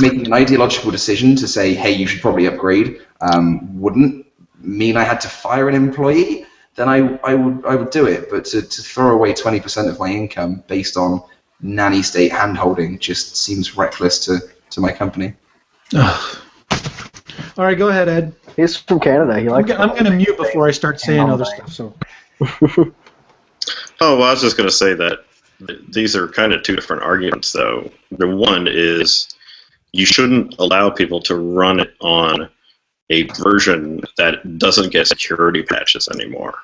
[0.00, 4.26] Making an ideological decision to say, hey, you should probably upgrade, um, wouldn't
[4.60, 6.44] mean I had to fire an employee,
[6.74, 8.28] then I, I would I would do it.
[8.30, 11.22] But to, to throw away 20% of my income based on
[11.60, 15.34] nanny state handholding just seems reckless to, to my company.
[15.94, 16.38] Ugh.
[17.58, 18.34] all right, go ahead, Ed.
[18.56, 19.38] He's from Canada.
[19.38, 19.70] He I'm, likes.
[19.70, 21.72] I'm, going to mute before I start saying other stuff.
[21.72, 21.94] So
[24.00, 25.20] Oh, well, I was just going to say that
[25.88, 27.90] these are kind of two different arguments, though.
[28.10, 29.28] The one is
[29.92, 32.50] you shouldn't allow people to run it on
[33.08, 36.54] a version that doesn't get security patches anymore.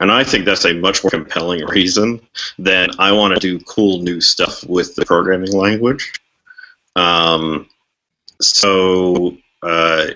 [0.00, 2.20] And I think that's a much more compelling reason
[2.58, 6.12] than I want to do cool new stuff with the programming language.
[6.96, 7.68] Um,
[8.40, 10.08] so uh,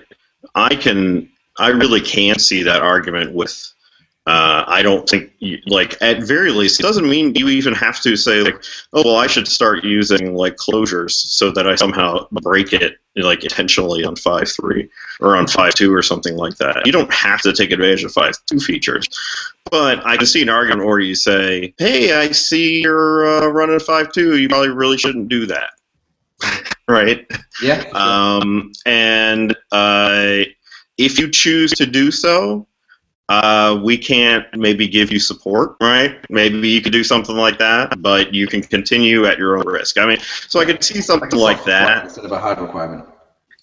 [0.55, 1.29] I can,
[1.59, 3.74] I really can see that argument with
[4.27, 8.01] uh, I don't think, you, like, at very least, it doesn't mean you even have
[8.01, 12.27] to say, like, oh, well, I should start using, like, closures so that I somehow
[12.31, 14.89] break it, like, intentionally on 5.3
[15.19, 16.87] or on 5.2 or something like that.
[16.87, 19.07] You don't have to take advantage of 5.2 features.
[19.69, 23.77] But I can see an argument where you say, hey, I see you're uh, running
[23.77, 24.41] 5.2.
[24.41, 25.69] You probably really shouldn't do that.
[26.87, 27.29] right?
[27.61, 27.83] Yeah.
[27.93, 30.45] Um, and uh,
[30.97, 32.67] if you choose to do so,
[33.29, 36.17] uh, we can't maybe give you support, right?
[36.29, 39.97] Maybe you could do something like that, but you can continue at your own risk.
[39.97, 42.05] I mean, so I could see something like that.
[42.05, 43.05] Instead of a hard requirement.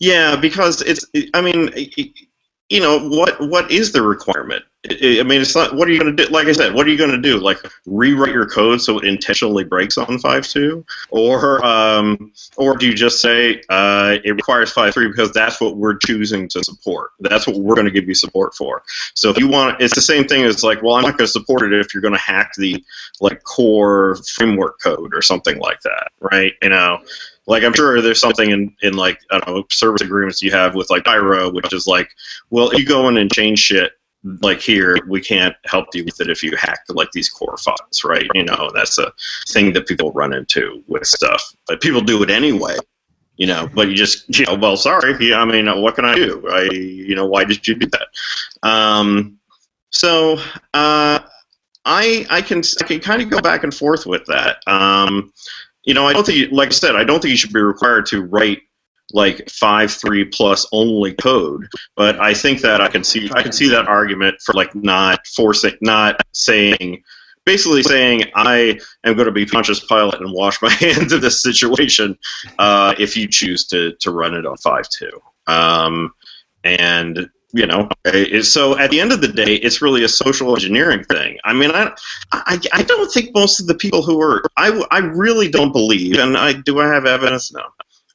[0.00, 1.06] Yeah, because it's.
[1.32, 1.70] I mean,
[2.72, 3.38] you know what?
[3.38, 4.64] What is the requirement?
[4.90, 5.76] I mean, it's not.
[5.76, 6.32] What are you going to do?
[6.32, 7.38] Like I said, what are you going to do?
[7.38, 12.94] Like rewrite your code so it intentionally breaks on 5.2, or um, or do you
[12.94, 17.10] just say uh, it requires 5.3 because that's what we're choosing to support?
[17.20, 18.82] That's what we're going to give you support for.
[19.14, 21.32] So if you want, it's the same thing as like, well, I'm not going to
[21.32, 22.82] support it if you're going to hack the
[23.20, 26.54] like core framework code or something like that, right?
[26.62, 27.02] You know,
[27.46, 30.74] like I'm sure there's something in, in like I don't know service agreements you have
[30.74, 32.08] with like Pyro, which is like,
[32.50, 33.92] well, if you go in and change shit
[34.40, 38.04] like here, we can't help you with it if you hack like these core files,
[38.04, 38.26] right?
[38.34, 39.12] You know, that's a
[39.48, 42.76] thing that people run into with stuff, but people do it anyway.
[43.36, 45.34] You know, but you just you know, well, sorry.
[45.34, 46.46] I mean, what can I do?
[46.48, 48.08] I you know, why did you do that?
[48.62, 49.38] Um,
[49.90, 50.34] so
[50.74, 51.18] uh,
[51.84, 54.58] I I can I can kind of go back and forth with that.
[54.66, 55.32] Um,
[55.84, 58.06] you know, I don't think, like I said, I don't think you should be required
[58.06, 58.62] to write
[59.12, 61.68] like five three plus only code.
[61.96, 65.26] But I think that I can see I can see that argument for like not
[65.26, 67.02] forcing, not saying,
[67.44, 71.42] basically saying I am going to be Pontius Pilate and wash my hands of this
[71.42, 72.16] situation
[72.58, 75.20] uh, if you choose to to run it on five two.
[75.46, 76.14] Um,
[76.64, 77.88] and you know,
[78.42, 81.38] so at the end of the day, it's really a social engineering thing.
[81.44, 81.92] I mean, I,
[82.32, 86.18] I, I don't think most of the people who are, I, I really don't believe,
[86.18, 87.52] and I do I have evidence?
[87.52, 87.62] No,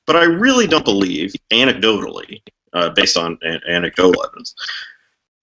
[0.08, 2.42] but I really don't believe, anecdotally,
[2.74, 4.56] uh, based on an- anecdotal evidence,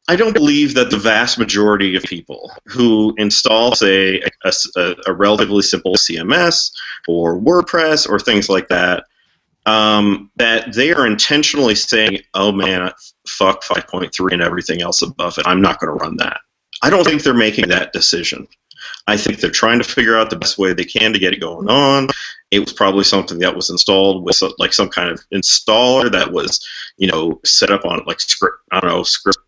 [0.08, 5.12] I don't believe that the vast majority of people who install, say, a, a, a
[5.14, 6.70] relatively simple CMS
[7.08, 9.04] or WordPress or things like that,
[9.66, 12.90] um, that they are intentionally saying, "Oh man,
[13.26, 15.46] fuck 5.3 and everything else above it.
[15.46, 16.40] I'm not going to run that."
[16.82, 18.46] I don't think they're making that decision.
[19.06, 21.40] I think they're trying to figure out the best way they can to get it
[21.40, 22.08] going on.
[22.50, 26.66] It was probably something that was installed with like some kind of installer that was,
[26.98, 28.58] you know, set up on like script.
[28.70, 29.38] I don't know script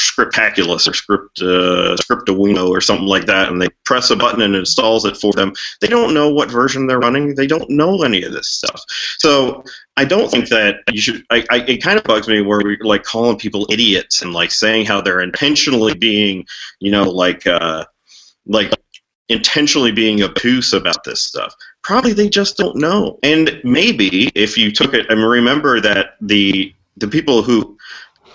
[0.00, 4.54] Scriptaculous or Script uh, Scriptowino or something like that, and they press a button and
[4.54, 5.52] it installs it for them.
[5.80, 7.34] They don't know what version they're running.
[7.34, 8.82] They don't know any of this stuff.
[9.18, 9.62] So
[9.96, 11.24] I don't think that you should.
[11.30, 14.50] I, I it kind of bugs me where we're like calling people idiots and like
[14.50, 16.46] saying how they're intentionally being,
[16.78, 17.84] you know, like uh,
[18.46, 18.72] like
[19.28, 21.54] intentionally being obtuse about this stuff.
[21.82, 23.18] Probably they just don't know.
[23.22, 27.76] And maybe if you took it and remember that the the people who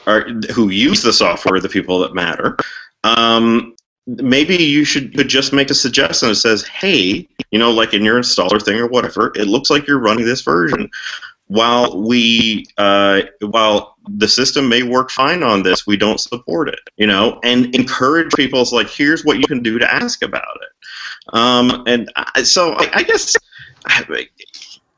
[0.06, 2.58] are who use the software are the people that matter.
[3.04, 3.76] Um,
[4.08, 8.04] maybe you should could just make a suggestion that says, "Hey, you know, like in
[8.04, 10.90] your installer thing or whatever, it looks like you're running this version."
[11.48, 16.80] While we, uh, while the system may work fine on this, we don't support it.
[16.98, 18.62] You know, and encourage people.
[18.62, 21.36] It's like, here's what you can do to ask about it.
[21.36, 23.36] Um, and I, so I, I guess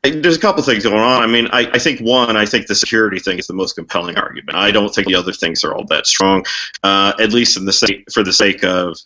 [0.02, 1.22] there's a couple things going on.
[1.22, 4.16] I mean, I, I, think one, I think the security thing is the most compelling
[4.16, 4.56] argument.
[4.56, 6.44] I don't think the other things are all that strong,
[6.84, 8.96] uh, at least in the sake for the sake of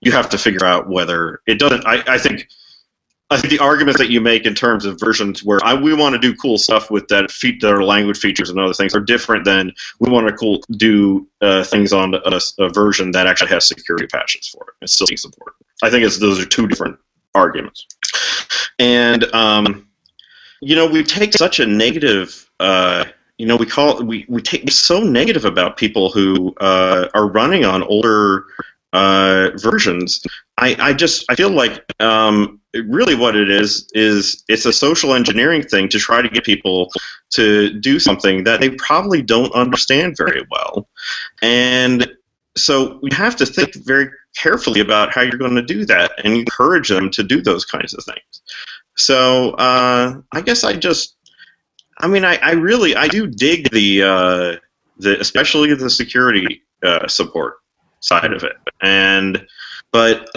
[0.00, 1.86] you have to figure out whether it doesn't.
[1.86, 2.48] I, I think.
[3.28, 6.12] I think the arguments that you make in terms of versions where I, we want
[6.12, 9.00] to do cool stuff with that, feat, that are language features and other things are
[9.00, 13.48] different than we want to cool, do uh, things on a, a, version that actually
[13.48, 15.56] has security patches for it and still being supported.
[15.82, 17.00] I think it's, those are two different
[17.34, 17.88] arguments.
[18.78, 19.85] And um,
[20.66, 22.50] you know, we take such a negative.
[22.58, 23.04] Uh,
[23.38, 27.64] you know, we call we we take so negative about people who uh, are running
[27.64, 28.44] on older
[28.92, 30.20] uh, versions.
[30.58, 35.14] I, I just I feel like um, really what it is is it's a social
[35.14, 36.90] engineering thing to try to get people
[37.34, 40.88] to do something that they probably don't understand very well,
[41.42, 42.10] and
[42.56, 46.34] so you have to think very carefully about how you're going to do that and
[46.34, 48.42] encourage them to do those kinds of things.
[48.96, 51.16] So uh, I guess I just,
[51.98, 54.56] I mean, I, I really, I do dig the, uh,
[54.98, 57.56] the especially the security uh, support
[58.00, 59.46] side of it, and
[59.92, 60.28] but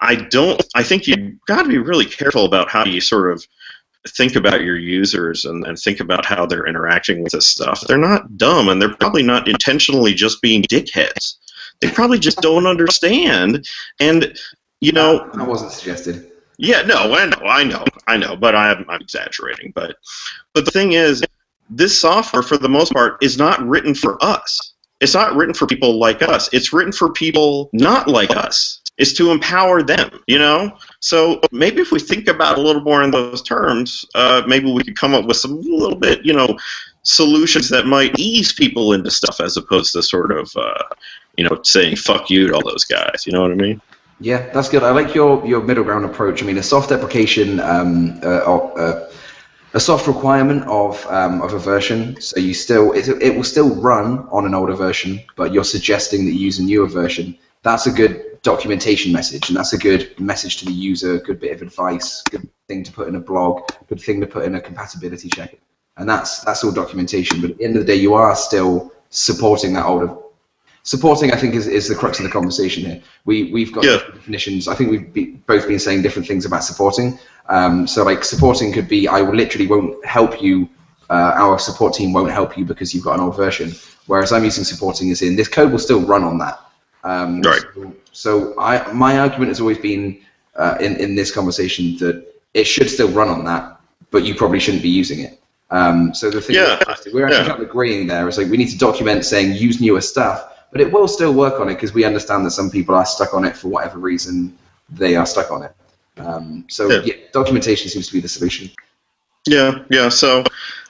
[0.00, 0.62] I don't.
[0.74, 3.46] I think you've got to be really careful about how you sort of
[4.08, 7.82] think about your users and, and think about how they're interacting with this stuff.
[7.82, 11.34] They're not dumb, and they're probably not intentionally just being dickheads.
[11.80, 13.66] They probably just don't understand,
[14.00, 14.36] and
[14.80, 15.28] you know.
[15.34, 16.29] That wasn't suggested.
[16.60, 19.72] Yeah, no, I know, I know, I know, but I'm, I'm exaggerating.
[19.74, 19.96] But,
[20.52, 21.24] but the thing is,
[21.70, 24.74] this software, for the most part, is not written for us.
[25.00, 26.50] It's not written for people like us.
[26.52, 28.82] It's written for people not like us.
[28.98, 30.76] It's to empower them, you know.
[31.00, 34.84] So maybe if we think about a little more in those terms, uh, maybe we
[34.84, 36.58] could come up with some little bit, you know,
[37.04, 40.82] solutions that might ease people into stuff as opposed to sort of, uh,
[41.38, 43.24] you know, saying "fuck you" to all those guys.
[43.26, 43.80] You know what I mean?
[44.20, 44.82] Yeah, that's good.
[44.82, 46.42] I like your, your middle ground approach.
[46.42, 49.10] I mean, a soft deprecation, um, uh, uh,
[49.72, 53.74] a soft requirement of um, of a version, so you still it, it will still
[53.76, 57.38] run on an older version, but you're suggesting that you use a newer version.
[57.62, 61.18] That's a good documentation message, and that's a good message to the user.
[61.18, 62.22] Good bit of advice.
[62.30, 63.62] Good thing to put in a blog.
[63.88, 65.58] Good thing to put in a compatibility check.
[65.96, 67.40] And that's that's all documentation.
[67.40, 70.14] But at the end of the day, you are still supporting that older
[70.82, 73.02] supporting, I think, is, is the crux of the conversation here.
[73.24, 73.98] We we've got yeah.
[74.14, 74.68] definitions.
[74.68, 77.18] I think we've be, both been saying different things about supporting.
[77.48, 80.68] Um, so like supporting could be I literally won't help you.
[81.08, 83.72] Uh, our support team won't help you because you've got an old version.
[84.06, 86.60] Whereas I'm using supporting as in this code will still run on that.
[87.02, 87.62] Um, right.
[87.74, 90.20] So, so, I my argument has always been
[90.54, 93.80] uh, in in this conversation that it should still run on that,
[94.10, 95.40] but you probably shouldn't be using it.
[95.70, 96.82] Um, so the thing yeah.
[97.12, 97.48] we're actually yeah.
[97.48, 100.80] kind of agreeing there is like we need to document saying use newer stuff, but
[100.80, 103.44] it will still work on it because we understand that some people are stuck on
[103.44, 104.56] it for whatever reason
[104.88, 105.74] they are stuck on it.
[106.18, 107.02] Um, so yeah.
[107.04, 107.14] yeah.
[107.32, 108.70] documentation seems to be the solution.
[109.46, 110.08] Yeah, yeah.
[110.08, 110.44] So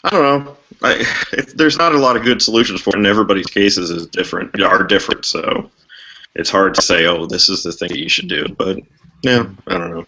[0.04, 0.56] I don't know.
[0.82, 4.06] I, it, there's not a lot of good solutions for it, and everybody's cases is
[4.06, 5.24] different are different.
[5.24, 5.70] So
[6.34, 8.46] it's hard to say, oh, this is the thing that you should do.
[8.58, 8.78] But
[9.22, 10.06] yeah, I don't know.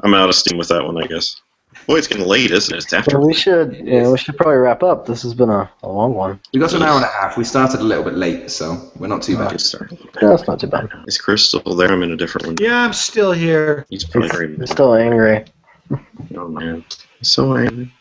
[0.00, 1.40] I'm out of steam with that one, I guess.
[1.86, 2.84] Boy, it's getting late, isn't it?
[2.84, 3.18] It's after.
[3.18, 5.06] Well, we should, yeah, we should probably wrap up.
[5.06, 6.40] This has been a, a long one.
[6.52, 7.36] We got to an hour and a half.
[7.36, 9.52] We started a little bit late, so we're not too bad.
[9.52, 10.88] Yeah, that's not too bad.
[11.06, 11.90] Is Chris still there?
[11.90, 12.56] I'm in a different one.
[12.60, 13.84] Yeah, I'm still here.
[13.90, 15.44] He's probably He's, very he's still angry.
[16.34, 16.82] Oh man,
[17.18, 17.92] he's so angry.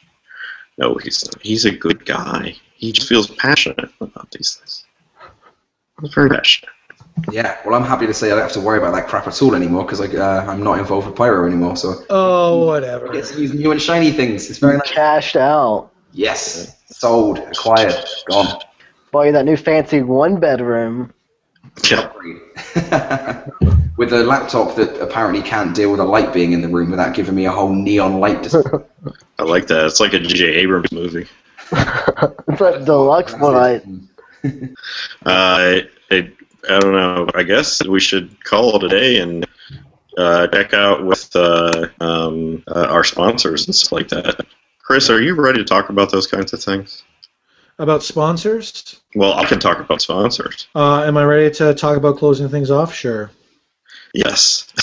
[0.78, 1.30] No, he's.
[1.42, 2.56] He's a good guy.
[2.76, 4.86] He just feels passionate about these things.
[6.02, 6.72] He's very passionate.
[7.32, 9.42] Yeah, well, I'm happy to say I don't have to worry about that crap at
[9.42, 11.76] all anymore because uh, I'm not involved with Pyro anymore.
[11.76, 13.10] So oh, whatever.
[13.10, 14.50] I get to use new and shiny things.
[14.50, 14.92] It's very nice.
[14.92, 15.92] Cashed out.
[16.14, 17.96] Yes, sold, acquired,
[18.28, 18.62] gone.
[19.12, 21.14] Buy you that new fancy one bedroom.
[21.90, 22.16] Yep.
[23.98, 27.14] with a laptop that apparently can't deal with a light being in the room without
[27.16, 28.84] giving me a whole neon light display.
[29.40, 29.86] I like that.
[29.86, 30.46] It's like a J.J.
[30.46, 31.28] Abrams movie.
[31.72, 33.56] it's a deluxe one.
[33.56, 33.82] I
[35.26, 36.36] Uh, it,
[36.70, 37.28] I don't know.
[37.34, 39.46] I guess we should call it a day and
[40.18, 44.46] uh, check out with uh, um, uh, our sponsors and stuff like that.
[44.80, 47.04] Chris, are you ready to talk about those kinds of things?
[47.80, 49.02] About sponsors?
[49.16, 50.68] Well, I can talk about sponsors.
[50.76, 52.94] Uh, am I ready to talk about closing things off?
[52.94, 53.32] Sure.
[54.14, 54.72] Yes.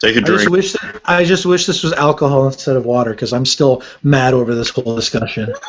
[0.00, 0.50] Take a I just drink.
[0.50, 4.54] wish I just wish this was alcohol instead of water because I'm still mad over
[4.54, 5.52] this whole discussion.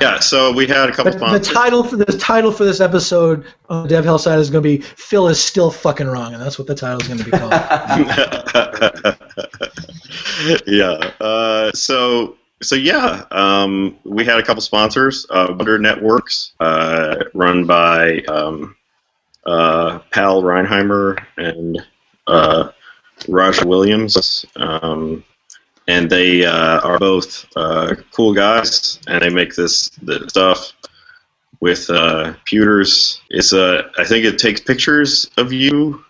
[0.00, 1.54] Yeah, so we had a couple The, the sponsors.
[1.54, 4.68] title for the title for this episode on the Dev Hell side is going to
[4.68, 7.30] be "Phil is still fucking wrong," and that's what the title is going to be
[7.30, 7.52] called.
[10.66, 11.10] yeah.
[11.20, 15.26] Uh, so so yeah, um, we had a couple sponsors.
[15.30, 18.74] Uh, Wonder Networks, uh, run by um,
[19.44, 21.78] uh, Paul Reinheimer and
[22.26, 22.70] uh,
[23.28, 25.22] Roger Williams, um,
[25.88, 30.72] and they uh, are both uh, cool guys, and they make this, this stuff
[31.60, 33.20] with uh, computers.
[33.30, 36.04] It's a, I think it takes pictures of you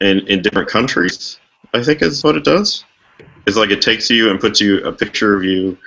[0.00, 1.38] in in different countries.
[1.72, 2.84] I think is what it does.
[3.46, 5.78] It's like it takes you and puts you a picture of you,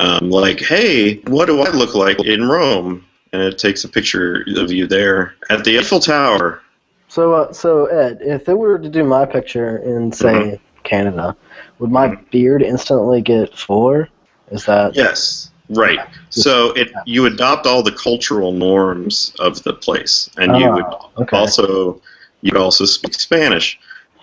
[0.00, 3.04] um, like, hey, what do I look like in Rome?
[3.32, 6.62] And it takes a picture of you there at the Eiffel Tower.
[7.08, 10.65] So, uh, so Ed, if it were to do my picture and say Mm-hmm.
[10.86, 11.36] Canada,
[11.78, 12.24] would my hmm.
[12.30, 14.08] beard instantly get fuller?
[14.50, 16.00] Is that Yes, right.
[16.30, 21.10] So it you adopt all the cultural norms of the place, and you would Oh,
[21.18, 21.36] okay?
[21.36, 22.00] also
[22.42, 23.78] you could also speak Spanish.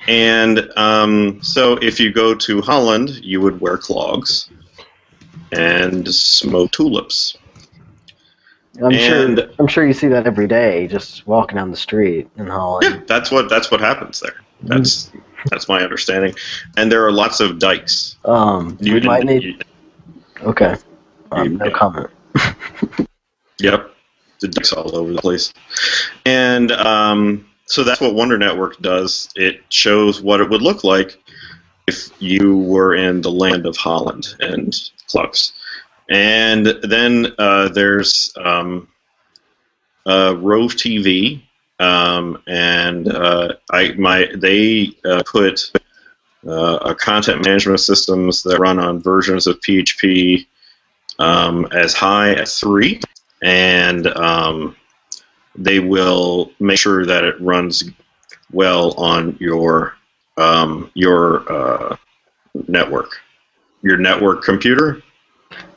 [0.08, 4.50] And um, so if you go to Holland, you would wear clogs
[5.52, 7.38] and smoke tulips.
[8.82, 9.50] I'm and- sure.
[9.60, 12.86] I'm sure you see that every day, just walking down the street in Holland.
[12.86, 14.42] Yeah, that's what that's what happens there.
[14.64, 15.20] That's mm-hmm.
[15.50, 16.34] That's my understanding.
[16.78, 18.18] And there are lots of dikes.
[18.26, 19.64] Um, You we didn't- might need.
[20.42, 20.76] Okay.
[21.32, 21.72] Um, no Yeah.
[21.72, 22.10] comment.
[23.60, 23.94] Yep,
[24.42, 25.54] the dikes all over the place.
[26.26, 29.30] And um, so that's what Wonder Network does.
[29.36, 31.22] It shows what it would look like
[31.88, 34.74] if you were in the land of Holland and
[35.08, 35.54] clubs.
[36.10, 38.88] And then uh, there's um,
[40.06, 41.42] uh, Roave TV,
[41.80, 45.72] um, and uh, I my they uh, put
[46.48, 50.46] uh, content management systems that run on versions of PHP
[51.20, 53.00] um, as high as three,
[53.42, 54.76] and um,
[55.56, 57.84] they will make sure that it runs
[58.52, 59.96] well on your
[60.38, 61.96] um, your uh,
[62.68, 63.20] network,
[63.82, 65.02] your network computer.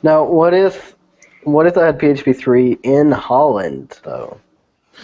[0.03, 0.95] Now, what if,
[1.43, 4.39] what if I had PHP three in Holland though?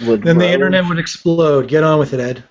[0.06, 1.68] Would then the internet would explode.
[1.68, 2.44] Get on with it, Ed.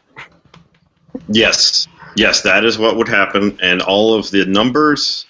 [1.29, 1.87] Yes,
[2.17, 5.27] yes, that is what would happen, and all of the numbers,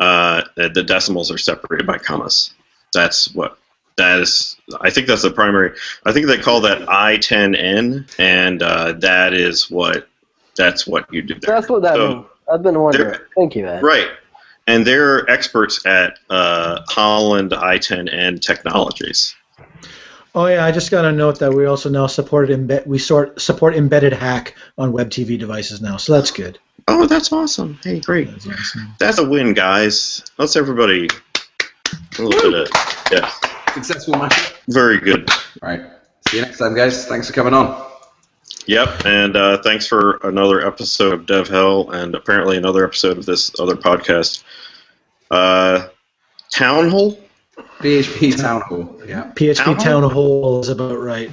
[0.00, 2.52] uh, the decimals are separated by commas.
[2.92, 3.58] That's what
[3.96, 4.56] that is.
[4.80, 5.76] I think that's the primary.
[6.04, 10.08] I think they call that I10N, and uh, that is what
[10.56, 11.54] that's what you do there.
[11.54, 12.26] That's what that So- means.
[12.52, 13.18] I've been wondering.
[13.36, 13.82] Thank you, Ed.
[13.82, 14.08] Right.
[14.66, 19.34] And they're experts at uh, Holland I10N technologies.
[20.34, 23.38] Oh yeah, I just got a note that we also now supported embed we sort
[23.40, 26.58] support embedded hack on web TV devices now, so that's good.
[26.88, 27.78] Oh, that's awesome.
[27.84, 28.30] Hey, great.
[28.30, 28.94] That's awesome.
[28.98, 30.24] That's a win, guys.
[30.38, 31.08] Let's everybody
[32.18, 33.30] a little bit of yeah.
[33.74, 34.54] Successful match.
[34.68, 35.28] Very good.
[35.62, 35.82] Right.
[36.28, 37.06] See you next time, guys.
[37.06, 37.90] Thanks for coming on.
[38.66, 43.26] Yep, and uh, thanks for another episode of Dev Hell, and apparently another episode of
[43.26, 44.44] this other podcast.
[45.30, 45.88] Uh,
[46.50, 47.18] Town Hall.
[47.82, 49.00] PHP Town Hall.
[49.06, 49.32] Yeah.
[49.34, 51.30] PHP Town Town Hall is about right.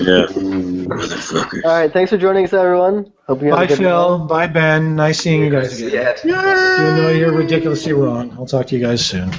[0.00, 0.26] Yeah.
[0.32, 1.64] Motherfucker.
[1.64, 1.92] All right.
[1.92, 3.12] Thanks for joining us, everyone.
[3.26, 4.18] Hope you have Bye a good Phil.
[4.26, 4.96] Bye Ben.
[4.96, 6.16] Nice seeing you guys See again.
[6.24, 6.80] you, Ed.
[6.80, 8.32] Even though you're ridiculously wrong.
[8.32, 9.30] I'll talk to you guys soon.